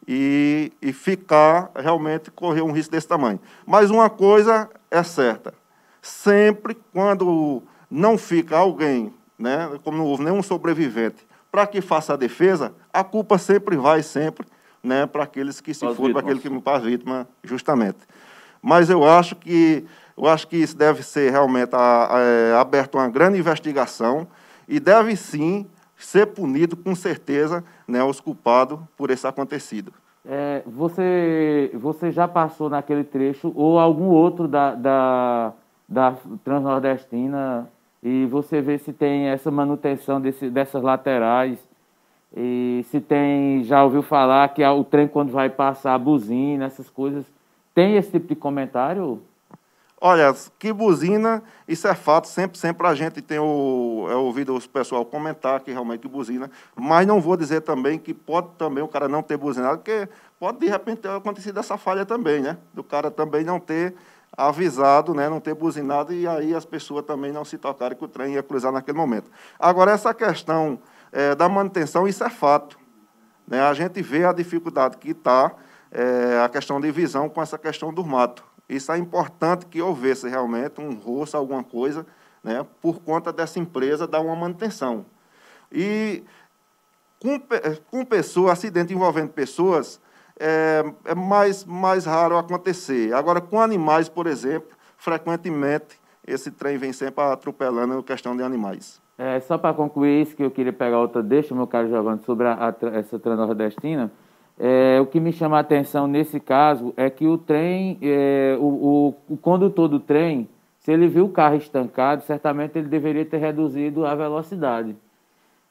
E, 0.07 0.71
e 0.81 0.93
ficar, 0.93 1.71
realmente, 1.75 2.29
correr 2.29 2.61
um 2.61 2.71
risco 2.71 2.91
desse 2.91 3.07
tamanho. 3.07 3.39
Mas 3.65 3.89
uma 3.89 4.09
coisa 4.09 4.69
é 4.91 5.01
certa. 5.01 5.53
Sempre 6.01 6.77
quando 6.93 7.63
não 7.89 8.17
fica 8.17 8.57
alguém, 8.57 9.11
né? 9.37 9.71
Como 9.83 9.97
não 9.97 10.05
houve 10.05 10.23
nenhum 10.23 10.43
sobrevivente, 10.43 11.25
para 11.51 11.65
que 11.65 11.81
faça 11.81 12.13
a 12.13 12.17
defesa, 12.17 12.73
a 12.91 13.03
culpa 13.03 13.37
sempre 13.37 13.77
vai, 13.77 14.03
sempre, 14.03 14.45
né, 14.83 15.05
para 15.05 15.23
aqueles 15.23 15.59
que 15.61 15.73
se 15.73 15.79
foram, 15.95 16.11
para 16.11 16.21
aquele 16.21 16.39
que 16.39 16.49
para 16.59 16.77
a 16.77 16.79
vítima, 16.79 17.27
justamente. 17.43 17.99
Mas 18.61 18.89
eu 18.89 19.03
acho 19.03 19.35
que 19.35 19.85
eu 20.17 20.27
acho 20.27 20.47
que 20.47 20.55
isso 20.55 20.77
deve 20.77 21.03
ser 21.03 21.31
realmente 21.31 21.75
a, 21.75 22.15
a, 22.15 22.19
é, 22.19 22.53
aberto 22.55 22.95
uma 22.95 23.09
grande 23.09 23.37
investigação 23.37 24.27
e 24.67 24.79
deve 24.79 25.15
sim 25.15 25.67
ser 25.97 26.27
punido 26.27 26.75
com 26.75 26.95
certeza 26.95 27.63
né, 27.87 28.03
os 28.03 28.19
culpados 28.19 28.79
por 28.97 29.09
esse 29.09 29.25
acontecido. 29.25 29.93
É, 30.27 30.63
você, 30.65 31.69
você 31.75 32.11
já 32.11 32.27
passou 32.27 32.69
naquele 32.69 33.03
trecho 33.03 33.51
ou 33.55 33.77
algum 33.77 34.05
outro 34.05 34.47
da, 34.47 34.73
da, 34.73 35.53
da 35.87 36.15
Transnordestina 36.43 37.69
e 38.01 38.25
você 38.25 38.59
vê 38.59 38.77
se 38.77 38.91
tem 38.91 39.27
essa 39.27 39.51
manutenção 39.51 40.19
desse, 40.19 40.49
dessas 40.49 40.81
laterais 40.81 41.59
e 42.35 42.83
se 42.89 42.99
tem, 42.99 43.63
já 43.63 43.83
ouviu 43.83 44.01
falar 44.01 44.49
que 44.49 44.65
o 44.65 44.83
trem 44.83 45.07
quando 45.07 45.31
vai 45.31 45.49
passar 45.49 45.97
buzina, 45.97 46.65
essas 46.65 46.89
coisas, 46.89 47.25
tem 47.73 47.95
esse 47.95 48.11
tipo 48.11 48.27
de 48.27 48.35
comentário? 48.35 49.21
Olha, 49.99 50.35
que 50.59 50.73
buzina, 50.73 51.41
isso 51.67 51.87
é 51.87 51.95
fato, 51.95 52.27
sempre, 52.27 52.57
sempre 52.57 52.85
a 52.85 52.93
gente 52.93 53.21
tem 53.21 53.39
o, 53.39 54.07
é 54.09 54.15
ouvido 54.15 54.55
o 54.55 54.69
pessoal 54.69 55.05
comentar 55.05 55.61
que 55.61 55.71
realmente 55.71 56.01
que 56.01 56.07
buzina, 56.07 56.51
mas 56.75 57.07
não 57.07 57.21
vou 57.21 57.37
dizer 57.37 57.61
também 57.61 57.97
que 57.97 58.13
pode 58.13 58.49
também 58.57 58.83
o 58.83 58.87
cara 58.89 59.07
não 59.07 59.23
ter 59.23 59.37
buzinado, 59.37 59.77
porque 59.77 60.09
pode 60.37 60.59
de 60.59 60.67
repente 60.67 60.99
ter 60.99 61.09
acontecido 61.09 61.59
essa 61.59 61.77
falha 61.77 62.05
também, 62.05 62.41
né? 62.41 62.57
Do 62.73 62.83
cara 62.83 63.09
também 63.09 63.45
não 63.45 63.57
ter 63.57 63.95
avisado, 64.37 65.13
né, 65.13 65.29
não 65.29 65.39
ter 65.39 65.53
buzinado, 65.53 66.13
e 66.13 66.27
aí 66.27 66.53
as 66.53 66.65
pessoas 66.65 67.05
também 67.05 67.31
não 67.31 67.45
se 67.45 67.57
tocaram 67.57 67.95
que 67.95 68.03
o 68.03 68.07
trem 68.07 68.33
ia 68.33 68.43
cruzar 68.43 68.71
naquele 68.71 68.97
momento. 68.97 69.31
Agora, 69.57 69.91
essa 69.91 70.13
questão 70.13 70.77
é, 71.11 71.33
da 71.33 71.47
manutenção, 71.47 72.05
isso 72.05 72.23
é 72.23 72.29
fato. 72.29 72.77
Né? 73.47 73.61
A 73.61 73.73
gente 73.73 74.01
vê 74.01 74.25
a 74.25 74.33
dificuldade 74.33 74.97
que 74.97 75.11
está 75.11 75.53
é, 75.89 76.41
a 76.43 76.49
questão 76.49 76.81
de 76.81 76.91
visão 76.91 77.29
com 77.29 77.41
essa 77.41 77.57
questão 77.57 77.93
do 77.93 78.03
mato. 78.03 78.43
Isso 78.67 78.91
é 78.91 78.97
importante 78.97 79.65
que 79.65 79.81
houvesse 79.81 80.27
realmente 80.27 80.81
um 80.81 80.93
rosto, 80.93 81.37
alguma 81.37 81.63
coisa, 81.63 82.05
né, 82.43 82.65
por 82.81 82.99
conta 82.99 83.31
dessa 83.31 83.59
empresa 83.59 84.07
dar 84.07 84.21
uma 84.21 84.35
manutenção. 84.35 85.05
E 85.71 86.23
com, 87.19 87.39
com 87.89 88.49
acidente 88.49 88.93
envolvendo 88.93 89.29
pessoas, 89.29 89.99
é, 90.39 90.83
é 91.05 91.15
mais, 91.15 91.63
mais 91.65 92.05
raro 92.05 92.37
acontecer. 92.37 93.13
Agora, 93.13 93.39
com 93.41 93.59
animais, 93.59 94.09
por 94.09 94.27
exemplo, 94.27 94.69
frequentemente 94.97 95.99
esse 96.25 96.51
trem 96.51 96.77
vem 96.77 96.91
sempre 96.91 97.23
atropelando 97.23 97.97
a 97.97 98.03
questão 98.03 98.35
de 98.35 98.43
animais. 98.43 99.01
É, 99.17 99.39
só 99.39 99.57
para 99.57 99.73
concluir 99.73 100.23
isso, 100.23 100.35
que 100.35 100.43
eu 100.43 100.51
queria 100.51 100.73
pegar 100.73 100.99
outra 100.99 101.23
deixa, 101.23 101.55
meu 101.55 101.67
caro 101.67 101.87
Giovanni, 101.87 102.21
sobre 102.25 102.47
a, 102.47 102.53
a, 102.69 102.97
essa 102.97 103.17
transnordestina. 103.17 104.11
É, 104.57 104.99
o 105.01 105.05
que 105.05 105.19
me 105.19 105.33
chama 105.33 105.57
a 105.57 105.59
atenção 105.59 106.07
nesse 106.07 106.39
caso 106.39 106.93
é 106.95 107.09
que 107.09 107.27
o 107.27 107.37
trem, 107.37 107.97
é, 108.01 108.55
o, 108.59 108.63
o, 108.63 109.33
o, 109.33 109.37
condutor 109.37 109.89
do 109.89 109.99
trem, 109.99 110.47
se 110.79 110.91
ele 110.91 111.07
viu 111.07 111.25
o 111.25 111.29
carro 111.29 111.55
estancado, 111.55 112.23
certamente 112.23 112.77
ele 112.77 112.87
deveria 112.87 113.25
ter 113.25 113.37
reduzido 113.37 114.05
a 114.05 114.15
velocidade. 114.15 114.95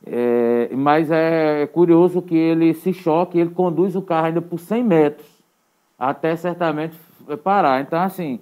É, 0.07 0.69
mas 0.77 1.11
é 1.11 1.67
curioso 1.67 2.21
que 2.21 2.37
ele 2.37 2.75
se 2.75 2.93
choque, 2.93 3.39
ele 3.39 3.51
conduz 3.51 3.97
o 3.97 4.03
carro 4.03 4.27
ainda 4.27 4.43
por 4.43 4.59
100 4.59 4.85
metros, 4.85 5.43
até 5.99 6.37
certamente 6.37 6.99
parar. 7.43 7.81
Então, 7.81 7.99
assim, 7.99 8.39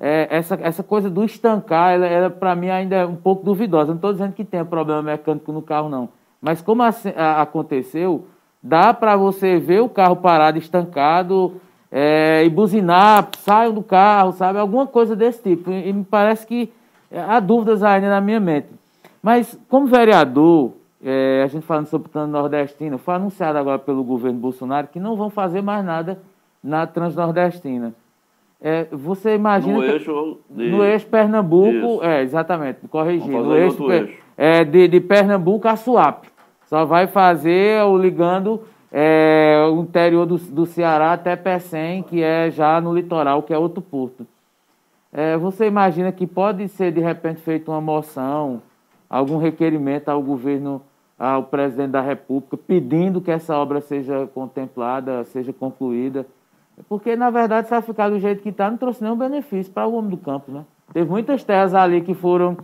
é, 0.00 0.26
essa, 0.28 0.58
essa 0.60 0.82
coisa 0.82 1.08
do 1.08 1.24
estancar, 1.24 1.94
ela, 1.94 2.06
ela 2.06 2.30
para 2.30 2.56
mim 2.56 2.68
ainda 2.68 2.96
é 2.96 3.06
um 3.06 3.14
pouco 3.14 3.44
duvidosa. 3.44 3.88
Não 3.88 3.96
estou 3.96 4.12
dizendo 4.12 4.32
que 4.32 4.44
tenha 4.44 4.64
problema 4.64 5.02
mecânico 5.02 5.52
no 5.52 5.62
carro, 5.62 5.88
não. 5.88 6.08
Mas 6.40 6.60
como 6.60 6.82
a, 6.82 6.92
aconteceu, 7.40 8.26
dá 8.64 8.94
para 8.94 9.14
você 9.14 9.58
ver 9.58 9.82
o 9.82 9.90
carro 9.90 10.16
parado, 10.16 10.56
estancado, 10.56 11.60
é, 11.92 12.42
e 12.44 12.48
buzinar, 12.48 13.28
saiam 13.38 13.74
do 13.74 13.82
carro, 13.82 14.32
sabe? 14.32 14.58
Alguma 14.58 14.86
coisa 14.86 15.14
desse 15.14 15.42
tipo. 15.42 15.70
E, 15.70 15.90
e 15.90 15.92
me 15.92 16.02
parece 16.02 16.46
que 16.46 16.72
há 17.12 17.38
dúvidas 17.38 17.82
ainda 17.82 18.08
na 18.08 18.22
minha 18.22 18.40
mente. 18.40 18.68
Mas, 19.22 19.58
como 19.68 19.86
vereador, 19.86 20.72
é, 21.04 21.42
a 21.44 21.46
gente 21.46 21.66
falando 21.66 21.86
sobre 21.86 22.08
o 22.08 22.10
plano 22.10 22.32
nordestino, 22.32 22.96
foi 22.96 23.14
anunciado 23.14 23.58
agora 23.58 23.78
pelo 23.78 24.02
governo 24.02 24.38
Bolsonaro 24.38 24.88
que 24.88 24.98
não 24.98 25.14
vão 25.14 25.28
fazer 25.28 25.62
mais 25.62 25.84
nada 25.84 26.18
na 26.62 26.86
Transnordestina. 26.86 27.94
É, 28.60 28.86
você 28.90 29.34
imagina. 29.34 29.76
No 29.76 29.84
eixo, 29.84 30.38
de... 30.48 30.70
no 30.70 30.82
eixo 30.82 31.06
Pernambuco, 31.06 31.96
Isso. 31.96 32.04
é, 32.04 32.22
exatamente, 32.22 32.78
corrigir. 32.88 33.30
No 33.30 33.54
eixo, 33.54 33.92
eixo. 33.92 34.14
É, 34.36 34.64
de, 34.64 34.88
de 34.88 35.00
Pernambuco 35.00 35.68
a 35.68 35.76
Suape. 35.76 36.33
Só 36.66 36.84
vai 36.84 37.06
fazer 37.06 37.82
o 37.84 37.96
ligando 37.96 38.62
é, 38.92 39.66
o 39.70 39.80
interior 39.80 40.24
do, 40.24 40.36
do 40.36 40.66
Ceará 40.66 41.12
até 41.12 41.34
Pecém, 41.34 42.02
que 42.02 42.22
é 42.22 42.50
já 42.50 42.80
no 42.80 42.94
litoral, 42.94 43.42
que 43.42 43.52
é 43.52 43.58
outro 43.58 43.82
porto. 43.82 44.26
É, 45.12 45.36
você 45.36 45.66
imagina 45.66 46.12
que 46.12 46.26
pode 46.26 46.68
ser, 46.68 46.92
de 46.92 47.00
repente, 47.00 47.40
feita 47.40 47.70
uma 47.70 47.80
moção, 47.80 48.62
algum 49.08 49.38
requerimento 49.38 50.08
ao 50.08 50.22
governo 50.22 50.80
ao 51.18 51.44
presidente 51.44 51.90
da 51.90 52.00
República 52.00 52.56
pedindo 52.56 53.20
que 53.20 53.30
essa 53.30 53.56
obra 53.56 53.80
seja 53.80 54.28
contemplada, 54.34 55.24
seja 55.24 55.52
concluída. 55.52 56.26
Porque, 56.88 57.14
na 57.14 57.30
verdade, 57.30 57.68
se 57.68 57.74
ela 57.74 57.82
ficar 57.82 58.08
do 58.08 58.18
jeito 58.18 58.42
que 58.42 58.48
está, 58.48 58.68
não 58.68 58.76
trouxe 58.76 59.02
nenhum 59.02 59.16
benefício 59.16 59.72
para 59.72 59.86
o 59.86 59.94
homem 59.94 60.10
do 60.10 60.16
campo. 60.16 60.50
Né? 60.50 60.64
Teve 60.92 61.08
muitas 61.08 61.44
terras 61.44 61.74
ali 61.74 62.00
que 62.00 62.14
foram, 62.14 62.56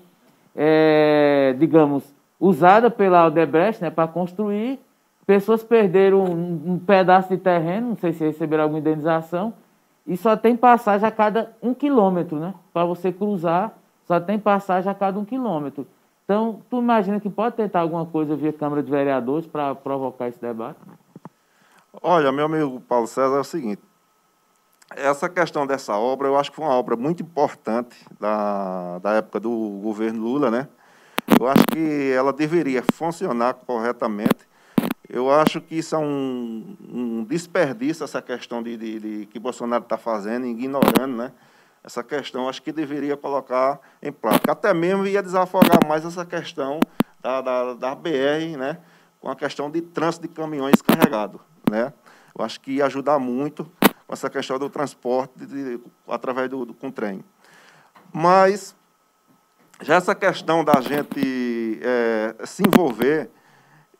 é, 0.54 1.54
digamos, 1.58 2.12
usadas 2.40 2.92
pela 2.94 3.20
Aldebrecht 3.20 3.82
né, 3.82 3.90
para 3.90 4.08
construir. 4.08 4.80
Pessoas 5.26 5.62
perderam 5.62 6.24
um, 6.24 6.72
um, 6.72 6.78
pedaço 6.78 7.28
de 7.28 7.36
terreno, 7.36 7.90
não 7.90 7.96
sei 7.96 8.12
se 8.12 8.24
receberam 8.24 8.64
alguma 8.64 8.80
indenização, 8.80 9.52
e 10.06 10.16
só 10.16 10.36
tem 10.36 10.56
passagem 10.56 11.06
a 11.06 11.10
cada 11.12 11.54
um 11.62 11.74
quilômetro, 11.74 12.38
né? 12.38 12.54
Para 12.72 12.84
você 12.84 13.12
cruzar, 13.12 13.72
só 14.06 14.18
tem 14.18 14.38
passagem 14.38 14.90
a 14.90 14.94
cada 14.94 15.20
um 15.20 15.24
quilômetro. 15.24 15.86
Então, 16.24 16.60
tu 16.68 16.78
imagina 16.78 17.20
que 17.20 17.28
pode 17.28 17.54
tentar 17.54 17.80
alguma 17.80 18.06
coisa 18.06 18.34
via 18.34 18.52
Câmara 18.52 18.82
de 18.82 18.90
Vereadores 18.90 19.46
para 19.46 19.74
provocar 19.74 20.26
esse 20.28 20.40
debate? 20.40 20.78
Olha, 22.02 22.32
meu 22.32 22.46
amigo 22.46 22.80
Paulo 22.80 23.06
César, 23.06 23.36
é 23.36 23.40
o 23.40 23.44
seguinte. 23.44 23.82
Essa 24.96 25.28
questão 25.28 25.66
dessa 25.66 25.96
obra, 25.96 26.26
eu 26.26 26.36
acho 26.36 26.50
que 26.50 26.56
foi 26.56 26.64
uma 26.64 26.74
obra 26.74 26.96
muito 26.96 27.22
importante 27.22 27.96
da, 28.18 28.98
da 28.98 29.12
época 29.12 29.38
do 29.38 29.80
governo 29.82 30.22
Lula, 30.22 30.50
né? 30.50 30.68
Eu 31.38 31.46
acho 31.48 31.64
que 31.70 32.12
ela 32.12 32.32
deveria 32.32 32.82
funcionar 32.92 33.54
corretamente 33.54 34.48
Eu 35.08 35.30
acho 35.30 35.60
que 35.60 35.76
isso 35.76 35.94
é 35.94 35.98
um, 35.98 36.76
um 36.88 37.24
desperdício, 37.24 38.04
essa 38.04 38.22
questão 38.22 38.62
de, 38.62 38.76
de, 38.76 39.00
de 39.00 39.26
que 39.26 39.38
Bolsonaro 39.38 39.82
está 39.82 39.98
fazendo, 39.98 40.46
ignorando, 40.46 41.16
né? 41.16 41.32
Essa 41.82 42.04
questão, 42.04 42.48
acho 42.48 42.62
que 42.62 42.72
deveria 42.72 43.16
colocar 43.16 43.80
em 44.02 44.12
prática. 44.12 44.52
Até 44.52 44.72
mesmo 44.74 45.06
ia 45.06 45.22
desafogar 45.22 45.86
mais 45.88 46.04
essa 46.04 46.26
questão 46.26 46.78
da, 47.20 47.40
da, 47.40 47.74
da 47.74 47.94
BR, 47.94 48.56
né? 48.58 48.78
Com 49.18 49.30
a 49.30 49.36
questão 49.36 49.70
de 49.70 49.80
trânsito 49.80 50.28
de 50.28 50.34
caminhões 50.34 50.80
carregados, 50.82 51.40
né? 51.68 51.92
Eu 52.38 52.44
acho 52.44 52.60
que 52.60 52.72
ia 52.72 52.86
ajudar 52.86 53.18
muito 53.18 53.64
com 54.06 54.12
essa 54.12 54.30
questão 54.30 54.58
do 54.58 54.68
transporte 54.68 55.44
de, 55.44 55.80
através 56.08 56.48
do, 56.48 56.66
do, 56.66 56.74
com 56.74 56.90
trem. 56.90 57.24
Mas, 58.12 58.74
já 59.82 59.96
essa 59.96 60.14
questão 60.14 60.64
da 60.64 60.80
gente 60.80 61.80
é, 61.82 62.34
se 62.44 62.62
envolver 62.66 63.30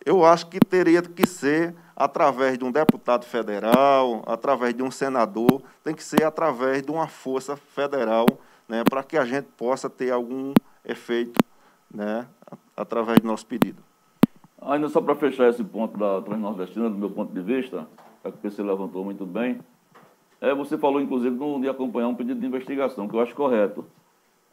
eu 0.04 0.24
acho 0.24 0.48
que 0.48 0.58
teria 0.58 1.02
que 1.02 1.26
ser 1.26 1.74
através 1.94 2.56
de 2.56 2.64
um 2.64 2.72
deputado 2.72 3.24
federal, 3.24 4.22
através 4.26 4.74
de 4.74 4.82
um 4.82 4.90
senador, 4.90 5.62
tem 5.84 5.94
que 5.94 6.02
ser 6.02 6.24
através 6.24 6.82
de 6.82 6.90
uma 6.90 7.06
força 7.06 7.56
federal, 7.56 8.26
né, 8.66 8.82
para 8.88 9.02
que 9.02 9.18
a 9.18 9.24
gente 9.24 9.48
possa 9.56 9.90
ter 9.90 10.10
algum 10.10 10.54
efeito 10.84 11.38
né, 11.92 12.26
através 12.74 13.20
do 13.20 13.26
nosso 13.26 13.46
pedido. 13.46 13.82
Ainda 14.62 14.88
só 14.88 15.00
para 15.00 15.14
fechar 15.14 15.48
esse 15.48 15.62
ponto 15.62 15.98
da 15.98 16.20
Transnordestina, 16.22 16.88
do 16.88 16.96
meu 16.96 17.10
ponto 17.10 17.32
de 17.32 17.40
vista, 17.40 17.86
que 18.22 18.28
o 18.28 18.32
PC 18.32 18.62
levantou 18.62 19.04
muito 19.04 19.26
bem, 19.26 19.60
é, 20.40 20.54
você 20.54 20.78
falou, 20.78 21.00
inclusive, 21.00 21.36
de 21.60 21.68
acompanhar 21.68 22.08
um 22.08 22.14
pedido 22.14 22.40
de 22.40 22.46
investigação, 22.46 23.06
que 23.06 23.14
eu 23.14 23.20
acho 23.20 23.34
correto. 23.34 23.84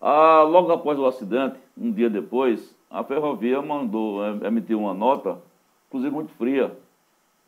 Ah, 0.01 0.43
logo 0.43 0.71
após 0.71 0.97
o 0.99 1.05
acidente, 1.05 1.57
um 1.77 1.91
dia 1.91 2.09
depois, 2.09 2.75
a 2.89 3.03
ferrovia 3.03 3.61
mandou, 3.61 4.23
é, 4.23 4.47
emitiu 4.47 4.79
uma 4.79 4.93
nota, 4.93 5.37
inclusive 5.87 6.13
muito 6.13 6.31
fria, 6.33 6.71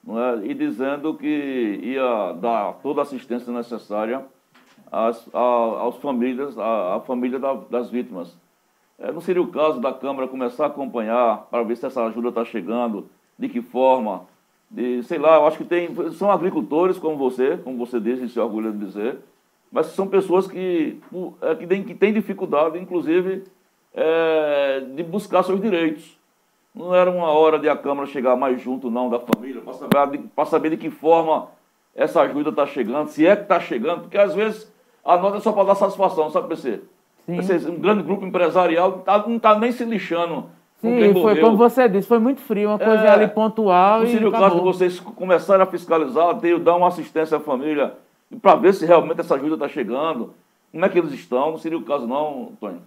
é? 0.08 0.46
e 0.46 0.54
dizendo 0.54 1.14
que 1.14 1.80
ia 1.84 2.34
dar 2.34 2.74
toda 2.82 3.02
a 3.02 3.04
assistência 3.04 3.52
necessária 3.54 4.26
às, 4.92 5.28
a, 5.34 5.40
aos 5.40 5.98
famílias, 5.98 6.58
à, 6.58 6.96
à 6.96 7.00
família 7.02 7.38
da, 7.38 7.54
das 7.54 7.90
vítimas. 7.90 8.36
É, 8.98 9.12
não 9.12 9.22
seria 9.22 9.42
o 9.42 9.48
caso 9.48 9.80
da 9.80 9.94
Câmara 9.94 10.28
começar 10.28 10.66
a 10.66 10.68
acompanhar 10.68 11.48
para 11.50 11.64
ver 11.64 11.78
se 11.78 11.86
essa 11.86 12.04
ajuda 12.04 12.30
está 12.30 12.44
chegando, 12.44 13.08
de 13.38 13.48
que 13.48 13.62
forma, 13.62 14.24
de, 14.70 15.04
sei 15.04 15.18
lá, 15.18 15.36
eu 15.36 15.48
acho 15.48 15.58
que 15.58 15.64
tem, 15.64 15.90
são 16.14 16.32
agricultores 16.32 16.98
como 16.98 17.16
você, 17.16 17.58
como 17.58 17.78
você 17.78 18.00
disse 18.00 18.28
se 18.28 18.40
orgulha 18.40 18.72
de 18.72 18.86
dizer, 18.86 19.20
mas 19.72 19.88
são 19.88 20.08
pessoas 20.08 20.48
que, 20.48 21.00
é, 21.42 21.56
que, 21.56 21.68
têm, 21.68 21.84
que 21.84 21.94
têm 21.94 22.14
dificuldade, 22.14 22.80
inclusive, 22.80 23.44
é, 23.94 24.82
de 24.96 25.04
buscar 25.04 25.44
seus 25.44 25.62
direitos. 25.62 26.18
Não 26.74 26.94
era 26.94 27.10
uma 27.10 27.30
hora 27.32 27.60
de 27.60 27.68
a 27.68 27.76
Câmara 27.76 28.08
chegar 28.08 28.36
mais 28.36 28.62
junto, 28.62 28.90
não, 28.90 29.10
da 29.10 29.20
família, 29.20 29.62
para 29.62 29.74
saber, 29.74 30.22
saber 30.46 30.70
de 30.72 30.78
que 30.78 30.90
forma 30.90 31.48
essa 31.96 32.22
ajuda 32.22 32.50
está 32.50 32.66
chegando, 32.66 33.08
se 33.10 33.26
é 33.26 33.36
que 33.36 33.44
está 33.44 33.60
chegando, 33.60 34.02
porque 34.02 34.18
às 34.18 34.34
vezes 34.34 34.72
a 35.04 35.18
nota 35.18 35.38
é 35.38 35.40
só 35.40 35.52
para 35.52 35.66
dar 35.66 35.76
satisfação, 35.76 36.30
sabe, 36.30 36.48
PC? 36.48 36.82
Sim. 37.26 37.70
Um 37.70 37.80
grande 37.80 38.04
grupo 38.04 38.26
empresarial 38.26 39.00
tá, 39.00 39.24
não 39.28 39.38
está 39.38 39.58
nem 39.58 39.72
se 39.72 39.84
lixando. 39.84 40.46
Sim, 40.82 41.14
foi 41.14 41.40
como 41.42 41.58
você 41.58 41.90
disse, 41.90 42.08
foi 42.08 42.20
muito 42.20 42.40
frio, 42.40 42.70
uma 42.70 42.80
coisa 42.80 43.04
é, 43.04 43.10
ali 43.10 43.28
pontual. 43.28 44.00
Não 44.00 44.08
seria 44.08 44.30
o 44.30 44.32
caso 44.32 44.56
de 44.56 44.62
vocês 44.62 45.00
começarem 45.00 45.62
a 45.62 45.66
fiscalizar, 45.66 46.40
ter, 46.40 46.58
dar 46.58 46.76
uma 46.76 46.88
assistência 46.88 47.38
à 47.38 47.40
família, 47.40 47.94
para 48.42 48.56
ver 48.56 48.74
se 48.74 48.86
realmente 48.86 49.20
essa 49.20 49.36
ajuda 49.36 49.56
está 49.56 49.68
chegando. 49.68 50.34
Como 50.72 50.86
é 50.86 50.90
que 50.90 51.00
eles 51.00 51.14
estão? 51.14 51.52
Não 51.52 51.58
seria 51.58 51.78
o 51.78 51.84
caso, 51.84 52.06
não, 52.06 52.54
Tony? 52.60 52.80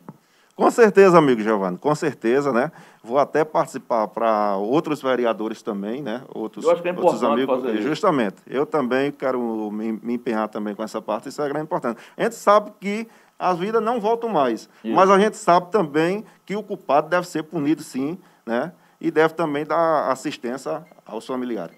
Com 0.55 0.70
certeza, 0.70 1.16
amigo 1.16 1.40
Giovanni, 1.40 1.78
com 1.78 1.95
certeza, 1.95 2.53
né? 2.53 2.70
Vou 3.03 3.18
até 3.18 3.43
participar 3.43 4.07
para 4.09 4.57
outros 4.57 5.01
vereadores 5.01 5.62
também, 5.62 6.03
né? 6.03 6.22
Outros, 6.28 6.64
eu 6.64 6.70
acho 6.70 6.82
que 6.82 6.88
é 6.88 6.93
importante 6.93 7.24
amigos, 7.24 7.62
fazer 7.62 7.80
Justamente. 7.80 8.36
Isso. 8.47 8.57
Eu 8.57 8.66
também 8.66 9.11
quero 9.11 9.70
me, 9.72 9.93
me, 9.93 10.14
empenhar 10.14 10.49
também 10.49 10.74
com 10.74 10.82
essa 10.82 11.01
parte, 11.01 11.30
isso 11.30 11.40
é 11.40 11.49
grande 11.49 11.64
importante. 11.64 12.01
A 12.16 12.22
gente 12.24 12.34
sabe 12.34 12.70
que 12.78 13.09
as 13.38 13.59
vidas 13.59 13.82
não 13.82 13.99
voltam 13.99 14.28
mais, 14.28 14.68
isso. 14.84 14.95
mas 14.95 15.09
a 15.09 15.18
gente 15.18 15.38
sabe 15.38 15.70
também 15.70 16.22
que 16.45 16.55
o 16.55 16.62
culpado 16.62 17.09
deve 17.09 17.26
ser 17.26 17.45
punido 17.45 17.82
sim, 17.82 18.18
né? 18.45 18.72
E 19.01 19.11
deve 19.11 19.32
também 19.32 19.64
dar 19.64 20.11
assistência 20.12 20.84
aos 21.07 21.26
familiares. 21.26 21.74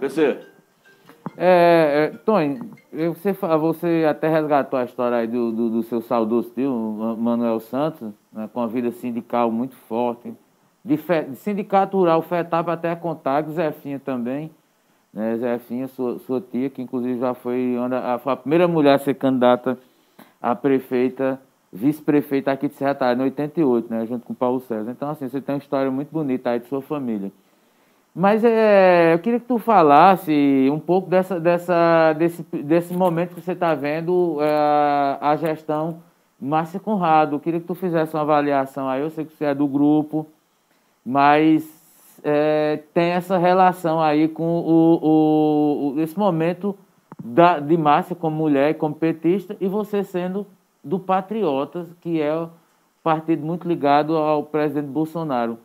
PC, 0.00 0.40
é, 1.36 2.12
é, 2.14 2.18
Tony, 2.24 2.60
você, 2.92 3.32
você 3.32 4.06
até 4.08 4.28
resgatou 4.28 4.78
a 4.78 4.84
história 4.84 5.18
aí 5.18 5.26
do, 5.26 5.52
do, 5.52 5.70
do 5.70 5.82
seu 5.82 6.00
saudoso 6.00 6.50
tio, 6.54 6.72
Manuel 7.18 7.60
Santos, 7.60 8.08
né, 8.32 8.48
com 8.52 8.60
a 8.60 8.66
vida 8.66 8.90
sindical 8.92 9.50
muito 9.50 9.74
forte. 9.74 10.32
De, 10.84 10.96
fe, 10.96 11.22
de 11.22 11.36
sindicato 11.36 11.96
rural, 11.96 12.22
FETAP 12.22 12.68
até 12.70 12.94
Contag, 12.94 13.50
Zefinha 13.50 13.98
também. 13.98 14.50
Né, 15.12 15.36
Zefinha, 15.36 15.88
sua, 15.88 16.18
sua 16.20 16.40
tia, 16.40 16.70
que 16.70 16.80
inclusive 16.80 17.18
já 17.18 17.34
foi, 17.34 17.74
a, 18.04 18.18
foi 18.18 18.32
a 18.32 18.36
primeira 18.36 18.68
mulher 18.68 18.94
a 18.94 18.98
ser 18.98 19.14
candidata 19.14 19.78
a 20.40 20.54
prefeita, 20.54 21.40
vice-prefeita 21.72 22.52
aqui 22.52 22.68
de 22.68 22.74
Serra 22.74 22.94
Talha, 22.94 23.18
em 23.18 23.24
88, 23.24 23.90
né, 23.92 24.06
junto 24.06 24.24
com 24.24 24.34
Paulo 24.34 24.60
César. 24.60 24.90
Então, 24.90 25.10
assim, 25.10 25.28
você 25.28 25.40
tem 25.40 25.54
uma 25.54 25.60
história 25.60 25.90
muito 25.90 26.10
bonita 26.10 26.50
aí 26.50 26.60
de 26.60 26.66
sua 26.66 26.80
família. 26.80 27.32
Mas 28.18 28.42
é, 28.42 29.12
eu 29.12 29.18
queria 29.18 29.38
que 29.38 29.44
tu 29.44 29.58
falasse 29.58 30.70
um 30.72 30.78
pouco 30.78 31.10
dessa, 31.10 31.38
dessa, 31.38 32.14
desse, 32.14 32.42
desse 32.42 32.94
momento 32.94 33.34
que 33.34 33.42
você 33.42 33.52
está 33.52 33.74
vendo 33.74 34.38
é, 34.40 35.18
a 35.20 35.36
gestão 35.36 35.98
Márcia 36.40 36.80
Conrado. 36.80 37.36
Eu 37.36 37.40
queria 37.40 37.60
que 37.60 37.66
tu 37.66 37.74
fizesse 37.74 38.14
uma 38.14 38.22
avaliação 38.22 38.88
aí. 38.88 39.02
Eu 39.02 39.10
sei 39.10 39.26
que 39.26 39.36
você 39.36 39.44
é 39.44 39.54
do 39.54 39.66
grupo, 39.68 40.26
mas 41.04 41.68
é, 42.24 42.80
tem 42.94 43.10
essa 43.10 43.36
relação 43.36 44.00
aí 44.00 44.28
com 44.28 44.60
o, 44.60 45.94
o, 45.94 46.00
esse 46.00 46.18
momento 46.18 46.74
da, 47.22 47.58
de 47.58 47.76
Márcia 47.76 48.16
como 48.16 48.34
mulher 48.34 48.70
e 48.70 48.74
como 48.74 48.94
petista 48.94 49.54
e 49.60 49.68
você 49.68 50.02
sendo 50.02 50.46
do 50.82 50.98
Patriotas, 50.98 51.92
que 52.00 52.22
é 52.22 52.34
um 52.34 52.48
partido 53.02 53.44
muito 53.44 53.68
ligado 53.68 54.16
ao 54.16 54.42
presidente 54.42 54.88
Bolsonaro. 54.88 55.58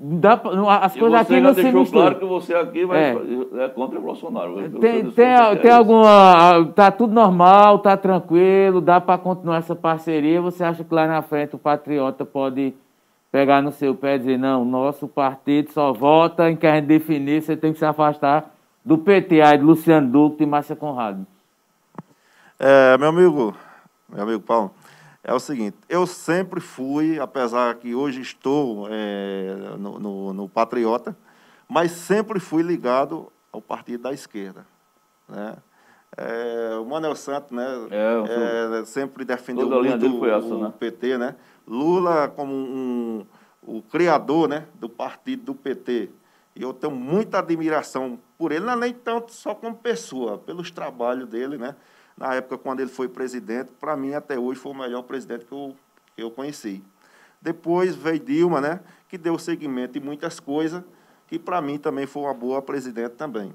Dá, 0.00 0.40
as 0.80 0.94
e 0.94 1.00
coisas 1.00 1.20
aqui 1.20 1.40
não 1.40 1.52
se 1.52 1.62
deixou 1.62 1.86
claro 1.86 2.20
que 2.20 2.24
você 2.24 2.54
aqui 2.54 2.84
vai, 2.84 2.98
é. 2.98 3.16
é 3.64 3.68
contra 3.68 3.98
o 3.98 4.02
Bolsonaro. 4.02 4.54
Tem, 4.78 5.10
tem, 5.10 5.56
tem 5.60 5.70
alguma. 5.72 6.70
Tá 6.72 6.92
tudo 6.92 7.12
normal, 7.12 7.80
tá 7.80 7.96
tranquilo, 7.96 8.80
dá 8.80 9.00
para 9.00 9.18
continuar 9.18 9.56
essa 9.56 9.74
parceria. 9.74 10.40
Você 10.40 10.62
acha 10.62 10.84
que 10.84 10.94
lá 10.94 11.08
na 11.08 11.20
frente 11.20 11.56
o 11.56 11.58
patriota 11.58 12.24
pode 12.24 12.74
pegar 13.32 13.60
no 13.60 13.72
seu 13.72 13.92
pé 13.92 14.14
e 14.14 14.18
dizer, 14.20 14.38
não, 14.38 14.64
nosso 14.64 15.08
partido 15.08 15.72
só 15.72 15.92
vota 15.92 16.48
em 16.48 16.56
que 16.56 16.66
a 16.66 16.76
gente 16.76 16.86
definir, 16.86 17.42
você 17.42 17.56
tem 17.56 17.72
que 17.72 17.78
se 17.80 17.84
afastar 17.84 18.54
do 18.84 18.98
PT, 18.98 19.42
aí, 19.42 19.58
de 19.58 19.64
Luciano 19.64 20.08
Duque 20.08 20.44
e 20.44 20.46
Márcia 20.46 20.76
Conrado. 20.76 21.26
É, 22.58 22.96
meu 22.96 23.08
amigo, 23.08 23.54
meu 24.08 24.22
amigo 24.22 24.40
Paulo, 24.40 24.70
é 25.22 25.32
o 25.34 25.40
seguinte, 25.40 25.76
eu 25.88 26.06
sempre 26.06 26.60
fui, 26.60 27.18
apesar 27.18 27.74
que 27.74 27.94
hoje 27.94 28.20
estou 28.20 28.88
é, 28.90 29.74
no, 29.78 29.98
no, 29.98 30.32
no, 30.32 30.48
Patriota, 30.48 31.16
mas 31.68 31.90
sempre 31.90 32.38
fui 32.38 32.62
ligado 32.62 33.30
ao 33.52 33.60
partido 33.60 34.04
da 34.04 34.12
esquerda. 34.12 34.64
Né? 35.28 35.56
É, 36.16 36.76
o 36.80 36.84
Manuel 36.84 37.14
Santos 37.14 37.50
né, 37.50 37.66
é, 37.90 38.80
é 38.80 38.84
sempre 38.84 39.24
defendeu 39.24 39.68
muito 39.68 40.26
essa, 40.26 40.54
o 40.54 40.62
né? 40.62 40.72
PT. 40.78 41.18
Né? 41.18 41.34
Lula 41.66 42.28
como 42.28 42.54
um, 42.54 43.26
o 43.62 43.82
criador 43.82 44.48
né, 44.48 44.66
do 44.74 44.88
partido 44.88 45.44
do 45.44 45.54
PT. 45.54 46.10
E 46.56 46.62
eu 46.62 46.72
tenho 46.72 46.94
muita 46.94 47.38
admiração 47.38 48.18
por 48.36 48.50
ele, 48.50 48.64
não 48.64 48.72
é 48.72 48.76
nem 48.76 48.92
tanto 48.92 49.32
só 49.32 49.54
como 49.54 49.76
pessoa, 49.76 50.38
pelos 50.38 50.70
trabalhos 50.70 51.28
dele, 51.28 51.56
né? 51.56 51.76
Na 52.18 52.34
época 52.34 52.58
quando 52.58 52.80
ele 52.80 52.90
foi 52.90 53.08
presidente, 53.08 53.70
para 53.78 53.96
mim 53.96 54.14
até 54.14 54.38
hoje 54.38 54.58
foi 54.60 54.72
o 54.72 54.74
melhor 54.74 55.02
presidente 55.02 55.44
que 55.44 55.52
eu, 55.52 55.76
que 56.16 56.22
eu 56.22 56.30
conheci. 56.30 56.82
Depois 57.40 57.94
veio 57.94 58.18
Dilma, 58.18 58.60
né, 58.60 58.80
que 59.08 59.16
deu 59.16 59.38
seguimento 59.38 59.96
em 59.96 60.00
muitas 60.00 60.40
coisas, 60.40 60.82
que 61.28 61.38
para 61.38 61.60
mim 61.60 61.78
também 61.78 62.06
foi 62.06 62.22
uma 62.22 62.34
boa 62.34 62.60
presidente 62.60 63.12
também. 63.12 63.52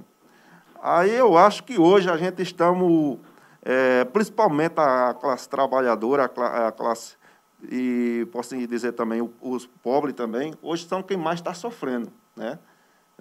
Aí 0.81 1.11
eu 1.11 1.37
acho 1.37 1.63
que 1.63 1.79
hoje 1.79 2.09
a 2.09 2.15
gente 2.17 2.41
estamos, 2.41 3.17
é, 3.61 4.05
principalmente 4.05 4.75
a 4.77 5.13
classe 5.13 5.47
trabalhadora, 5.49 6.25
a 6.25 6.71
classe, 6.71 7.15
e 7.69 8.27
posso 8.31 8.55
dizer 8.67 8.93
também 8.93 9.29
os 9.41 9.65
pobres 9.65 10.13
também, 10.13 10.53
hoje 10.61 10.85
são 10.85 11.01
quem 11.01 11.17
mais 11.17 11.39
está 11.39 11.53
sofrendo, 11.53 12.11
né? 12.35 12.59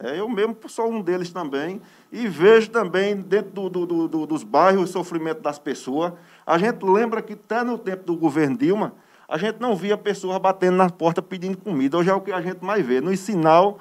É, 0.00 0.18
eu 0.18 0.28
mesmo 0.28 0.56
sou 0.68 0.90
um 0.90 1.00
deles 1.02 1.30
também 1.30 1.80
e 2.10 2.26
vejo 2.26 2.70
também 2.70 3.16
dentro 3.16 3.68
do, 3.68 3.86
do, 3.86 4.08
do, 4.08 4.26
dos 4.26 4.42
bairros 4.42 4.90
o 4.90 4.92
sofrimento 4.92 5.40
das 5.40 5.58
pessoas. 5.58 6.12
A 6.46 6.58
gente 6.58 6.84
lembra 6.84 7.20
que 7.20 7.34
até 7.34 7.62
no 7.62 7.76
tempo 7.76 8.04
do 8.04 8.16
governo 8.16 8.56
Dilma, 8.56 8.94
a 9.28 9.36
gente 9.38 9.60
não 9.60 9.76
via 9.76 9.96
pessoas 9.96 10.38
batendo 10.38 10.76
na 10.76 10.90
porta 10.90 11.22
pedindo 11.22 11.56
comida. 11.56 11.96
Hoje 11.98 12.10
é 12.10 12.14
o 12.14 12.20
que 12.20 12.32
a 12.32 12.40
gente 12.40 12.64
mais 12.64 12.84
vê. 12.84 13.00
No 13.00 13.16
sinal, 13.16 13.78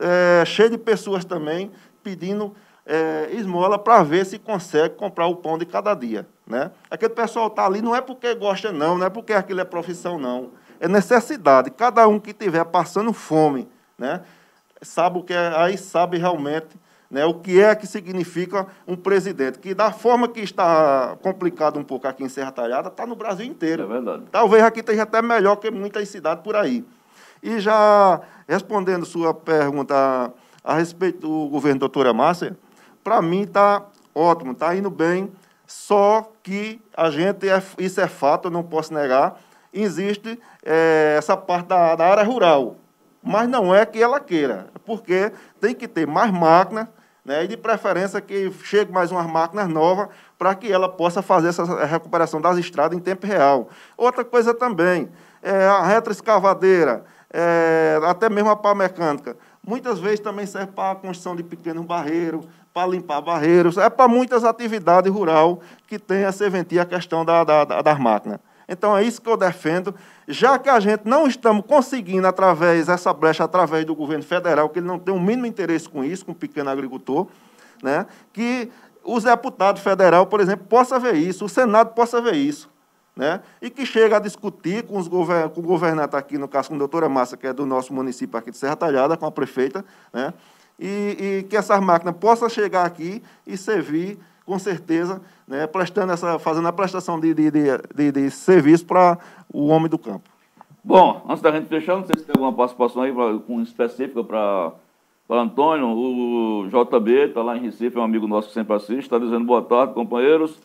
é, 0.00 0.44
cheio 0.44 0.70
de 0.70 0.78
pessoas 0.78 1.24
também 1.24 1.70
pedindo 2.02 2.54
é, 2.84 3.30
esmola 3.32 3.78
para 3.78 4.02
ver 4.02 4.26
se 4.26 4.38
consegue 4.38 4.94
comprar 4.96 5.26
o 5.26 5.36
pão 5.36 5.56
de 5.56 5.64
cada 5.64 5.94
dia. 5.94 6.26
Né? 6.46 6.70
Aquele 6.90 7.14
pessoal 7.14 7.46
está 7.46 7.66
ali 7.66 7.80
não 7.80 7.94
é 7.94 8.00
porque 8.00 8.34
gosta, 8.34 8.72
não, 8.72 8.98
não 8.98 9.06
é 9.06 9.10
porque 9.10 9.32
aquilo 9.32 9.60
é 9.60 9.64
profissão, 9.64 10.18
não. 10.18 10.50
É 10.80 10.88
necessidade. 10.88 11.70
Cada 11.70 12.06
um 12.08 12.18
que 12.18 12.30
estiver 12.30 12.64
passando 12.64 13.12
fome, 13.12 13.68
né? 13.98 14.22
Sabe 14.82 15.18
o 15.18 15.22
que 15.22 15.32
é, 15.32 15.52
aí 15.56 15.76
sabe 15.76 16.18
realmente 16.18 16.78
né, 17.10 17.24
o 17.24 17.34
que 17.34 17.60
é 17.60 17.74
que 17.74 17.86
significa 17.86 18.66
um 18.86 18.94
presidente, 18.94 19.58
que 19.58 19.74
da 19.74 19.90
forma 19.90 20.28
que 20.28 20.40
está 20.40 21.16
complicado 21.20 21.78
um 21.78 21.82
pouco 21.82 22.06
aqui 22.06 22.22
em 22.22 22.28
Serra 22.28 22.52
Talhada, 22.52 22.88
está 22.88 23.04
no 23.04 23.16
Brasil 23.16 23.44
inteiro. 23.44 23.82
É 23.82 23.86
verdade. 23.86 24.22
Talvez 24.30 24.62
aqui 24.62 24.78
esteja 24.78 25.02
até 25.02 25.20
melhor 25.20 25.56
que 25.56 25.70
muitas 25.70 26.08
cidades 26.08 26.44
por 26.44 26.54
aí. 26.54 26.84
E 27.42 27.58
já 27.58 28.20
respondendo 28.46 29.04
sua 29.04 29.34
pergunta 29.34 30.32
a 30.62 30.74
respeito 30.74 31.20
do 31.20 31.48
governo 31.48 31.80
doutora 31.80 32.12
Márcia, 32.12 32.56
para 33.02 33.20
mim 33.20 33.42
está 33.42 33.82
ótimo, 34.14 34.52
está 34.52 34.76
indo 34.76 34.90
bem, 34.90 35.32
só 35.66 36.30
que 36.42 36.80
a 36.96 37.10
gente, 37.10 37.48
é, 37.48 37.62
isso 37.78 38.00
é 38.00 38.06
fato, 38.06 38.46
eu 38.46 38.50
não 38.52 38.62
posso 38.62 38.92
negar, 38.92 39.40
existe 39.72 40.38
é, 40.64 41.16
essa 41.18 41.36
parte 41.36 41.68
da, 41.68 41.96
da 41.96 42.06
área 42.06 42.22
rural, 42.22 42.76
mas 43.22 43.48
não 43.48 43.74
é 43.74 43.84
que 43.84 44.02
ela 44.02 44.20
queira, 44.20 44.68
porque 44.84 45.32
tem 45.60 45.74
que 45.74 45.86
ter 45.86 46.06
mais 46.06 46.32
máquinas, 46.32 46.88
né, 47.24 47.44
e 47.44 47.48
de 47.48 47.56
preferência 47.56 48.20
que 48.20 48.50
chegue 48.64 48.90
mais 48.90 49.12
umas 49.12 49.26
máquinas 49.26 49.68
novas 49.68 50.08
para 50.38 50.54
que 50.54 50.72
ela 50.72 50.88
possa 50.88 51.20
fazer 51.20 51.48
essa 51.48 51.84
recuperação 51.84 52.40
das 52.40 52.56
estradas 52.56 52.96
em 52.96 53.00
tempo 53.00 53.26
real. 53.26 53.68
Outra 53.96 54.24
coisa 54.24 54.54
também, 54.54 55.08
é 55.42 55.66
a 55.66 55.82
retroescavadeira, 55.82 57.04
é, 57.32 58.00
até 58.04 58.28
mesmo 58.28 58.50
a 58.50 58.56
pá 58.56 58.74
mecânica. 58.74 59.36
Muitas 59.66 59.98
vezes 59.98 60.20
também 60.20 60.46
serve 60.46 60.72
para 60.72 60.92
a 60.92 60.94
construção 60.94 61.36
de 61.36 61.42
pequenos 61.42 61.84
barreiros, 61.84 62.46
para 62.72 62.86
limpar 62.86 63.20
barreiros, 63.20 63.76
é 63.76 63.90
para 63.90 64.08
muitas 64.08 64.44
atividades 64.44 65.12
rural 65.12 65.60
que 65.86 65.98
tem 65.98 66.24
a 66.24 66.32
serventia 66.32 66.82
a 66.82 66.86
questão 66.86 67.24
da, 67.24 67.44
da, 67.44 67.64
das 67.64 67.98
máquinas. 67.98 68.38
Então 68.68 68.96
é 68.96 69.02
isso 69.02 69.20
que 69.20 69.28
eu 69.28 69.36
defendo, 69.36 69.92
já 70.30 70.58
que 70.58 70.68
a 70.68 70.78
gente 70.78 71.02
não 71.04 71.26
estamos 71.26 71.64
conseguindo, 71.66 72.26
através 72.26 72.86
dessa 72.86 73.12
brecha, 73.12 73.44
através 73.44 73.84
do 73.84 73.94
governo 73.94 74.24
federal, 74.24 74.68
que 74.68 74.78
ele 74.78 74.86
não 74.86 74.98
tem 74.98 75.14
o 75.14 75.20
mínimo 75.20 75.46
interesse 75.46 75.88
com 75.88 76.04
isso, 76.04 76.24
com 76.24 76.32
o 76.32 76.34
pequeno 76.34 76.70
agricultor, 76.70 77.26
né, 77.82 78.06
que 78.32 78.70
os 79.02 79.24
deputados 79.24 79.82
federal, 79.82 80.26
por 80.26 80.40
exemplo, 80.40 80.66
possa 80.66 80.98
ver 80.98 81.14
isso, 81.14 81.44
o 81.44 81.48
Senado 81.48 81.94
possa 81.94 82.20
ver 82.20 82.34
isso. 82.34 82.70
Né, 83.16 83.40
e 83.60 83.68
que 83.68 83.84
chegue 83.84 84.14
a 84.14 84.20
discutir 84.20 84.84
com, 84.84 84.96
os 84.96 85.08
govern 85.08 85.50
com 85.50 85.60
o 85.60 85.64
governante 85.64 86.16
aqui, 86.16 86.38
no 86.38 86.48
caso 86.48 86.68
com 86.68 86.76
a 86.76 86.78
doutora 86.78 87.08
Massa, 87.08 87.36
que 87.36 87.46
é 87.46 87.52
do 87.52 87.66
nosso 87.66 87.92
município 87.92 88.38
aqui 88.38 88.50
de 88.50 88.56
Serra 88.56 88.76
Talhada, 88.76 89.16
com 89.16 89.26
a 89.26 89.30
prefeita, 89.30 89.84
né, 90.12 90.32
e, 90.78 91.16
e 91.40 91.46
que 91.48 91.56
essas 91.56 91.80
máquinas 91.80 92.14
possam 92.16 92.48
chegar 92.48 92.86
aqui 92.86 93.22
e 93.46 93.56
servir 93.56 94.18
com 94.50 94.58
certeza, 94.58 95.20
né, 95.50 95.66
prestando 95.66 96.12
essa, 96.12 96.38
fazendo 96.38 96.68
a 96.68 96.72
prestação 96.72 97.18
de, 97.18 97.34
de, 97.34 97.50
de, 97.50 98.12
de 98.12 98.30
serviço 98.30 98.86
para 98.86 99.18
o 99.52 99.66
homem 99.66 99.90
do 99.90 99.98
campo. 99.98 100.30
Bom, 100.82 101.22
antes 101.28 101.42
da 101.42 101.50
gente 101.50 101.66
fechar, 101.66 101.96
não 101.96 102.06
sei 102.06 102.16
se 102.16 102.24
tem 102.24 102.32
alguma 102.32 102.52
participação 102.52 103.02
aí 103.02 103.12
pra, 103.12 103.36
com 103.38 103.60
específica 103.60 104.22
para 104.22 104.72
Antônio. 105.28 105.88
O 105.88 106.68
JB 106.68 107.28
está 107.28 107.42
lá 107.42 107.56
em 107.56 107.62
Recife, 107.62 107.98
é 107.98 108.00
um 108.00 108.04
amigo 108.04 108.28
nosso 108.28 108.48
que 108.48 108.54
sempre 108.54 108.74
assiste, 108.74 109.00
está 109.00 109.18
dizendo 109.18 109.44
boa 109.44 109.60
tarde, 109.60 109.92
companheiros. 109.92 110.56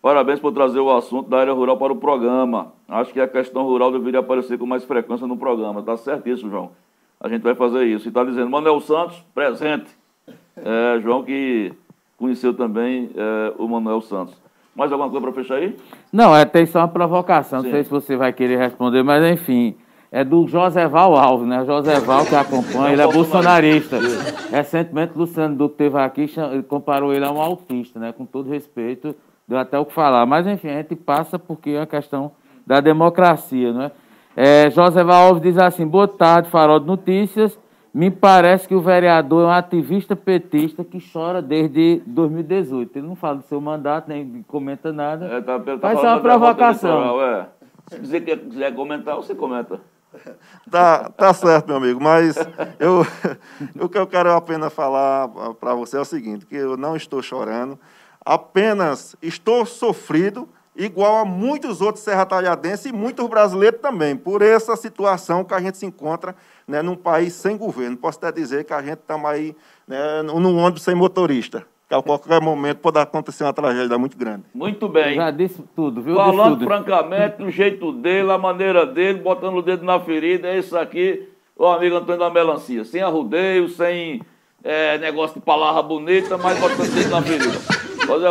Parabéns 0.00 0.40
por 0.40 0.52
trazer 0.52 0.80
o 0.80 0.90
assunto 0.90 1.28
da 1.28 1.38
área 1.38 1.52
rural 1.52 1.76
para 1.76 1.92
o 1.92 1.96
programa. 1.96 2.72
Acho 2.88 3.12
que 3.12 3.20
a 3.20 3.28
questão 3.28 3.64
rural 3.64 3.92
deveria 3.92 4.20
aparecer 4.20 4.58
com 4.58 4.64
mais 4.64 4.82
frequência 4.84 5.26
no 5.26 5.36
programa. 5.36 5.80
Está 5.80 5.98
certíssimo, 5.98 6.50
João. 6.50 6.70
A 7.20 7.28
gente 7.28 7.42
vai 7.42 7.54
fazer 7.54 7.84
isso. 7.84 8.06
E 8.06 8.08
está 8.08 8.24
dizendo, 8.24 8.48
Manuel 8.48 8.80
Santos, 8.80 9.22
presente. 9.34 9.94
É, 10.56 10.98
João 11.02 11.22
que 11.22 11.74
conheceu 12.20 12.52
também 12.54 13.10
é, 13.16 13.54
o 13.58 13.66
Manuel 13.66 14.02
Santos. 14.02 14.36
Mais 14.76 14.92
alguma 14.92 15.10
coisa 15.10 15.26
para 15.26 15.42
fechar 15.42 15.56
aí? 15.56 15.76
Não, 16.12 16.36
é 16.36 16.44
tem 16.44 16.66
só 16.66 16.80
uma 16.80 16.88
provocação. 16.88 17.60
Sim. 17.60 17.66
Não 17.66 17.72
sei 17.72 17.82
se 17.82 17.90
você 17.90 18.14
vai 18.14 18.32
querer 18.32 18.58
responder, 18.58 19.02
mas 19.02 19.24
enfim. 19.32 19.74
É 20.12 20.24
do 20.24 20.46
Joseval 20.48 21.14
Alves, 21.16 21.46
né? 21.46 21.64
Joseval 21.64 22.26
que 22.26 22.34
acompanha, 22.34 22.92
ele 22.94 23.02
é 23.02 23.06
bolsonarista. 23.06 23.96
Recentemente, 24.50 25.12
Luciano 25.16 25.54
Duque 25.54 25.84
esteve 25.84 25.98
aqui 25.98 26.28
e 26.58 26.62
comparou 26.64 27.14
ele 27.14 27.24
a 27.24 27.30
um 27.30 27.40
autista, 27.40 28.00
né? 28.00 28.12
Com 28.12 28.26
todo 28.26 28.50
respeito, 28.50 29.14
deu 29.46 29.56
até 29.56 29.78
o 29.78 29.84
que 29.84 29.92
falar. 29.92 30.26
Mas, 30.26 30.48
enfim, 30.48 30.68
a 30.68 30.78
gente 30.78 30.96
passa 30.96 31.38
porque 31.38 31.70
é 31.70 31.82
a 31.82 31.86
questão 31.86 32.32
da 32.66 32.80
democracia, 32.80 33.72
né? 33.72 33.92
É, 34.36 34.68
Joseval 34.70 35.28
Alves 35.28 35.42
diz 35.42 35.56
assim, 35.58 35.86
boa 35.86 36.08
tarde, 36.08 36.50
Farol 36.50 36.80
de 36.80 36.86
Notícias. 36.86 37.56
Me 37.92 38.10
parece 38.10 38.68
que 38.68 38.74
o 38.74 38.80
vereador 38.80 39.44
é 39.44 39.46
um 39.46 39.50
ativista 39.50 40.14
petista 40.14 40.84
que 40.84 40.98
chora 41.12 41.42
desde 41.42 42.00
2018. 42.06 42.96
Ele 42.96 43.06
não 43.06 43.16
fala 43.16 43.38
do 43.38 43.42
seu 43.42 43.60
mandato, 43.60 44.08
nem 44.08 44.44
comenta 44.46 44.92
nada. 44.92 45.26
É, 45.26 45.40
tá, 45.40 45.58
tá 45.58 45.78
Faz 45.78 45.98
uma 45.98 46.20
provocação. 46.20 47.20
É. 47.20 47.48
Se 47.88 47.98
quiser, 47.98 48.20
quiser 48.20 48.74
comentar, 48.74 49.16
você 49.16 49.34
comenta. 49.34 49.80
Tá, 50.68 51.08
tá 51.10 51.32
certo, 51.32 51.68
meu 51.68 51.76
amigo, 51.76 52.00
mas 52.00 52.36
eu, 52.78 53.06
o 53.80 53.88
que 53.88 53.98
eu 53.98 54.06
quero 54.06 54.32
apenas 54.32 54.72
falar 54.72 55.28
para 55.54 55.74
você 55.74 55.96
é 55.96 56.00
o 56.00 56.04
seguinte, 56.04 56.46
que 56.46 56.54
eu 56.54 56.76
não 56.76 56.96
estou 56.96 57.22
chorando, 57.22 57.78
apenas 58.24 59.16
estou 59.22 59.64
sofrido 59.64 60.48
igual 60.76 61.16
a 61.18 61.24
muitos 61.24 61.80
outros 61.80 62.04
serratalhadenses 62.04 62.86
e 62.86 62.92
muitos 62.92 63.26
brasileiros 63.28 63.80
também, 63.80 64.16
por 64.16 64.42
essa 64.42 64.76
situação 64.76 65.44
que 65.44 65.54
a 65.54 65.60
gente 65.60 65.78
se 65.78 65.86
encontra 65.86 66.34
né, 66.70 66.80
num 66.82 66.94
país 66.94 67.32
sem 67.32 67.56
governo. 67.56 67.96
Posso 67.96 68.18
até 68.18 68.30
dizer 68.30 68.64
que 68.64 68.72
a 68.72 68.80
gente 68.80 69.00
está 69.00 69.20
aí 69.28 69.56
né, 69.88 70.22
num 70.22 70.56
ônibus 70.56 70.82
sem 70.82 70.94
motorista. 70.94 71.66
Que 71.88 71.94
a 71.96 72.00
qualquer 72.00 72.40
momento 72.40 72.78
pode 72.78 73.00
acontecer 73.00 73.42
uma 73.42 73.52
tragédia 73.52 73.98
muito 73.98 74.16
grande. 74.16 74.44
Muito 74.54 74.88
bem. 74.88 75.16
Já 75.16 75.32
disse 75.32 75.60
tudo, 75.74 76.00
viu? 76.00 76.14
Falando 76.14 76.58
tudo. 76.58 76.66
francamente, 76.66 77.38
do 77.38 77.50
jeito 77.50 77.90
dele, 77.92 78.30
a 78.30 78.38
maneira 78.38 78.86
dele, 78.86 79.18
botando 79.18 79.56
o 79.56 79.62
dedo 79.62 79.84
na 79.84 79.98
ferida, 79.98 80.46
é 80.46 80.58
isso 80.58 80.78
aqui, 80.78 81.28
o 81.56 81.66
amigo 81.66 81.96
Antônio 81.96 82.20
da 82.20 82.30
Melancia. 82.30 82.84
Sem 82.84 83.02
arrudeio, 83.02 83.68
sem 83.68 84.22
é, 84.62 84.98
negócio 84.98 85.40
de 85.40 85.44
palavra 85.44 85.82
bonita, 85.82 86.38
mas 86.38 86.60
botando 86.60 86.88
o 86.88 86.94
dedo 86.94 87.10
na 87.10 87.22
ferida. 87.22 87.80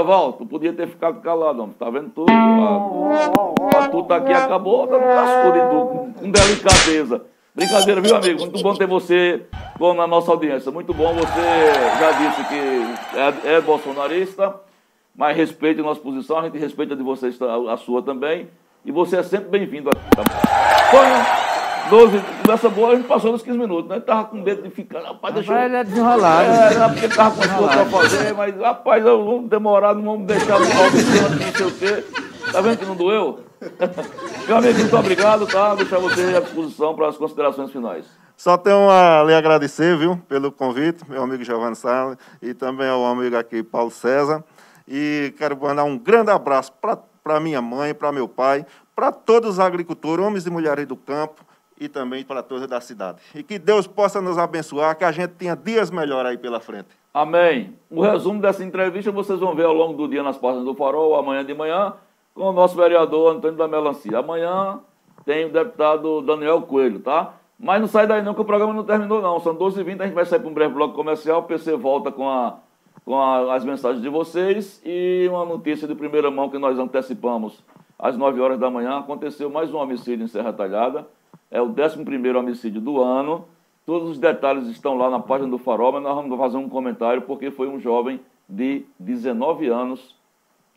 Val, 0.05 0.33
tu 0.33 0.45
podia 0.45 0.71
ter 0.71 0.87
ficado 0.87 1.19
calado, 1.21 1.61
homem. 1.61 1.75
Tá 1.77 1.89
vendo 1.89 2.09
tudo? 2.11 2.31
A, 2.31 3.77
a 3.77 3.89
tuta 3.89 4.15
aqui 4.15 4.31
acabou 4.31 4.87
dando 4.87 5.03
cascudo 5.03 5.57
em 5.57 5.69
tu, 5.69 6.19
com 6.19 6.31
delicadeza. 6.31 7.25
Brincadeira, 7.59 7.99
viu, 7.99 8.15
amigo? 8.15 8.39
Muito 8.39 8.63
bom 8.63 8.73
ter 8.73 8.87
você 8.87 9.41
bom 9.77 9.93
na 9.93 10.07
nossa 10.07 10.31
audiência. 10.31 10.71
Muito 10.71 10.93
bom. 10.93 11.13
Você 11.13 11.99
já 11.99 12.11
disse 12.13 12.43
que 12.45 13.49
é, 13.49 13.55
é 13.55 13.61
bolsonarista, 13.61 14.55
mas 15.13 15.35
respeite 15.35 15.81
a 15.81 15.83
nossa 15.83 15.99
posição. 15.99 16.39
A 16.39 16.43
gente 16.43 16.57
respeita 16.57 16.95
de 16.95 17.03
vocês 17.03 17.37
a 17.41 17.75
sua 17.75 18.01
também. 18.01 18.47
E 18.85 18.93
você 18.93 19.17
é 19.17 19.23
sempre 19.23 19.49
bem-vindo 19.49 19.89
aqui, 19.89 20.01
tá 20.15 20.23
bom? 20.23 21.49
12, 21.89 22.21
conversa 22.43 22.69
boa, 22.69 22.91
a 22.91 22.95
gente 22.95 23.07
passou 23.07 23.31
nos 23.31 23.41
15 23.41 23.57
minutos, 23.57 23.89
né? 23.89 23.99
Tava 23.99 24.25
com 24.25 24.37
medo 24.37 24.61
de 24.61 24.69
ficar, 24.69 25.01
rapaz, 25.01 25.33
deixa 25.33 25.51
eu... 25.51 25.57
ele 25.57 25.75
é 25.75 25.83
desenrolado. 25.83 26.49
É, 26.49 26.77
não, 26.77 26.89
porque 26.91 27.07
tava 27.09 27.31
com 27.31 27.57
coisas 27.57 27.75
pra 27.75 27.85
fazer, 27.85 28.33
mas, 28.35 28.55
rapaz, 28.55 29.03
vamos 29.03 29.49
demorar, 29.49 29.95
não 29.95 30.03
vamos 30.03 30.27
deixar 30.27 30.59
mal 30.59 30.67
não 30.67 31.51
sei 31.51 31.65
o 31.65 31.71
quê. 31.71 32.05
Tá 32.51 32.61
vendo 32.61 32.77
que 32.77 32.85
não 32.85 32.95
doeu? 32.95 33.39
Meu 34.47 34.57
amigo, 34.57 34.79
muito 34.79 34.97
obrigado, 34.97 35.45
tá? 35.45 35.75
Deixar 35.75 35.99
você 35.99 36.35
à 36.35 36.39
disposição 36.39 36.95
para 36.95 37.07
as 37.07 37.17
considerações 37.17 37.71
finais. 37.71 38.05
Só 38.35 38.57
tenho 38.57 38.89
a 38.89 39.23
lhe 39.25 39.33
agradecer, 39.33 39.97
viu, 39.97 40.17
pelo 40.29 40.49
convite, 40.49 41.03
meu 41.09 41.21
amigo 41.21 41.43
Giovanni 41.43 41.75
Salles, 41.75 42.17
e 42.41 42.53
também 42.53 42.87
ao 42.87 43.05
amigo 43.05 43.35
aqui, 43.35 43.61
Paulo 43.61 43.91
César. 43.91 44.43
E 44.87 45.33
quero 45.37 45.59
mandar 45.59 45.83
um 45.83 45.97
grande 45.97 46.31
abraço 46.31 46.71
para 47.21 47.39
minha 47.41 47.61
mãe, 47.61 47.93
para 47.93 48.13
meu 48.13 48.29
pai, 48.29 48.65
para 48.95 49.11
todos 49.11 49.51
os 49.51 49.59
agricultores, 49.59 50.25
homens 50.25 50.45
e 50.45 50.49
mulheres 50.49 50.87
do 50.87 50.95
campo, 50.95 51.43
e 51.79 51.89
também 51.89 52.23
para 52.23 52.41
todos 52.41 52.65
da 52.65 52.79
cidade. 52.79 53.19
E 53.35 53.43
que 53.43 53.59
Deus 53.59 53.87
possa 53.87 54.21
nos 54.21 54.37
abençoar, 54.37 54.97
que 54.97 55.03
a 55.03 55.11
gente 55.11 55.31
tenha 55.31 55.55
dias 55.55 55.91
melhores 55.91 56.31
aí 56.31 56.37
pela 56.37 56.61
frente. 56.61 56.89
Amém. 57.13 57.73
O 57.89 58.01
resumo 58.01 58.41
dessa 58.41 58.63
entrevista 58.63 59.11
vocês 59.11 59.39
vão 59.39 59.53
ver 59.53 59.65
ao 59.65 59.73
longo 59.73 59.97
do 59.97 60.07
dia 60.07 60.23
nas 60.23 60.37
páginas 60.37 60.65
do 60.65 60.75
Farol, 60.75 61.15
amanhã 61.15 61.43
de 61.43 61.53
manhã, 61.53 61.93
com 62.39 62.51
o 62.51 62.53
nosso 62.53 62.77
vereador 62.77 63.35
Antônio 63.35 63.57
da 63.57 63.67
Melancia. 63.67 64.17
Amanhã 64.17 64.79
tem 65.25 65.43
o 65.43 65.51
deputado 65.51 66.21
Daniel 66.21 66.61
Coelho, 66.61 67.01
tá? 67.01 67.33
Mas 67.59 67.81
não 67.81 67.87
sai 67.89 68.07
daí 68.07 68.21
não, 68.23 68.33
que 68.33 68.39
o 68.39 68.45
programa 68.45 68.73
não 68.73 68.85
terminou 68.85 69.21
não. 69.21 69.41
São 69.41 69.53
12h20, 69.53 69.99
a 69.99 70.05
gente 70.05 70.15
vai 70.15 70.25
sair 70.25 70.39
para 70.39 70.47
um 70.47 70.53
breve 70.53 70.73
bloco 70.73 70.95
comercial, 70.95 71.41
o 71.41 71.43
PC 71.43 71.75
volta 71.75 72.13
com, 72.13 72.29
a, 72.29 72.59
com 73.03 73.19
a, 73.19 73.53
as 73.53 73.65
mensagens 73.65 74.01
de 74.01 74.07
vocês 74.07 74.81
e 74.85 75.27
uma 75.29 75.43
notícia 75.43 75.85
de 75.85 75.93
primeira 75.93 76.31
mão 76.31 76.49
que 76.49 76.57
nós 76.57 76.79
antecipamos 76.79 77.61
às 77.99 78.15
9 78.15 78.39
horas 78.39 78.57
da 78.57 78.71
manhã. 78.71 78.99
Aconteceu 78.99 79.49
mais 79.49 79.73
um 79.73 79.77
homicídio 79.77 80.23
em 80.23 80.27
Serra 80.29 80.53
Talhada 80.53 81.05
é 81.51 81.61
o 81.61 81.65
11 81.65 82.37
homicídio 82.37 82.79
do 82.79 83.01
ano. 83.01 83.45
Todos 83.85 84.11
os 84.11 84.17
detalhes 84.17 84.67
estão 84.67 84.95
lá 84.95 85.09
na 85.09 85.19
página 85.19 85.49
do 85.49 85.57
Farol, 85.57 85.91
mas 85.91 86.03
nós 86.03 86.15
vamos 86.15 86.37
fazer 86.37 86.57
um 86.57 86.69
comentário 86.69 87.23
porque 87.23 87.51
foi 87.51 87.67
um 87.67 87.79
jovem 87.79 88.19
de 88.47 88.85
19 88.97 89.67
anos 89.67 90.15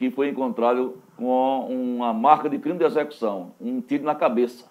que 0.03 0.11
foi 0.11 0.31
encontrado 0.31 0.97
com 1.17 1.69
uma 1.71 2.13
marca 2.13 2.51
de 2.51 2.59
crime 2.59 2.77
de 2.77 2.85
execução, 2.85 3.53
um 3.61 3.81
tiro 3.81 4.03
na 4.03 4.17
cabeça. 4.17 4.65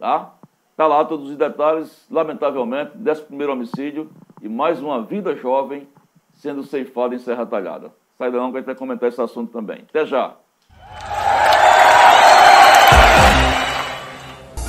Tá? 0.00 0.32
Está 0.72 0.88
lá 0.88 1.04
todos 1.04 1.30
os 1.30 1.36
detalhes, 1.36 2.04
lamentavelmente, 2.10 2.90
11 2.98 3.44
homicídio 3.44 4.10
e 4.42 4.48
mais 4.48 4.82
uma 4.82 5.00
vida 5.00 5.36
jovem 5.36 5.86
sendo 6.32 6.64
ceifada 6.64 7.14
em 7.14 7.20
Serra 7.20 7.46
Talhada. 7.46 7.92
Daí, 8.18 8.32
que 8.32 8.36
a 8.36 8.40
gente 8.40 8.64
vai 8.64 8.74
comentar 8.74 9.08
esse 9.08 9.20
assunto 9.20 9.52
também. 9.52 9.84
Até 9.88 10.04
já! 10.04 10.34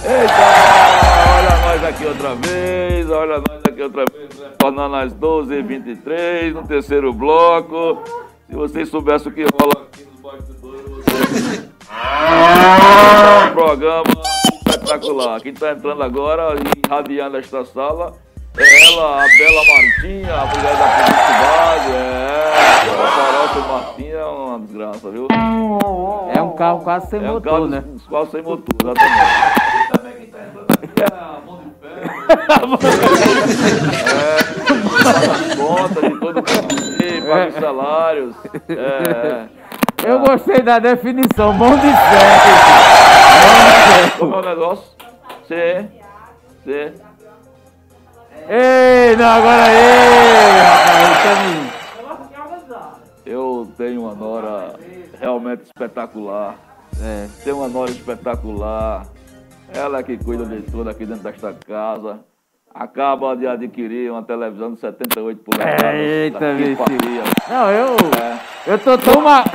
Eita! 0.04 0.34
Olha 1.36 1.68
nós 1.68 1.84
aqui 1.84 2.06
outra 2.06 2.36
vez, 2.36 3.10
olha 3.10 3.38
nós 3.38 3.62
aqui 3.68 3.82
outra 3.82 4.06
vez, 4.06 4.30
tornando 4.60 4.96
às 4.98 5.16
12h23, 5.16 6.54
no 6.54 6.68
terceiro 6.68 7.12
bloco. 7.12 8.04
Se 8.48 8.56
vocês 8.56 8.90
soubessem 8.90 9.32
o 9.32 9.36
que 9.36 9.42
rola 9.42 9.85
um 13.48 13.54
programa 13.54 14.04
espetacular. 14.68 15.42
Quem 15.42 15.54
está 15.54 15.72
entrando 15.72 16.04
agora 16.04 16.56
e 16.56 16.88
irradiando 16.88 17.38
esta 17.38 17.66
sala 17.66 18.14
é 18.58 18.94
ela, 18.94 19.24
a 19.24 19.28
Bela 19.38 19.64
Martinha, 19.66 20.34
a 20.34 20.46
mulher 20.46 20.78
da 20.78 20.88
publicidade, 20.88 21.92
é. 21.92 22.54
A 22.88 23.08
Farofa 23.12 23.60
Martinha 23.68 24.16
é 24.16 24.26
uma 24.26 24.60
desgraça, 24.60 25.12
viu? 25.12 25.28
É 26.34 26.42
um 26.42 26.56
carro 26.56 26.80
quase 26.82 27.10
sem 27.10 27.20
é 27.20 27.30
um 27.30 27.34
motor, 27.34 27.52
carro 27.52 27.68
né? 27.68 27.84
Quase 28.08 28.32
sem 28.32 28.42
motor, 28.42 28.76
exatamente. 28.82 29.22
E 29.76 29.98
também 29.98 30.14
quem 30.14 30.26
está 30.26 30.40
entrando 30.40 30.72
aqui 30.72 30.88
é 31.02 31.06
a 31.14 31.42
mão 31.46 31.60
de 31.60 31.72
ferro. 31.82 32.80
é, 34.14 35.56
contas 35.58 36.04
de 36.04 36.20
todo 36.20 36.36
mundo, 36.36 37.28
paga 37.28 37.48
os 37.48 37.56
salários. 37.56 38.36
É. 38.70 39.65
Eu 40.06 40.20
gostei 40.20 40.62
da 40.62 40.78
definição, 40.78 41.52
mão 41.54 41.76
de 41.76 41.88
ferro. 41.88 41.96
Como 44.20 44.36
é 44.36 44.38
o 44.38 44.42
negócio? 44.42 44.86
C, 45.48 45.90
C. 46.64 46.94
Ei, 48.48 49.16
não, 49.16 49.26
agora 49.26 49.68
ei, 49.72 50.52
rapaz, 50.62 51.40
Eu 53.26 53.68
tenho 53.76 54.02
uma 54.02 54.14
nora 54.14 54.76
realmente 55.20 55.64
espetacular. 55.64 56.56
É. 57.02 57.28
Tenho 57.44 57.58
uma 57.58 57.68
nora 57.68 57.90
espetacular. 57.90 59.08
Ela 59.74 60.00
é 60.00 60.04
que 60.04 60.18
cuida 60.18 60.46
de 60.46 60.62
tudo 60.62 60.90
aqui 60.90 61.06
dentro 61.06 61.24
desta 61.24 61.52
casa. 61.54 62.20
Acaba 62.78 63.38
de 63.38 63.48
adquirir 63.48 64.12
uma 64.12 64.22
televisão 64.22 64.74
de 64.74 64.82
78 64.82 65.42
polegadas. 65.44 65.96
Eita, 65.96 66.54
bicho. 66.56 66.76
Papia. 66.76 67.24
Não, 67.50 67.72
eu. 67.72 67.96
É. 68.22 68.74
Eu 68.74 68.80
tô 68.80 68.98
tão. 68.98 69.22
Ma... 69.22 69.46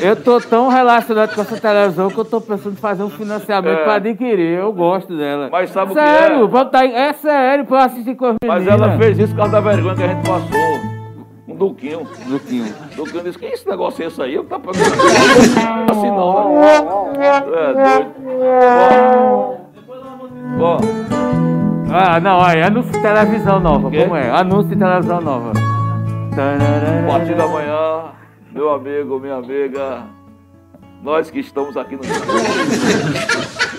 Eu, 0.00 0.08
eu 0.08 0.16
tô 0.16 0.40
tão 0.40 0.68
relacionado 0.68 1.34
com 1.34 1.42
essa 1.42 1.60
televisão 1.60 2.08
que 2.08 2.16
eu 2.18 2.24
tô 2.24 2.40
pensando 2.40 2.72
em 2.72 2.76
fazer 2.76 3.02
um 3.02 3.10
financiamento 3.10 3.80
É. 3.80 3.84
pra 3.84 3.94
adquirir. 3.96 4.58
Eu 4.58 4.72
gosto 4.72 5.14
dela. 5.14 5.50
Mas 5.52 5.68
sabe 5.68 5.92
o 5.92 5.94
que 5.94 6.00
sério, 6.00 6.50
é? 6.56 6.64
tá... 6.64 6.86
é 6.86 7.12
sério, 7.12 7.66
pra 7.66 7.76
eu 7.76 7.82
assistir 7.84 8.14
com 8.14 8.24
as 8.24 8.36
Mas 8.42 8.64
meninas. 8.64 8.80
ela 8.88 8.96
fez 8.98 9.18
isso 9.18 9.34
por 9.34 9.36
causa 9.36 9.52
da 9.52 9.60
vergonha 9.60 9.94
que 9.96 10.02
a 10.02 10.08
gente 10.08 10.26
passou. 10.26 10.96
Um 11.46 11.54
Duquinho. 11.56 12.08
Duquinho. 12.26 12.74
Duquinho 12.96 13.22
disse, 13.24 13.38
que 13.38 13.44
esse 13.44 13.68
negócio 13.68 14.02
é 14.02 14.06
esse 14.06 14.22
aí? 14.22 14.34
Eu 14.34 14.44
tá 14.44 14.58
pagando 14.58 14.82
assim 15.90 16.10
não, 16.10 16.58
né? 16.58 16.76
É 17.18 17.40
doido. 17.74 18.14
Bom, 20.58 20.78
bom, 20.78 20.78
Ah, 21.92 22.18
não, 22.18 22.40
aí, 22.42 22.62
anúncio 22.62 22.92
de 22.92 23.00
televisão 23.00 23.60
nova. 23.60 23.90
Quê? 23.90 24.02
Como 24.02 24.16
é? 24.16 24.30
Anúncio 24.30 24.70
de 24.70 24.76
televisão 24.76 25.20
nova. 25.20 25.52
a 25.52 27.12
partir 27.12 27.34
da 27.34 27.46
manhã, 27.46 28.04
meu 28.52 28.72
amigo, 28.72 29.20
minha 29.20 29.36
amiga, 29.36 30.02
nós 31.02 31.30
que 31.30 31.38
estamos 31.38 31.76
aqui 31.76 31.96
no 31.96 32.02
estúdio, 32.02 32.32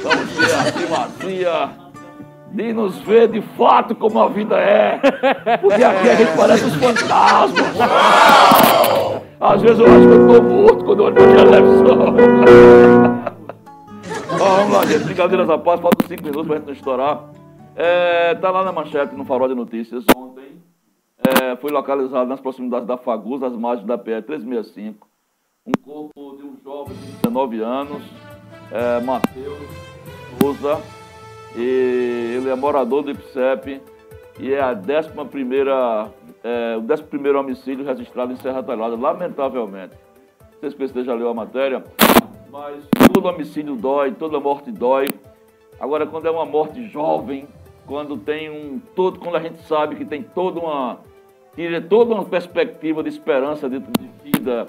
vamos 0.03 0.37
ter 0.37 0.53
a 0.55 0.71
primazia 0.71 1.69
de 2.53 2.73
nos 2.73 2.97
ver 2.99 3.27
de 3.27 3.41
fato 3.57 3.93
como 3.93 4.19
a 4.21 4.29
vida 4.29 4.55
é. 4.55 4.99
Porque 5.61 5.83
aqui 5.83 6.09
a 6.09 6.15
gente 6.15 6.37
parece 6.37 6.63
os 6.63 6.75
fantasmas. 6.75 7.77
Às 9.39 9.61
vezes 9.61 9.79
eu 9.79 9.85
acho 9.85 10.07
que 10.07 10.13
eu 10.13 10.27
tô 10.27 10.41
morto 10.41 10.85
quando 10.85 10.99
eu 10.99 11.05
olho 11.05 11.15
pra 11.15 11.25
televisão. 11.25 12.15
Ó, 14.39 14.55
vamos 14.55 14.73
lá, 14.73 14.85
gente. 14.85 15.03
Brincadeiras 15.03 15.49
à 15.49 15.57
parte, 15.57 15.81
faltam 15.81 16.07
cinco 16.07 16.23
minutos 16.23 16.47
pra 16.47 16.55
gente 16.55 16.65
não 16.65 16.73
estourar. 16.73 17.36
É, 17.79 18.33
tá 18.33 18.49
lá 18.49 18.63
na 18.63 18.71
manchete, 18.71 19.13
no 19.13 19.23
Farol 19.23 19.47
de 19.47 19.53
Notícias, 19.53 20.03
ontem. 20.15 20.59
É, 21.19 21.55
foi 21.57 21.71
localizado 21.71 22.27
nas 22.27 22.39
proximidades 22.39 22.87
da 22.87 22.97
Fagus, 22.97 23.43
às 23.43 23.53
margens 23.53 23.85
da 23.85 23.97
PR 23.99 24.23
365, 24.25 25.07
um 25.63 25.71
corpo 25.83 26.37
de 26.37 26.43
um 26.43 26.57
jovem 26.63 26.97
de 26.97 27.11
19 27.21 27.61
anos, 27.61 28.01
é, 28.71 28.99
Matheus 29.01 29.87
e 31.55 32.35
ele 32.37 32.49
é 32.49 32.55
morador 32.55 33.03
do 33.03 33.11
IPSEP 33.11 33.81
e 34.39 34.53
é 34.53 34.59
a 34.59 34.71
11 34.71 35.29
primeira, 35.29 36.11
é, 36.43 36.77
o 36.77 36.91
11 36.91 37.03
primeiro 37.03 37.39
homicídio 37.39 37.85
registrado 37.85 38.33
em 38.33 38.37
Serra 38.37 38.63
Talhada, 38.63 38.95
lamentavelmente. 38.95 39.95
Não 40.39 40.59
sei 40.59 40.71
se 40.71 40.93
você 40.93 41.03
já 41.03 41.13
leu 41.13 41.29
a 41.29 41.33
matéria, 41.33 41.83
mas 42.49 42.87
todo 43.13 43.27
homicídio 43.27 43.75
dói, 43.75 44.13
toda 44.13 44.39
morte 44.39 44.71
dói. 44.71 45.07
Agora, 45.79 46.07
quando 46.07 46.27
é 46.27 46.31
uma 46.31 46.45
morte 46.45 46.87
jovem, 46.87 47.47
quando 47.87 48.17
tem 48.17 48.49
um 48.49 48.79
todo, 48.93 49.17
quando 49.17 49.37
a 49.37 49.39
gente 49.39 49.63
sabe 49.63 49.95
que 49.95 50.05
tem 50.05 50.21
toda 50.21 50.59
uma 50.59 50.99
tira 51.55 51.81
toda 51.81 52.13
uma 52.13 52.25
perspectiva 52.25 53.01
de 53.01 53.09
esperança, 53.09 53.67
de, 53.67 53.79
de 53.79 54.09
vida, 54.23 54.67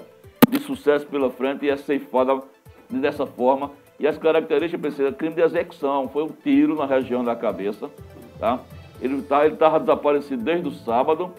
de 0.49 0.59
sucesso 0.59 1.05
pela 1.05 1.29
frente 1.29 1.65
e 1.65 1.69
é 1.69 1.77
ceifada 1.77 2.41
dessa 2.89 3.27
forma. 3.27 3.71
E 3.99 4.07
as 4.07 4.17
características 4.17 4.81
precisam 4.81 5.11
crime 5.11 5.35
de 5.35 5.41
execução, 5.41 6.07
foi 6.07 6.23
um 6.23 6.29
tiro 6.29 6.75
na 6.75 6.85
região 6.85 7.23
da 7.23 7.35
cabeça, 7.35 7.91
tá? 8.39 8.59
Ele 9.01 9.21
tá, 9.21 9.45
estava 9.45 9.79
desaparecido 9.79 10.41
desde 10.41 10.67
o 10.67 10.71
sábado 10.71 11.31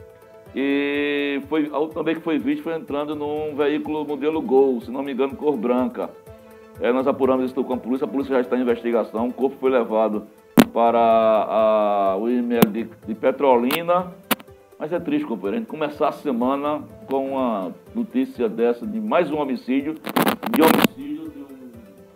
e 0.54 1.40
foi 1.48 1.70
vez 2.04 2.18
que 2.18 2.24
foi 2.24 2.38
visto 2.38 2.62
foi 2.62 2.74
entrando 2.74 3.16
num 3.16 3.56
veículo 3.56 4.04
modelo 4.04 4.40
Gol, 4.40 4.80
se 4.82 4.90
não 4.90 5.02
me 5.02 5.12
engano, 5.12 5.34
cor 5.34 5.56
branca. 5.56 6.10
É, 6.80 6.92
nós 6.92 7.06
apuramos 7.06 7.46
isso 7.46 7.64
com 7.64 7.74
a 7.74 7.76
polícia, 7.76 8.04
a 8.04 8.08
polícia 8.08 8.34
já 8.34 8.40
está 8.40 8.56
em 8.56 8.62
investigação, 8.62 9.28
o 9.28 9.32
corpo 9.32 9.56
foi 9.58 9.70
levado 9.70 10.26
para 10.72 10.98
a, 10.98 12.16
o 12.18 12.28
IML 12.28 12.60
de, 12.70 12.88
de 13.06 13.14
Petrolina, 13.14 14.06
mas 14.78 14.92
é 14.92 14.98
triste, 15.00 15.26
companheiro, 15.26 15.56
a 15.56 15.58
gente 15.60 15.68
começar 15.68 16.08
a 16.08 16.12
semana 16.12 16.80
com 17.08 17.32
uma 17.32 17.72
notícia 17.94 18.48
dessa 18.48 18.86
de 18.86 19.00
mais 19.00 19.30
um 19.30 19.38
homicídio, 19.38 19.94
de 19.94 20.62
homicídio 20.62 21.28
de 21.30 21.40
um 21.40 21.46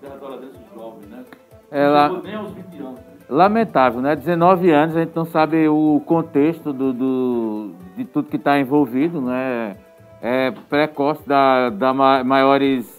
territorialense 0.00 0.59
jovem, 0.74 1.09
né? 1.11 1.24
Ela- 1.70 2.09
Não 2.09 2.14
chegou 2.16 2.26
nem 2.30 2.34
aos 2.36 2.52
20 2.52 2.78
anos. 2.82 3.00
Lamentável, 3.28 4.00
né? 4.02 4.14
19 4.14 4.70
anos, 4.70 4.96
a 4.96 5.00
gente 5.00 5.16
não 5.16 5.24
sabe 5.24 5.66
o 5.68 6.00
contexto 6.07 6.72
do, 6.72 6.92
do- 6.92 7.70
de 7.96 8.05
tudo 8.05 8.28
que 8.28 8.36
está 8.36 8.59
envolvido, 8.59 9.20
né? 9.20 9.76
É 10.22 10.50
precoce 10.70 11.26
da, 11.28 11.68
da 11.70 11.92
ma- 11.92 12.22
maiores 12.24 12.93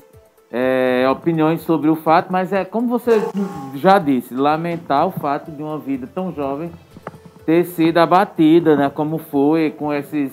é, 0.58 1.06
opiniões 1.10 1.60
sobre 1.64 1.90
o 1.90 1.98
fato, 1.98 2.32
mas 2.32 2.54
é 2.54 2.64
como 2.64 2.88
você 2.88 3.22
já 3.76 4.00
disse, 4.00 4.34
lamentar 4.34 5.06
o 5.06 5.12
fato 5.12 5.52
de 5.52 5.62
uma 5.62 5.78
vida 5.78 6.08
tão 6.08 6.34
jovem 6.34 6.72
ter 7.46 7.66
sido 7.66 7.98
abatida, 7.98 8.74
né? 8.78 8.90
Como 8.90 9.18
foi, 9.18 9.72
com 9.78 9.94
esses, 9.94 10.32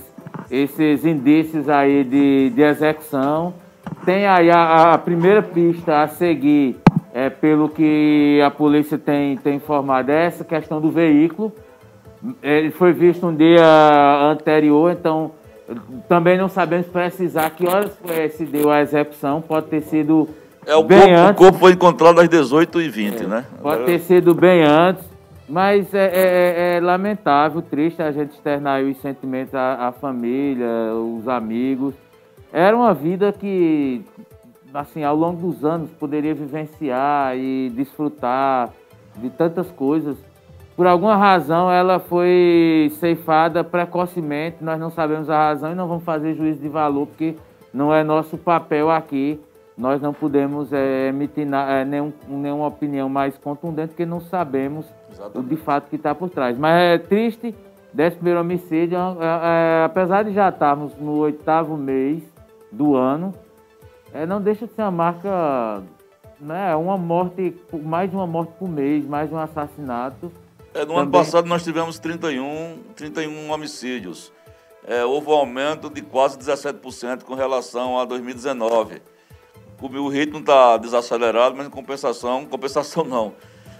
esses 0.49 1.05
indícios 1.05 1.69
aí 1.69 2.05
de, 2.05 2.51
de 2.51 2.63
execução. 2.63 3.53
Tem 4.05 4.25
aí 4.25 4.49
a, 4.49 4.93
a 4.93 4.99
primeira 4.99 5.43
pista 5.43 6.03
a 6.03 6.07
seguir, 6.07 6.77
é, 7.13 7.29
pelo 7.29 7.69
que 7.69 8.41
a 8.47 8.51
polícia 8.51 8.97
tem, 8.97 9.37
tem 9.39 9.57
informado, 9.57 10.13
é 10.13 10.27
essa 10.27 10.45
questão 10.45 10.81
do 10.81 10.89
veículo. 10.89 11.53
Ele 12.41 12.71
foi 12.71 12.93
visto 12.93 13.27
um 13.27 13.35
dia 13.35 13.67
anterior, 14.31 14.93
então 14.93 15.33
também 16.09 16.37
não 16.39 16.49
sabemos 16.49 16.87
precisar 16.87 17.51
que 17.51 17.67
horas 17.67 17.97
foi- 18.05 18.29
se 18.31 18.45
deu 18.45 18.71
a 18.71 18.81
execução. 18.81 19.41
Pode 19.41 19.67
ter 19.67 19.83
sido 19.83 20.29
É, 20.67 20.75
o, 20.77 20.83
bem 20.83 20.99
corpo, 21.01 21.13
o 21.15 21.19
antes. 21.19 21.39
corpo 21.39 21.59
foi 21.59 21.73
encontrado 21.73 22.21
às 22.21 22.29
18h20, 22.29 23.27
né? 23.27 23.45
Pode 23.61 23.85
ter 23.85 23.99
sido 24.01 24.35
bem 24.35 24.63
antes, 24.63 25.05
mas 25.49 25.93
é, 25.93 26.07
é- 26.15 26.77
é 26.77 26.81
lamentável, 26.81 27.61
triste 27.63 28.01
a 28.03 28.11
gente 28.13 28.31
externar 28.33 28.83
os 28.83 28.97
sentimentos 29.01 29.55
à, 29.55 29.89
à 29.89 29.93
família, 29.93 30.67
os 30.95 31.27
amigos. 31.29 31.95
Era 32.53 32.77
uma 32.77 32.93
vida 32.95 33.33
que, 33.33 34.03
assim, 34.75 35.03
ao 35.03 35.17
longo 35.17 35.51
dos 35.51 35.65
anos 35.65 35.91
poderia 35.99 36.35
vivenciar 36.35 37.37
e 37.37 37.71
desfrutar 37.75 38.71
de 39.17 39.31
tantas 39.31 39.71
coisas. 39.71 40.17
Por 40.83 40.89
alguma 40.89 41.15
razão 41.15 41.71
ela 41.71 42.01
foi 42.01 42.91
ceifada 42.99 43.63
precocemente, 43.63 44.57
nós 44.65 44.81
não 44.81 44.91
sabemos 44.91 45.31
a 45.31 45.51
razão 45.51 45.71
e 45.71 45.77
não 45.77 45.87
vamos 45.87 46.03
fazer 46.03 46.35
juízo 46.35 46.61
de 46.61 46.69
valor, 46.69 47.07
porque 47.07 47.37
não 47.73 47.95
é 47.95 48.03
nosso 48.03 48.37
papel 48.37 48.91
aqui. 48.91 49.41
Nós 49.79 50.03
não 50.03 50.13
podemos 50.13 50.73
eh, 50.73 51.07
emitir 51.11 51.47
na- 51.47 51.71
eh, 51.71 51.85
nenhum, 51.85 52.13
nenhuma 52.27 52.67
opinião 52.67 53.09
mais 53.09 53.39
contundente, 53.39 53.91
porque 53.91 54.05
não 54.05 54.21
sabemos 54.23 54.85
o 55.37 55.41
de 55.45 55.55
fato 55.55 55.89
que 55.89 55.95
está 55.95 56.17
por 56.17 56.29
trás. 56.29 56.59
Mas 56.59 56.75
é 56.75 56.99
triste, 56.99 57.55
desse 57.95 58.17
primeiro 58.17 58.41
homicídio, 58.41 58.99
é, 58.99 59.83
é, 59.83 59.85
apesar 59.85 60.25
de 60.25 60.33
já 60.33 60.49
estarmos 60.49 60.97
no 60.99 61.13
oitavo 61.19 61.77
mês 61.77 62.25
do 62.73 62.97
ano, 62.97 63.33
é, 64.13 64.27
não 64.27 64.43
deixa 64.43 64.67
de 64.67 64.73
ser 64.73 64.83
uma 64.83 64.91
marca, 64.91 65.81
né, 66.41 66.75
uma 66.75 66.99
morte, 66.99 67.55
mais 67.85 68.11
de 68.11 68.17
uma 68.17 68.27
morte 68.27 68.53
por 68.59 68.69
mês, 68.69 69.07
mais 69.07 69.29
de 69.29 69.35
um 69.37 69.39
assassinato. 69.39 70.33
É, 70.75 70.85
no 70.85 70.93
ano 70.93 71.07
Também- 71.07 71.11
passado 71.11 71.47
nós 71.47 71.63
tivemos 71.63 71.99
31, 71.99 72.79
31 72.97 73.51
homicídios. 73.51 74.33
É, 74.87 75.05
houve 75.05 75.29
um 75.29 75.33
aumento 75.35 75.89
de 75.89 76.03
quase 76.03 76.39
17% 76.39 77.25
com 77.25 77.35
relação 77.35 77.99
a 77.99 78.05
2019. 78.05 79.01
O, 79.81 79.87
o 79.87 80.09
ritmo 80.09 80.39
está 80.39 80.77
desacelerado, 80.77 81.57
mas 81.57 81.67
em 81.67 81.71
compensação, 81.71 82.47
compensação 82.47 83.05
não. 83.05 83.35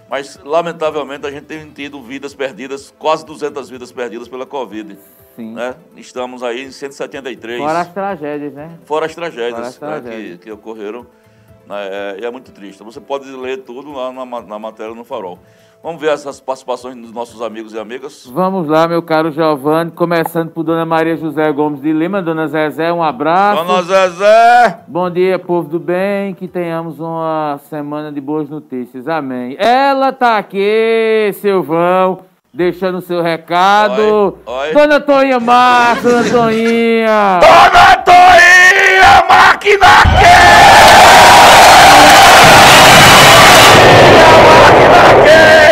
Mas, 0.09 0.37
lamentavelmente, 0.43 1.25
a 1.25 1.31
gente 1.31 1.45
tem 1.45 1.69
tido 1.71 2.01
vidas 2.01 2.35
perdidas, 2.35 2.93
quase 2.99 3.25
200 3.25 3.69
vidas 3.69 3.91
perdidas 3.91 4.27
pela 4.27 4.45
Covid. 4.45 4.97
Sim. 5.35 5.53
Né? 5.53 5.75
Estamos 5.95 6.43
aí 6.43 6.65
em 6.65 6.71
173. 6.71 7.59
Fora 7.59 7.79
as 7.79 7.91
tragédias, 7.91 8.53
né? 8.53 8.77
Fora 8.85 9.05
as 9.07 9.15
tragédias, 9.15 9.55
Fora 9.55 9.67
as 9.67 9.77
tragédias. 9.77 10.31
Né, 10.31 10.37
que, 10.37 10.43
que 10.43 10.51
ocorreram. 10.51 11.07
Né? 11.65 11.87
É, 11.87 12.17
e 12.21 12.25
é 12.25 12.29
muito 12.29 12.51
triste. 12.51 12.83
Você 12.83 13.01
pode 13.01 13.25
ler 13.31 13.63
tudo 13.63 13.91
lá 13.91 14.11
na, 14.11 14.25
na 14.41 14.59
matéria 14.59 14.93
no 14.93 15.03
Farol. 15.03 15.39
Vamos 15.83 15.99
ver 15.99 16.11
essas 16.11 16.39
participações 16.39 16.95
dos 16.95 17.11
nossos 17.11 17.41
amigos 17.41 17.73
e 17.73 17.77
amigas? 17.77 18.25
Vamos 18.33 18.69
lá, 18.69 18.87
meu 18.87 19.03
caro 19.03 19.33
Giovanni, 19.33 19.91
começando 19.91 20.49
por 20.49 20.63
Dona 20.63 20.85
Maria 20.85 21.17
José 21.17 21.51
Gomes 21.51 21.81
de 21.81 21.91
Lima. 21.91 22.21
Dona 22.21 22.47
Zezé, 22.47 22.93
um 22.93 23.03
abraço. 23.03 23.65
Dona 23.65 23.81
Zezé! 23.81 24.79
Bom 24.87 25.09
dia, 25.09 25.37
povo 25.37 25.67
do 25.67 25.81
bem, 25.81 26.33
que 26.35 26.47
tenhamos 26.47 27.01
uma 27.01 27.59
semana 27.69 28.13
de 28.13 28.21
boas 28.21 28.47
notícias. 28.49 29.09
Amém. 29.09 29.57
Ela 29.59 30.13
tá 30.13 30.37
aqui, 30.37 31.31
Silvão, 31.33 32.19
deixando 32.53 32.99
o 32.99 33.01
seu 33.01 33.21
recado. 33.21 34.37
Oi, 34.45 34.67
oi. 34.67 34.73
Dona 34.73 35.01
Toinha 35.01 35.39
Marcos, 35.41 36.03
Dona 36.03 36.29
Toinha! 36.29 37.39
Dona 37.41 37.97
Toinha, 37.97 39.25
máquina 39.27 39.87
quente! 40.17 41.03
quente! 45.25 45.62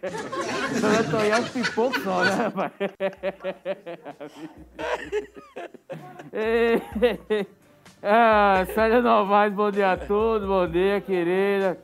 Galinho! 0.00 0.80
Dona 0.80 1.04
Toinha 1.10 1.34
é 1.34 1.38
um 1.38 1.44
pipoco 1.44 2.00
só, 2.00 2.24
né, 2.24 2.30
rapaz? 2.30 2.72
ah, 8.02 8.66
Célia 8.74 9.02
Novaes, 9.02 9.52
bom 9.52 9.70
dia 9.70 9.92
a 9.92 9.96
todos, 9.96 10.46
bom 10.46 10.68
dia, 10.68 11.00
querida. 11.00 11.78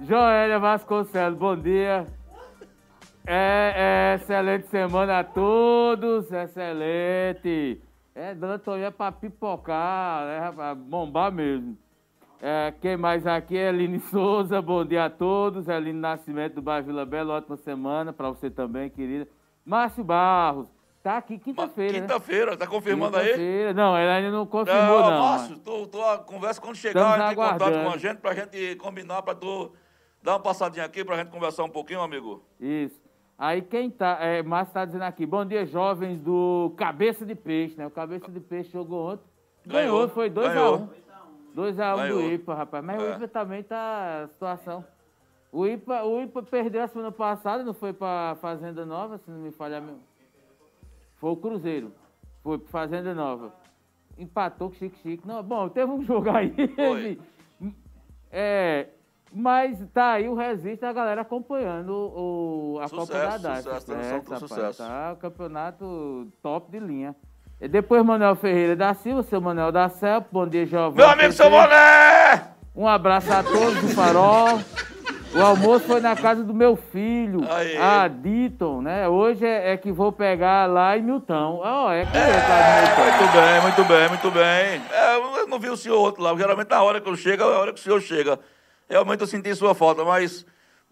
Joélia 0.00 0.58
Vasconcelos, 0.58 1.38
bom 1.38 1.56
dia. 1.56 2.06
É, 3.26 3.72
é, 3.76 4.14
excelente 4.20 4.66
semana 4.66 5.20
a 5.20 5.24
todos, 5.24 6.30
excelente. 6.32 7.80
É, 8.14 8.34
dona 8.34 8.58
Toninha 8.58 8.88
é 8.88 8.90
pra 8.90 9.12
pipocar, 9.12 10.26
né, 10.26 10.38
rapaz? 10.40 10.76
Bombar 10.76 11.32
mesmo. 11.32 11.78
É, 12.44 12.74
quem 12.80 12.96
mais 12.96 13.24
aqui 13.24 13.56
é 13.56 13.68
Eline 13.68 14.00
Souza, 14.00 14.60
bom 14.60 14.84
dia 14.84 15.04
a 15.04 15.10
todos. 15.10 15.68
Eline 15.68 16.00
Nascimento 16.00 16.54
do 16.54 16.62
bairro 16.62 16.86
Vila 16.86 17.06
Bela, 17.06 17.34
ótima 17.34 17.56
semana 17.56 18.12
para 18.12 18.28
você 18.30 18.50
também, 18.50 18.90
querida. 18.90 19.28
Márcio 19.64 20.02
Barros, 20.02 20.66
tá 21.04 21.18
aqui 21.18 21.38
quinta-feira. 21.38 21.92
Né? 21.92 22.00
Quinta-feira, 22.00 22.50
né? 22.50 22.56
tá 22.56 22.66
confirmando 22.66 23.16
quinta 23.16 23.30
aí? 23.30 23.72
Não, 23.72 23.96
ela 23.96 24.14
ainda 24.14 24.32
não 24.32 24.44
confirmou, 24.44 25.00
não. 25.02 25.10
não 25.10 25.20
Márcio, 25.20 25.56
tu, 25.60 25.86
tu, 25.86 26.02
a 26.02 26.18
conversa 26.18 26.60
quando 26.60 26.74
chegar, 26.74 27.16
entre 27.16 27.32
em 27.32 27.36
contato 27.36 27.84
com 27.84 27.90
a 27.90 27.96
gente 27.96 28.18
pra 28.18 28.34
gente 28.34 28.74
combinar 28.74 29.22
pra 29.22 29.36
tu 29.36 29.70
Dá 30.20 30.32
uma 30.32 30.40
passadinha 30.40 30.84
aqui 30.84 31.04
para 31.04 31.16
a 31.16 31.18
gente 31.18 31.30
conversar 31.30 31.64
um 31.64 31.68
pouquinho, 31.68 32.00
amigo. 32.00 32.42
Isso. 32.60 33.00
Aí 33.36 33.60
quem 33.60 33.90
tá, 33.90 34.18
é, 34.20 34.42
Márcio 34.42 34.70
está 34.70 34.84
dizendo 34.84 35.02
aqui, 35.02 35.26
bom 35.26 35.44
dia, 35.44 35.66
jovens 35.66 36.20
do 36.20 36.72
Cabeça 36.76 37.26
de 37.26 37.34
Peixe, 37.34 37.76
né? 37.76 37.86
O 37.86 37.90
Cabeça 37.90 38.30
de 38.30 38.38
Peixe 38.38 38.70
jogou 38.70 39.12
ontem. 39.12 39.24
Ganhou, 39.66 39.92
ganhou 39.92 40.08
foi 40.08 40.30
2x1. 40.30 40.88
2x1 41.56 42.04
um. 42.04 42.08
do 42.08 42.32
IPA, 42.32 42.54
rapaz. 42.54 42.84
Mas 42.84 43.02
é. 43.02 43.04
o 43.04 43.16
IPA 43.16 43.28
também 43.28 43.62
tá 43.62 44.28
situação. 44.32 44.84
O 45.50 45.66
IPA, 45.66 46.04
o 46.04 46.22
IPA 46.22 46.42
perdeu 46.44 46.82
a 46.82 46.88
semana 46.88 47.12
passada, 47.12 47.62
não 47.62 47.74
foi 47.74 47.92
para 47.92 48.36
Fazenda 48.36 48.86
Nova, 48.86 49.18
se 49.18 49.30
não 49.30 49.38
me 49.38 49.52
falhar. 49.52 49.82
Foi 51.16 51.30
o 51.30 51.36
Cruzeiro. 51.36 51.92
Foi 52.42 52.58
para 52.58 52.70
Fazenda 52.70 53.14
Nova. 53.14 53.52
Empatou 54.18 54.70
com 54.70 54.76
Chique 54.76 54.98
Chique. 55.00 55.26
Não, 55.26 55.42
bom, 55.42 55.68
teve 55.68 55.90
um 55.90 56.02
jogo 56.02 56.30
aí. 56.30 56.54
Foi. 56.74 57.20
é, 58.30 58.88
mas 59.32 59.78
tá 59.92 60.12
aí 60.12 60.28
o 60.28 60.34
registro 60.34 60.88
a 60.88 60.92
galera 60.92 61.20
acompanhando 61.20 61.90
o, 61.90 62.78
a 62.80 62.88
sucesso, 62.88 63.12
Copa 63.12 63.18
da 63.18 63.38
DAS. 63.38 63.64
Sucesso, 63.64 63.92
é, 63.92 64.38
sucesso. 64.38 64.78
Tá 64.82 65.12
o 65.12 65.16
campeonato 65.16 66.32
top 66.42 66.70
de 66.70 66.78
linha. 66.78 67.16
Depois 67.68 68.04
Manuel 68.04 68.34
Ferreira 68.34 68.74
da 68.74 68.92
Silva, 68.92 69.22
seu 69.22 69.40
Manuel 69.40 69.70
da 69.70 69.88
Celpa, 69.88 70.26
bom 70.32 70.48
dia, 70.48 70.66
Giovanni. 70.66 70.96
Meu 70.96 71.08
amigo, 71.08 71.32
seu 71.32 71.48
Mané! 71.48 72.42
Um 72.74 72.88
abraço 72.88 73.32
a 73.32 73.42
todos 73.42 73.80
do 73.80 73.88
Farol. 73.88 74.60
O 75.34 75.40
almoço 75.40 75.86
foi 75.86 76.00
na 76.00 76.16
casa 76.16 76.42
do 76.42 76.52
meu 76.52 76.74
filho, 76.76 77.40
Aí. 77.48 77.76
a 77.78 78.08
Diton, 78.08 78.82
né? 78.82 79.08
Hoje 79.08 79.46
é, 79.46 79.72
é, 79.72 79.76
que 79.76 79.92
vou 79.92 80.10
pegar 80.10 80.68
lá 80.68 80.98
em 80.98 81.02
Milton. 81.02 81.62
Oh, 81.64 81.90
é 81.90 82.04
que 82.04 82.18
é, 82.18 82.20
é 82.20 83.10
Muito 83.10 83.32
bem, 83.32 83.60
muito 83.62 83.84
bem, 83.84 84.08
muito 84.08 84.30
bem. 84.30 84.82
É, 84.92 85.16
eu 85.40 85.46
não 85.46 85.58
vi 85.58 85.70
o 85.70 85.76
senhor 85.76 85.98
outro 85.98 86.22
lá. 86.22 86.36
Geralmente 86.36 86.68
na 86.68 86.82
hora 86.82 87.00
que 87.00 87.08
eu 87.08 87.16
chego, 87.16 87.44
é 87.44 87.46
a 87.46 87.58
hora 87.58 87.72
que 87.72 87.80
o 87.80 87.82
senhor 87.82 88.00
chega. 88.02 88.38
Realmente 88.90 89.20
eu 89.20 89.26
senti 89.26 89.54
sua 89.54 89.74
falta, 89.74 90.04
mas 90.04 90.44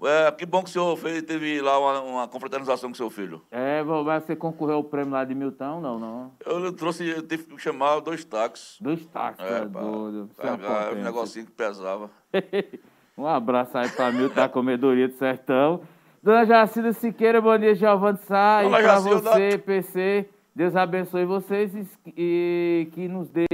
é, 0.02 0.30
que 0.32 0.46
bom 0.46 0.62
que 0.62 0.70
o 0.70 0.72
senhor 0.72 0.96
fez, 0.96 1.22
teve 1.22 1.60
lá 1.60 1.78
uma, 1.78 2.00
uma 2.00 2.28
confraternização 2.28 2.90
com 2.90 2.94
seu 2.94 3.10
filho. 3.10 3.42
É, 3.50 3.82
você 3.82 4.34
concorreu 4.34 4.76
ao 4.76 4.84
prêmio 4.84 5.12
lá 5.12 5.24
de 5.24 5.34
Milton, 5.34 5.80
não, 5.80 5.98
não? 5.98 6.32
Eu 6.44 6.72
trouxe, 6.72 7.06
eu 7.08 7.22
tive 7.22 7.44
que 7.44 7.58
chamar 7.58 8.00
dois 8.00 8.24
táxis. 8.24 8.76
Dois 8.80 9.04
táxis, 9.06 9.44
é, 9.44 9.58
é 9.58 9.64
doido. 9.64 10.30
Pegar, 10.36 10.92
um 10.92 11.02
negocinho 11.02 11.46
que 11.46 11.52
pesava. 11.52 12.10
um 13.16 13.26
abraço 13.26 13.76
aí 13.76 13.88
pra 13.88 14.10
Milton 14.10 14.34
da 14.34 14.48
Comedoria 14.48 15.08
do 15.08 15.14
Sertão. 15.14 15.82
Dona 16.22 16.44
Jacilda 16.44 16.92
Siqueira, 16.92 17.40
bom 17.40 17.56
dia, 17.58 17.74
Giovanni 17.74 18.18
Sá. 18.18 18.62
E 18.64 18.68
pra 18.68 19.00
você, 19.00 19.58
PC, 19.58 20.28
Deus 20.54 20.76
abençoe 20.76 21.24
vocês 21.24 21.74
e, 21.74 21.88
e 22.16 22.88
que 22.92 23.08
nos 23.08 23.30
dê 23.30 23.46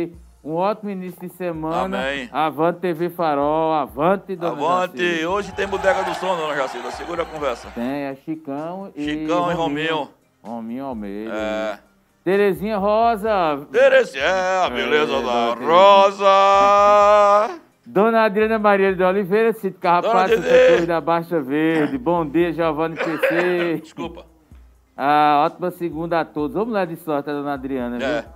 um 0.47 0.55
ótimo 0.55 0.90
início 0.90 1.20
de 1.20 1.34
semana. 1.34 1.99
Amém. 1.99 2.28
Avante 2.32 2.78
TV 2.78 3.11
Farol, 3.11 3.72
avante, 3.72 4.36
dona 4.36 4.53
Avante. 4.53 4.97
Jacilda. 4.97 5.30
Hoje 5.30 5.53
tem 5.53 5.66
Bodega 5.66 6.05
do 6.05 6.14
Som, 6.14 6.36
dona 6.36 6.55
Jacilda. 6.55 6.92
Segura 6.92 7.24
a 7.24 7.26
conversa. 7.26 7.68
Tem, 7.74 8.05
é 8.05 8.14
Chicão 8.24 8.92
e 8.94 9.03
Chicão 9.03 9.51
e 9.51 9.55
Rominho. 9.55 10.09
Rominho 10.40 10.84
Almeida. 10.84 11.32
É. 11.34 11.78
Terezinha 12.22 12.78
Rosa. 12.78 13.66
Terezinha, 13.72 14.22
é, 14.22 14.64
a 14.64 14.70
beleza 14.70 15.14
é, 15.14 15.22
da 15.22 15.55
Rosa. 15.55 16.28
Dona 17.84 18.24
Adriana 18.24 18.59
Maria 18.59 18.94
de 18.94 19.03
Oliveira, 19.03 19.53
Cito 19.53 19.80
Carrapato, 19.80 20.40
setor 20.40 20.86
da 20.86 21.01
Baixa 21.01 21.40
Verde. 21.40 21.99
Bom 21.99 22.24
dia, 22.24 22.53
Giovanni 22.53 22.94
PC. 22.97 23.80
Desculpa. 23.82 24.24
Ah, 24.97 25.42
ótima 25.44 25.72
segunda 25.72 26.20
a 26.20 26.24
todos. 26.24 26.55
Vamos 26.55 26.72
lá 26.72 26.84
de 26.84 26.94
sorte, 26.97 27.26
dona 27.26 27.55
Adriana. 27.55 27.99
É. 28.03 28.36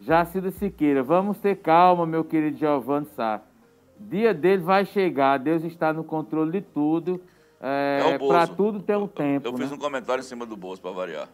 Jacilda 0.00 0.50
Siqueira, 0.50 1.02
vamos 1.02 1.38
ter 1.38 1.56
calma, 1.56 2.06
meu 2.06 2.24
querido 2.24 2.56
Giovanni 2.56 3.06
Sá. 3.16 3.40
Dia 3.98 4.34
dele 4.34 4.62
vai 4.62 4.84
chegar, 4.84 5.38
Deus 5.38 5.64
está 5.64 5.92
no 5.92 6.04
controle 6.04 6.52
de 6.52 6.60
tudo. 6.60 7.20
É, 7.60 8.12
é 8.12 8.18
para 8.18 8.46
tudo 8.46 8.80
tem 8.80 8.96
um 8.96 9.06
tempo. 9.06 9.48
Eu, 9.48 9.52
eu 9.52 9.58
fiz 9.58 9.70
né? 9.70 9.76
um 9.76 9.78
comentário 9.78 10.20
em 10.20 10.24
cima 10.24 10.44
do 10.44 10.56
bolso 10.56 10.82
para 10.82 10.90
variar. 10.90 11.28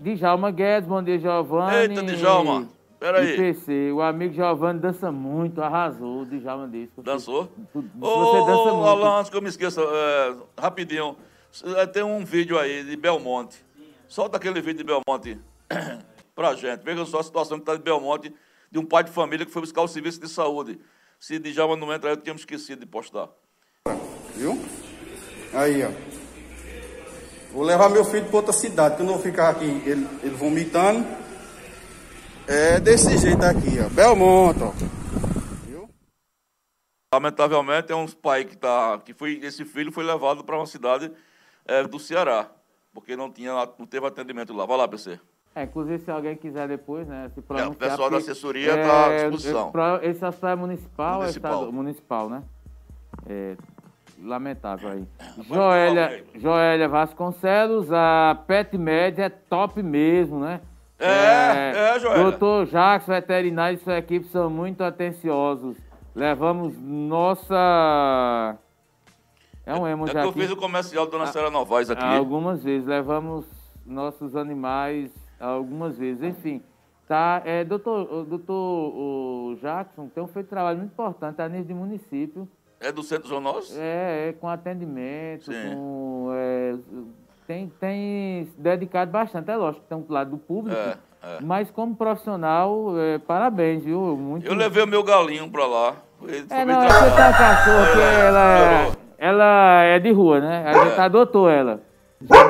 Djalma 0.00 0.50
Guedes, 0.50 0.88
bom 0.88 1.00
dia, 1.02 1.18
Giovanni. 1.18 1.76
Eita, 1.76 2.02
Djalma, 2.02 2.68
peraí. 2.98 3.36
PC, 3.36 3.92
o 3.92 4.02
amigo 4.02 4.34
Giovanni 4.34 4.80
dança 4.80 5.12
muito, 5.12 5.62
arrasou, 5.62 6.22
o 6.22 6.26
Djalma 6.26 6.66
disse. 6.68 7.00
Dançou? 7.00 7.48
Tu, 7.72 7.84
você 7.94 8.10
Ô, 8.10 8.44
dança 8.44 8.72
muito. 8.72 8.88
Alan, 8.88 9.20
antes 9.20 9.30
que 9.30 9.36
eu 9.36 9.42
me 9.42 9.48
esqueça, 9.48 9.80
é, 9.80 10.34
rapidinho, 10.60 11.16
é, 11.76 11.86
tem 11.86 12.02
um 12.02 12.24
vídeo 12.24 12.58
aí 12.58 12.82
de 12.82 12.96
Belmonte. 12.96 13.64
Solta 14.08 14.36
aquele 14.36 14.60
vídeo 14.60 14.78
de 14.78 14.84
Belmonte 14.84 15.38
para 16.34 16.50
a 16.50 16.54
gente. 16.54 16.82
Veja 16.82 17.04
só 17.04 17.20
a 17.20 17.22
situação 17.22 17.58
que 17.58 17.62
está 17.62 17.76
de 17.76 17.82
Belmonte, 17.82 18.34
de 18.70 18.78
um 18.78 18.84
pai 18.84 19.04
de 19.04 19.10
família 19.10 19.44
que 19.44 19.52
foi 19.52 19.62
buscar 19.62 19.82
o 19.82 19.88
serviço 19.88 20.20
de 20.20 20.28
saúde. 20.28 20.78
Se 21.18 21.38
Djalma 21.38 21.76
não 21.76 21.92
entra 21.92 22.10
eu 22.10 22.16
tínhamos 22.16 22.42
esquecido 22.42 22.80
de 22.80 22.86
postar. 22.86 23.28
Viu? 24.34 24.58
Aí, 25.52 25.84
ó. 25.84 25.90
Vou 27.52 27.62
levar 27.62 27.90
meu 27.90 28.04
filho 28.04 28.26
para 28.26 28.36
outra 28.36 28.52
cidade, 28.52 28.96
que 28.96 29.02
eu 29.02 29.06
não 29.06 29.14
vou 29.14 29.22
ficar 29.22 29.50
aqui, 29.50 29.66
ele, 29.84 30.08
ele 30.22 30.34
vomitando. 30.34 31.06
É 32.48 32.80
desse 32.80 33.16
jeito 33.18 33.44
aqui, 33.44 33.78
ó. 33.78 33.88
Belmonte, 33.90 34.62
ó. 34.62 34.72
Viu? 35.66 35.88
Lamentavelmente, 37.14 37.92
é 37.92 37.94
um 37.94 38.08
pai 38.08 38.44
que 38.44 38.56
tá. 38.56 38.98
Que 39.04 39.12
foi, 39.12 39.38
esse 39.42 39.64
filho 39.64 39.92
foi 39.92 40.02
levado 40.02 40.42
para 40.42 40.56
uma 40.56 40.66
cidade 40.66 41.12
é, 41.66 41.84
do 41.84 42.00
Ceará, 42.00 42.50
porque 42.92 43.14
não, 43.14 43.30
tinha, 43.30 43.52
não 43.78 43.86
teve 43.86 44.06
atendimento 44.06 44.54
lá. 44.54 44.64
Vai 44.64 44.78
lá, 44.78 44.88
PC. 44.88 45.20
É, 45.54 45.64
inclusive, 45.64 45.98
se 45.98 46.10
alguém 46.10 46.34
quiser 46.34 46.66
depois, 46.66 47.06
né, 47.06 47.30
se 47.34 47.42
pronunciar... 47.42 47.68
É, 47.68 47.72
o 47.72 47.76
pessoal 47.76 48.10
da 48.10 48.16
assessoria 48.16 48.70
está 48.70 49.12
é, 49.12 49.26
à 49.26 49.28
disposição. 49.28 49.72
Esse 50.02 50.24
hospital 50.24 50.50
é 50.50 50.56
municipal, 50.56 51.20
municipal. 51.20 51.22
É 51.22 51.28
estado, 51.28 51.72
municipal, 51.72 52.28
né? 52.30 52.42
É, 53.28 53.56
lamentável 54.22 54.88
aí. 54.88 55.06
Joélia, 55.46 56.24
Joélia 56.36 56.88
Vasconcelos, 56.88 57.92
a 57.92 58.38
Pet 58.46 58.78
Med 58.78 59.20
é 59.20 59.28
top 59.28 59.82
mesmo, 59.82 60.40
né? 60.40 60.60
É, 60.98 61.06
é, 61.06 61.96
é 61.96 62.00
Joélia. 62.00 62.22
Doutor 62.22 62.66
Jacques, 62.66 63.08
veterinário 63.08 63.76
e 63.76 63.80
sua 63.80 63.98
equipe 63.98 64.26
são 64.28 64.48
muito 64.48 64.82
atenciosos. 64.82 65.76
Levamos 66.14 66.78
nossa 66.78 68.56
É 69.66 69.74
um 69.74 69.86
emo 69.86 70.04
é 70.04 70.12
já. 70.12 70.22
que 70.22 70.28
eu 70.28 70.32
fiz 70.32 70.50
o 70.50 70.56
comercial 70.56 71.06
da 71.06 71.12
Dona 71.12 71.26
Senhora 71.26 71.50
Novaes 71.50 71.90
aqui. 71.90 72.04
Algumas 72.04 72.62
vezes. 72.62 72.86
Levamos 72.86 73.46
nossos 73.84 74.36
animais 74.36 75.10
algumas 75.46 75.96
vezes. 75.98 76.22
Enfim, 76.22 76.62
tá, 77.08 77.42
é, 77.44 77.64
doutor, 77.64 78.24
doutor 78.24 79.56
Jackson 79.60 80.08
tem 80.14 80.26
feito 80.28 80.46
um 80.46 80.50
trabalho 80.50 80.78
muito 80.78 80.92
importante 80.92 81.40
a 81.42 81.48
nível 81.48 81.64
de 81.66 81.74
município. 81.74 82.48
É 82.80 82.90
do 82.90 83.02
Centro 83.02 83.28
Zoonose? 83.28 83.78
É, 83.78 84.28
é 84.28 84.32
com 84.32 84.48
atendimento, 84.48 85.50
com, 85.52 86.30
é, 86.34 86.74
tem, 87.46 87.72
tem 87.78 88.48
dedicado 88.58 89.10
bastante. 89.10 89.50
É 89.50 89.56
lógico 89.56 89.84
tem 89.88 89.96
um 89.98 90.04
lado 90.08 90.30
do 90.30 90.38
público, 90.38 90.76
É, 90.76 90.96
é. 91.22 91.38
mas 91.40 91.70
como 91.70 91.94
profissional, 91.94 92.98
é, 92.98 93.18
parabéns, 93.18 93.84
viu? 93.84 94.16
Muito... 94.16 94.46
Eu 94.46 94.54
levei 94.54 94.82
o 94.82 94.86
meu 94.86 95.02
galinho 95.04 95.48
pra 95.48 95.66
lá. 95.66 95.94
É, 96.50 96.64
não, 96.64 96.80
tratado. 96.80 97.14
tem 97.16 97.24
uma 97.24 97.32
cachorra 97.32 97.92
que 97.92 98.00
ela 98.00 98.58
é, 98.58 98.92
ela 99.18 99.82
é 99.84 99.98
de 100.00 100.10
rua, 100.12 100.40
né? 100.40 100.64
A 100.66 100.72
gente 100.84 100.98
É. 100.98 101.00
adotou 101.00 101.48
ela. 101.48 101.80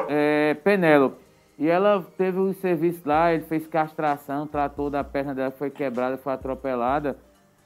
É, 0.09 0.55
Penélope. 0.64 1.22
E 1.63 1.71
ela 1.71 2.05
teve 2.19 2.41
um 2.41 2.53
serviço 2.55 3.03
lá, 3.05 3.33
ele 3.33 3.45
fez 3.45 3.69
castração, 3.69 4.49
tratou 4.49 4.91
da 4.91 5.05
perna 5.05 5.33
dela, 5.33 5.53
foi 5.53 5.71
quebrada, 5.71 6.19
foi 6.19 6.33
atropelada. 6.33 7.17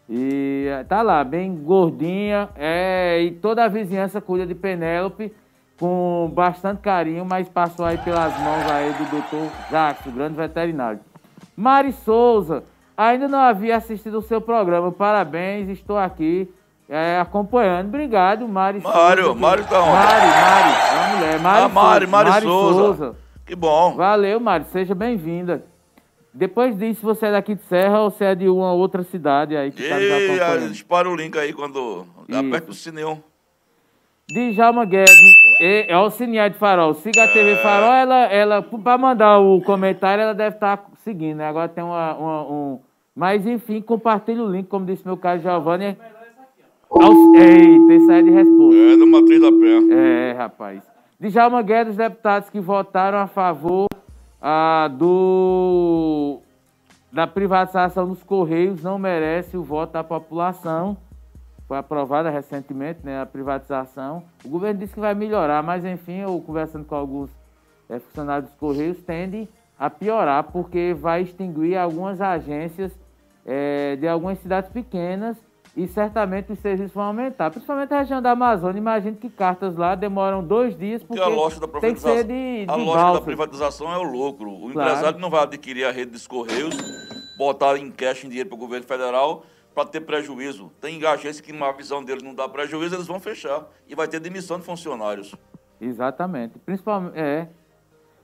E 0.06 0.66
eh, 0.68 0.84
tá 0.84 1.00
lá, 1.00 1.24
bem 1.24 1.56
gordinha. 1.56 2.50
É, 2.56 3.22
e 3.22 3.30
toda 3.30 3.64
a 3.64 3.68
vizinhança 3.68 4.20
cuida 4.20 4.46
de 4.46 4.54
Penélope 4.54 5.32
com 5.80 6.30
bastante 6.34 6.82
carinho, 6.82 7.24
mas 7.24 7.48
passou 7.48 7.86
aí 7.86 7.96
pelas 7.96 8.38
mãos 8.38 8.70
aí 8.70 8.92
do 8.92 9.10
doutor 9.12 9.48
o 10.04 10.10
grande 10.10 10.34
veterinário. 10.34 11.00
Mari 11.56 11.92
Souza, 11.92 12.64
ainda 12.94 13.26
não 13.26 13.40
havia 13.40 13.78
assistido 13.78 14.18
o 14.18 14.22
seu 14.22 14.42
programa. 14.42 14.92
Parabéns, 14.92 15.70
estou 15.70 15.96
aqui 15.96 16.46
é, 16.86 17.18
acompanhando. 17.18 17.86
Obrigado, 17.86 18.46
Mari 18.46 18.82
Mário, 18.82 19.24
Souza. 19.24 19.40
Mário 19.40 19.64
tá 19.64 19.80
onde? 19.80 19.92
Mari, 19.92 20.26
Mari, 20.26 20.70
é 20.70 20.98
uma 20.98 21.16
mulher. 21.16 21.40
Mari 21.40 21.62
Ah, 21.62 21.68
Mari, 21.70 22.06
Souza, 22.06 22.30
Mari 22.30 22.44
Souza. 22.44 23.25
Que 23.46 23.54
bom. 23.54 23.94
Valeu, 23.94 24.40
Mari, 24.40 24.64
seja 24.72 24.94
bem-vinda. 24.94 25.64
Depois 26.34 26.76
disso, 26.76 27.00
você 27.02 27.26
é 27.26 27.32
daqui 27.32 27.54
de 27.54 27.62
Serra 27.62 28.00
ou 28.02 28.10
você 28.10 28.24
é 28.26 28.34
de 28.34 28.48
uma 28.48 28.72
outra 28.72 29.02
cidade 29.02 29.56
aí 29.56 29.70
que 29.70 29.82
está 29.82 29.94
nos 29.94 30.04
E 30.04 30.12
aí, 30.12 30.40
acompanhando? 30.40 30.72
dispara 30.72 31.08
o 31.08 31.14
link 31.16 31.38
aí 31.38 31.52
quando 31.52 32.04
Isso. 32.28 32.38
aperta 32.38 32.70
o 32.70 32.74
sininho. 32.74 33.22
Djalma 34.28 34.84
Guedes, 34.84 35.14
e- 35.60 35.86
é 35.88 35.96
o 35.96 36.10
Cinear 36.10 36.50
de 36.50 36.58
Farol. 36.58 36.92
Siga 36.94 37.24
a 37.24 37.28
TV 37.28 37.54
Farol, 37.56 37.92
ela, 37.92 38.24
ela 38.26 38.60
para 38.62 38.98
mandar 38.98 39.38
o 39.38 39.60
comentário, 39.62 40.22
ela 40.22 40.34
deve 40.34 40.56
estar 40.56 40.84
seguindo, 41.04 41.36
né? 41.38 41.46
Agora 41.48 41.68
tem 41.68 41.84
uma, 41.84 42.14
uma- 42.16 42.42
um... 42.42 42.80
Mas, 43.14 43.46
enfim, 43.46 43.80
compartilhe 43.80 44.40
o 44.40 44.50
link, 44.50 44.66
como 44.66 44.84
disse 44.84 45.06
meu 45.06 45.16
caro 45.16 45.40
Giovanni. 45.40 45.96
Aos... 46.90 47.34
Eita, 47.38 47.92
esse 47.94 48.10
aí 48.12 48.18
é 48.18 48.22
de 48.22 48.30
resposta. 48.30 48.76
É, 48.80 48.96
do 48.96 49.06
Matriz 49.06 49.40
da 49.40 49.50
Pé. 49.52 49.94
É, 49.94 50.32
rapaz. 50.36 50.82
Djalma 51.18 51.62
Guedes, 51.62 51.92
os 51.92 51.96
deputados 51.96 52.50
que 52.50 52.60
votaram 52.60 53.16
a 53.18 53.26
favor 53.26 53.86
ah, 54.40 54.88
do 54.92 56.40
da 57.10 57.26
privatização 57.26 58.06
dos 58.06 58.22
Correios 58.22 58.82
não 58.82 58.98
merece 58.98 59.56
o 59.56 59.62
voto 59.62 59.94
da 59.94 60.04
população. 60.04 60.98
Foi 61.66 61.78
aprovada 61.78 62.28
recentemente 62.28 63.00
né, 63.02 63.18
a 63.18 63.24
privatização. 63.24 64.24
O 64.44 64.48
governo 64.50 64.80
disse 64.80 64.92
que 64.92 65.00
vai 65.00 65.14
melhorar, 65.14 65.62
mas 65.62 65.86
enfim, 65.86 66.18
eu 66.18 66.38
conversando 66.42 66.84
com 66.84 66.94
alguns 66.94 67.30
eh, 67.88 67.98
funcionários 67.98 68.50
dos 68.50 68.58
Correios, 68.58 68.98
tende 68.98 69.48
a 69.78 69.88
piorar, 69.88 70.44
porque 70.44 70.94
vai 70.94 71.22
extinguir 71.22 71.78
algumas 71.78 72.20
agências 72.20 72.92
eh, 73.46 73.96
de 73.98 74.06
algumas 74.06 74.38
cidades 74.40 74.70
pequenas 74.70 75.38
e 75.76 75.86
certamente 75.86 76.50
os 76.52 76.58
serviços 76.58 76.92
vão 76.92 77.04
aumentar. 77.04 77.50
Principalmente 77.50 77.92
a 77.92 77.98
região 77.98 78.22
da 78.22 78.30
Amazônia. 78.30 78.78
Imagino 78.78 79.16
que 79.16 79.28
cartas 79.28 79.76
lá 79.76 79.94
demoram 79.94 80.42
dois 80.42 80.76
dias, 80.76 81.02
porque 81.02 81.20
Porque 81.20 81.32
a 81.32 81.36
lógica 81.36 81.66
da 81.66 81.80
tem 81.80 81.94
que 81.94 82.00
privatização, 82.00 82.16
ser 82.16 82.24
de, 82.24 82.64
de 82.66 82.70
a 82.70 82.76
lógica 82.76 83.12
da 83.12 83.20
privatização 83.20 83.92
é 83.92 83.98
o 83.98 84.02
lucro. 84.02 84.50
O 84.50 84.72
Claro. 84.72 84.88
empresário 84.90 85.18
não 85.20 85.28
vai 85.28 85.42
adquirir 85.42 85.84
a 85.84 85.92
rede 85.92 86.12
dos 86.12 86.26
Correios, 86.26 86.74
botar 87.36 87.76
em 87.76 87.90
cash 87.90 88.24
em 88.24 88.28
dinheiro 88.28 88.48
para 88.48 88.56
o 88.56 88.58
governo 88.58 88.86
federal 88.86 89.44
para 89.74 89.86
ter 89.86 90.00
prejuízo. 90.00 90.72
Tem 90.80 91.04
agência 91.04 91.42
que, 91.44 91.52
na 91.52 91.70
visão 91.72 92.02
deles, 92.02 92.22
não 92.22 92.34
dá 92.34 92.48
prejuízo, 92.48 92.94
eles 92.96 93.06
vão 93.06 93.20
fechar. 93.20 93.66
E 93.86 93.94
vai 93.94 94.08
ter 94.08 94.18
demissão 94.18 94.58
de 94.58 94.64
funcionários. 94.64 95.34
Exatamente. 95.78 96.58
Principalmente, 96.60 97.18
é. 97.18 97.46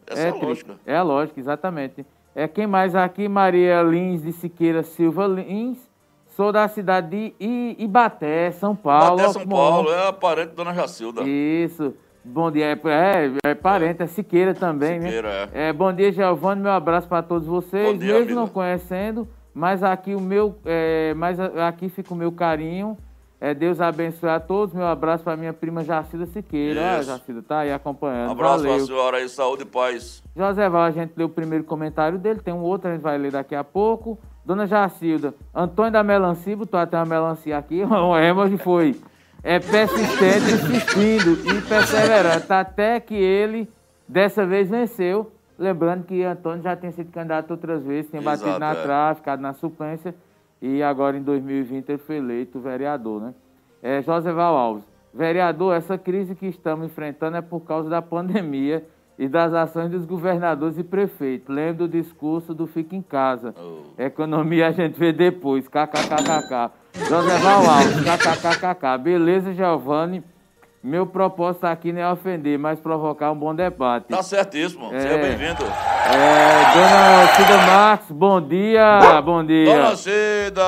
Essa 0.07 0.23
é, 0.23 0.29
a 0.29 0.33
triste. 0.33 0.47
lógica. 0.47 0.77
É 0.87 0.97
a 0.97 1.03
lógica, 1.03 1.39
exatamente. 1.39 2.07
É 2.35 2.49
quem 2.49 2.67
mais 2.67 2.95
aqui? 2.97 3.29
Maria 3.29 3.83
Lins 3.83 4.23
de 4.23 4.33
Siqueira 4.33 4.83
Silva 4.83 5.27
Lins. 5.27 5.92
Sou 6.37 6.51
da 6.51 6.67
cidade 6.67 7.35
de 7.39 7.77
Ibaté, 7.79 8.51
São 8.53 8.75
Paulo. 8.75 9.21
Até 9.21 9.33
São 9.33 9.45
Bom, 9.45 9.57
Paulo, 9.57 9.93
é 9.93 10.13
parente 10.13 10.49
da 10.49 10.65
Dona 10.65 10.75
Jacilda. 10.75 11.23
Isso. 11.25 11.93
Bom 12.25 12.51
dia. 12.51 12.67
É, 12.67 12.73
é, 12.73 13.51
é 13.51 13.55
parente, 13.55 14.03
é 14.03 14.07
Siqueira 14.07 14.55
também, 14.55 14.99
Siqueira, 15.03 15.47
né? 15.47 15.49
É, 15.53 15.73
bom 15.75 15.93
dia, 15.93 16.11
Giovanni. 16.11 16.63
Meu 16.63 16.71
abraço 16.71 17.07
para 17.07 17.23
todos 17.23 17.47
vocês. 17.47 17.99
Dia, 17.99 18.15
Mesmo 18.15 18.23
amigo. 18.23 18.41
não 18.41 18.49
conhecendo, 18.49 19.29
mas 19.53 19.83
aqui 19.83 20.15
o 20.15 20.21
meu, 20.21 20.57
é, 20.65 21.13
mas 21.15 21.39
aqui 21.39 21.91
fica 21.91 22.15
o 22.15 22.17
meu 22.17 22.33
carinho. 22.33 22.97
É, 23.39 23.53
Deus 23.53 23.79
abençoe 23.79 24.31
a 24.31 24.41
todos. 24.41 24.75
Meu 24.75 24.87
abraço 24.87 25.23
para 25.25 25.37
minha 25.37 25.53
prima 25.53 25.85
Jacilda 25.85 26.25
Siqueira. 26.25 26.97
Ah. 26.97 27.03
Jacilda, 27.03 27.43
tá 27.43 27.59
aí 27.59 27.73
acompanhando. 27.73 28.29
Um 28.29 28.33
abraço 28.33 28.65
para 28.65 28.75
a 28.77 28.81
senhora 28.81 29.17
aí, 29.19 29.29
saúde 29.29 29.65
e 29.65 29.67
paz. 29.67 30.23
José 30.35 30.67
Val, 30.67 30.85
a 30.85 30.91
gente 30.91 31.13
leu 31.15 31.27
o 31.27 31.31
primeiro 31.31 31.65
comentário 31.65 32.19
dele, 32.19 32.41
tem 32.41 32.55
um 32.55 32.63
outro, 32.63 32.89
a 32.89 32.93
gente 32.95 33.03
vai 33.03 33.19
ler 33.19 33.33
daqui 33.33 33.55
a 33.55 33.63
pouco. 33.63 34.19
Dona 34.45 34.67
Jacilda, 34.67 35.35
Antônio 35.55 35.93
da 35.93 36.03
Melancia, 36.03 36.57
botou 36.57 36.79
até 36.79 36.97
uma 36.97 37.07
melancia 37.07 37.57
aqui, 37.57 37.83
o 37.85 38.19
emoji 38.19 38.59
foi. 38.59 39.01
É 39.43 39.59
persistente, 39.59 40.53
insistindo 40.53 41.33
e 41.49 41.63
perseverante, 41.63 42.53
até 42.53 43.01
que 43.01 43.15
ele, 43.15 43.69
dessa 44.07 44.47
vez, 44.47 44.71
venceu. 44.71 45.33
Lembrando 45.59 46.05
que 46.05 46.23
Antônio 46.23 46.63
já 46.63 46.77
tinha 46.77 46.93
sido 46.93 47.11
candidato 47.13 47.51
outras 47.51 47.85
vezes, 47.85 48.11
tinha 48.11 48.23
batido 48.23 48.49
Exato, 48.49 48.61
na 48.61 48.73
é. 48.73 48.83
trave, 48.83 49.17
ficado 49.17 49.41
na 49.41 49.53
suplência, 49.53 50.15
e 50.61 50.83
agora 50.83 51.17
em 51.17 51.23
2020 51.23 51.89
ele 51.89 51.99
foi 51.99 52.17
eleito 52.17 52.61
vereador, 52.61 53.21
né? 53.21 53.35
É, 53.83 54.01
José 54.03 54.33
Val 54.33 54.57
Alves, 54.57 54.85
vereador, 55.13 55.75
essa 55.75 55.99
crise 55.99 56.35
que 56.35 56.47
estamos 56.47 56.87
enfrentando 56.87 57.37
é 57.37 57.43
por 57.43 57.61
causa 57.61 57.89
da 57.91 58.01
pandemia 58.01 58.85
e 59.23 59.29
das 59.29 59.55
ações 59.55 59.89
dos 59.89 60.05
governadores 60.05 60.77
e 60.77 60.83
prefeitos. 60.83 61.55
Lembra 61.55 61.87
do 61.87 61.89
discurso 61.89 62.53
do 62.53 62.67
Fica 62.67 62.97
em 62.97 63.01
Casa. 63.01 63.55
Economia 63.97 64.67
a 64.67 64.73
gente 64.73 64.99
vê 64.99 65.13
depois. 65.13 65.69
KKKKK. 65.69 66.73
José 67.09 67.37
Alves, 67.49 68.01
KKKKK. 68.03 68.99
Beleza, 69.01 69.55
Giovanni? 69.55 70.25
Meu 70.83 71.07
propósito 71.07 71.65
aqui 71.69 71.93
não 71.93 72.01
é 72.01 72.11
ofender, 72.13 72.59
mas 72.59 72.81
provocar 72.81 73.31
um 73.31 73.37
bom 73.37 73.55
debate. 73.55 74.09
Tá 74.09 74.25
certíssimo. 74.25 74.91
Seja 74.91 75.07
É. 75.11 75.19
bem-vindo. 75.23 75.63
É, 75.63 76.75
dona 76.75 77.27
Cida 77.37 77.57
Marques, 77.59 78.11
bom 78.11 78.41
dia, 78.41 79.21
bom 79.25 79.45
dia. 79.45 79.73
Dona 79.73 79.95
Cida! 79.95 80.63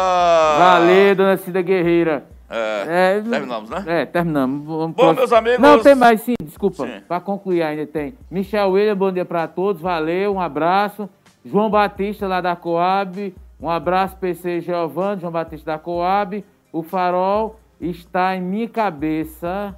Valeu, 0.59 1.15
dona 1.17 1.37
Cida 1.39 1.61
Guerreira. 1.61 2.25
É, 2.57 3.21
terminamos, 3.21 3.71
né? 3.71 3.85
É, 3.87 4.07
terminamos. 4.07 4.65
Vamos 4.67 4.97
Bom, 4.97 5.13
meus 5.13 5.33
amigos- 5.33 5.61
Não, 5.61 5.81
tem 5.83 5.95
mais 5.95 6.21
sim, 6.21 6.35
desculpa. 6.43 6.87
Para 7.09 7.21
concluir 7.21 7.63
ainda 7.63 7.87
tem. 7.87 8.15
Michel 8.31 8.71
William, 8.71 8.97
bom 8.97 9.11
dia 9.13 9.25
para 9.25 9.47
todos, 9.49 9.81
valeu, 9.83 10.35
um 10.35 10.41
abraço. 10.41 11.09
João 11.45 11.69
Batista 11.69 12.27
lá 12.27 12.41
da 12.41 12.57
Coab, 12.57 13.35
um 13.61 13.69
abraço 13.69 14.17
PC 14.17 14.61
Giovanni, 14.61 15.21
João 15.21 15.33
Batista 15.33 15.73
da 15.73 15.79
Coab. 15.79 16.45
O 16.73 16.83
farol 16.83 17.61
está 17.81 18.35
em 18.35 18.41
minha 18.41 18.69
cabeça. 18.69 19.77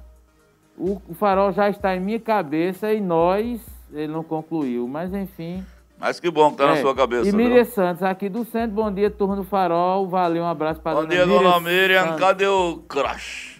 O, 0.77 1.01
o 1.09 1.13
farol 1.13 1.51
já 1.51 1.69
está 1.69 1.95
em 1.95 1.99
minha 1.99 2.19
cabeça 2.19 2.93
e 2.93 3.01
nós, 3.01 3.59
ele 3.91 4.11
não 4.13 4.23
concluiu, 4.23 4.87
mas 4.87 5.13
enfim. 5.13 5.63
Mas 5.99 6.19
que 6.19 6.29
bom 6.29 6.51
que 6.51 6.57
tá 6.57 6.67
na 6.67 6.77
É. 6.77 6.81
sua 6.81 6.93
cabeça. 6.95 7.27
E 7.27 7.31
viu? 7.31 7.37
Miriam 7.39 7.65
Santos, 7.65 8.03
aqui 8.03 8.29
do 8.29 8.45
centro, 8.45 8.75
bom 8.75 8.91
dia, 8.91 9.09
turma 9.09 9.35
do 9.35 9.43
farol, 9.43 10.07
valeu, 10.07 10.43
um 10.43 10.47
abraço 10.47 10.79
para 10.79 10.95
Bom 11.01 11.05
dia, 11.07 11.25
dona 11.25 11.59
Miriam. 11.59 12.03
Santos. 12.03 12.19
Cadê 12.19 12.47
o 12.47 12.77
crush? 12.87 13.57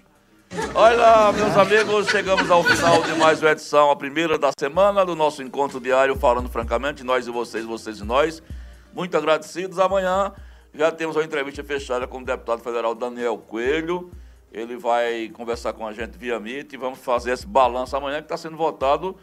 Olha 0.73 0.95
lá, 0.97 1.31
meus 1.33 1.57
amigos, 1.57 2.07
chegamos 2.07 2.49
ao 2.49 2.63
final 2.63 3.01
de 3.01 3.13
mais 3.15 3.41
uma 3.41 3.51
edição, 3.51 3.91
a 3.91 3.95
primeira 3.95 4.37
da 4.37 4.51
semana 4.57 5.03
do 5.05 5.15
nosso 5.15 5.41
encontro 5.43 5.79
diário, 5.79 6.15
falando 6.15 6.47
francamente, 6.47 7.03
nós 7.03 7.27
e 7.27 7.31
vocês, 7.31 7.65
vocês 7.65 7.99
e 7.99 8.03
nós. 8.05 8.41
Muito 8.93 9.17
agradecidos. 9.17 9.77
Amanhã 9.77 10.31
já 10.73 10.91
temos 10.91 11.15
uma 11.15 11.23
entrevista 11.25 11.63
fechada 11.63 12.07
com 12.07 12.19
o 12.19 12.23
deputado 12.25 12.61
federal 12.61 12.95
Daniel 12.95 13.37
Coelho. 13.37 14.09
Ele 14.51 14.77
vai 14.77 15.29
conversar 15.33 15.73
com 15.73 15.85
a 15.85 15.91
gente 15.91 16.17
via 16.17 16.39
Meet 16.39 16.71
e 16.73 16.77
vamos 16.77 16.99
fazer 16.99 17.31
esse 17.31 17.45
balanço 17.45 17.95
amanhã 17.97 18.17
que 18.17 18.23
está 18.25 18.37
sendo 18.37 18.55
votado 18.55 19.17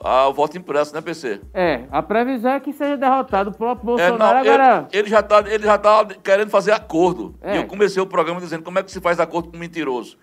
ah, 0.00 0.28
o 0.28 0.32
voto 0.34 0.56
impresso, 0.58 0.94
né, 0.94 1.00
PC? 1.00 1.40
É, 1.52 1.84
a 1.90 2.02
previsão 2.02 2.52
é 2.52 2.60
que 2.60 2.72
seja 2.72 2.96
derrotado 2.96 3.50
o 3.50 3.54
próprio 3.54 3.82
É, 3.98 4.08
Bolsonaro 4.08 4.34
não, 4.44 4.52
agora. 4.52 4.86
ele, 4.92 5.00
ele 5.00 5.08
já 5.08 5.22
tá, 5.22 5.38
ele 5.46 5.64
já 5.64 5.78
tá 5.78 6.04
querendo 6.22 6.50
fazer 6.50 6.72
acordo. 6.72 7.34
É. 7.40 7.54
E 7.54 7.56
eu 7.58 7.66
comecei 7.66 8.02
o 8.02 8.06
programa 8.06 8.40
dizendo 8.40 8.62
como 8.62 8.78
é 8.78 8.82
que 8.82 8.90
se 8.90 9.00
faz 9.00 9.18
acordo 9.20 9.48
com 9.50 9.56
um 9.56 9.60
mentiroso. 9.60 10.16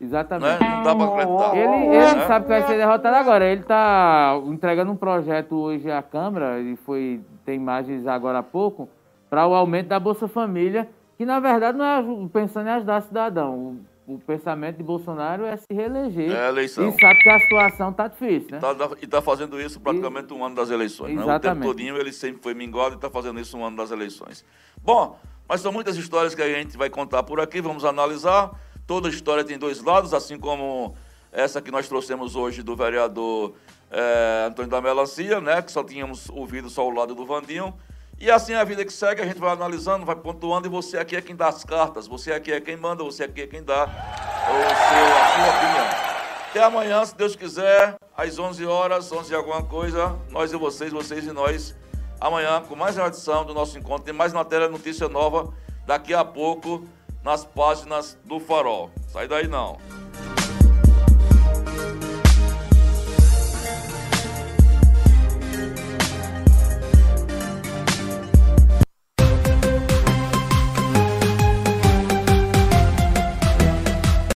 Exatamente. 0.00 0.60
Né? 0.60 0.68
Não 0.68 0.82
dá 0.82 0.94
pra 0.94 1.06
acreditar. 1.06 1.56
Ele, 1.56 1.74
ele 1.86 1.98
Né? 1.98 2.26
sabe 2.26 2.44
que 2.44 2.50
vai 2.50 2.62
ser 2.66 2.76
derrotado 2.76 3.16
agora. 3.16 3.44
Ele 3.46 3.62
está 3.62 4.38
entregando 4.46 4.92
um 4.92 4.96
projeto 4.96 5.56
hoje 5.56 5.90
à 5.90 6.02
Câmara, 6.02 6.60
e 6.60 6.76
foi, 6.76 7.20
tem 7.44 7.56
imagens 7.56 8.06
agora 8.06 8.38
há 8.38 8.42
pouco, 8.42 8.88
para 9.30 9.46
o 9.46 9.54
aumento 9.54 9.88
da 9.88 9.98
Bolsa 9.98 10.28
Família, 10.28 10.88
que 11.16 11.24
na 11.24 11.40
verdade 11.40 11.78
não 11.78 11.84
é 11.84 12.28
pensando 12.30 12.68
em 12.68 12.72
ajudar 12.72 13.00
cidadão. 13.02 13.78
O 14.06 14.18
pensamento 14.18 14.76
de 14.76 14.84
Bolsonaro 14.84 15.44
é 15.44 15.56
se 15.56 15.66
reeleger. 15.72 16.30
É 16.30 16.46
a 16.46 16.48
eleição. 16.48 16.88
E 16.88 17.00
sabe 17.00 17.22
que 17.22 17.28
a 17.28 17.40
situação 17.40 17.90
está 17.90 18.06
difícil, 18.06 18.50
né? 18.52 18.60
Tá, 18.60 18.74
e 19.00 19.04
está 19.04 19.20
fazendo 19.20 19.60
isso 19.60 19.80
praticamente 19.80 20.32
e... 20.32 20.36
um 20.36 20.44
ano 20.44 20.54
das 20.54 20.70
eleições. 20.70 21.16
Né? 21.16 21.24
O 21.24 21.40
tempo 21.40 21.62
todinho 21.62 21.96
ele 21.96 22.12
sempre 22.12 22.40
foi 22.40 22.54
minguado 22.54 22.94
e 22.94 22.96
está 22.96 23.10
fazendo 23.10 23.40
isso 23.40 23.58
um 23.58 23.64
ano 23.64 23.76
das 23.76 23.90
eleições. 23.90 24.44
Bom, 24.80 25.18
mas 25.48 25.60
são 25.60 25.72
muitas 25.72 25.96
histórias 25.96 26.34
que 26.34 26.42
a 26.42 26.48
gente 26.48 26.76
vai 26.76 26.88
contar 26.88 27.24
por 27.24 27.40
aqui, 27.40 27.60
vamos 27.60 27.84
analisar. 27.84 28.52
Toda 28.86 29.08
história 29.08 29.42
tem 29.42 29.58
dois 29.58 29.82
lados, 29.82 30.14
assim 30.14 30.38
como 30.38 30.94
essa 31.32 31.60
que 31.60 31.72
nós 31.72 31.88
trouxemos 31.88 32.36
hoje 32.36 32.62
do 32.62 32.76
vereador 32.76 33.54
é, 33.90 34.46
Antônio 34.46 34.70
da 34.70 34.80
Melancia, 34.80 35.40
né? 35.40 35.60
Que 35.60 35.72
só 35.72 35.82
tínhamos 35.82 36.28
ouvido 36.30 36.70
só 36.70 36.86
o 36.86 36.90
lado 36.90 37.12
do 37.12 37.26
Vandinho. 37.26 37.74
E 38.18 38.30
assim 38.30 38.54
a 38.54 38.64
vida 38.64 38.82
que 38.82 38.92
segue, 38.92 39.20
a 39.20 39.26
gente 39.26 39.38
vai 39.38 39.50
analisando, 39.50 40.06
vai 40.06 40.16
pontuando, 40.16 40.66
e 40.66 40.70
você 40.70 40.96
aqui 40.96 41.16
é 41.16 41.20
quem 41.20 41.36
dá 41.36 41.48
as 41.48 41.62
cartas, 41.64 42.06
você 42.06 42.32
aqui 42.32 42.50
é 42.50 42.58
quem 42.60 42.74
manda, 42.74 43.04
você 43.04 43.24
aqui 43.24 43.42
é 43.42 43.46
quem 43.46 43.62
dá 43.62 43.84
o 43.84 43.88
seu, 43.88 45.06
a 45.16 45.28
sua 45.34 45.56
opinião. 45.56 45.86
Até 46.48 46.64
amanhã, 46.64 47.04
se 47.04 47.14
Deus 47.14 47.36
quiser, 47.36 47.96
às 48.16 48.38
11 48.38 48.64
horas, 48.64 49.12
11 49.12 49.34
alguma 49.34 49.62
coisa, 49.62 50.16
nós 50.30 50.50
e 50.50 50.56
vocês, 50.56 50.90
vocês 50.90 51.26
e 51.26 51.32
nós, 51.32 51.76
amanhã, 52.18 52.62
com 52.66 52.74
mais 52.74 52.96
uma 52.96 53.08
edição 53.08 53.44
do 53.44 53.52
nosso 53.52 53.78
encontro, 53.78 54.04
tem 54.04 54.14
mais 54.14 54.32
matéria, 54.32 54.66
notícia 54.66 55.10
nova, 55.10 55.52
daqui 55.84 56.14
a 56.14 56.24
pouco, 56.24 56.88
nas 57.22 57.44
páginas 57.44 58.16
do 58.24 58.40
Farol. 58.40 58.90
Sai 59.08 59.28
daí 59.28 59.46
não. 59.46 59.78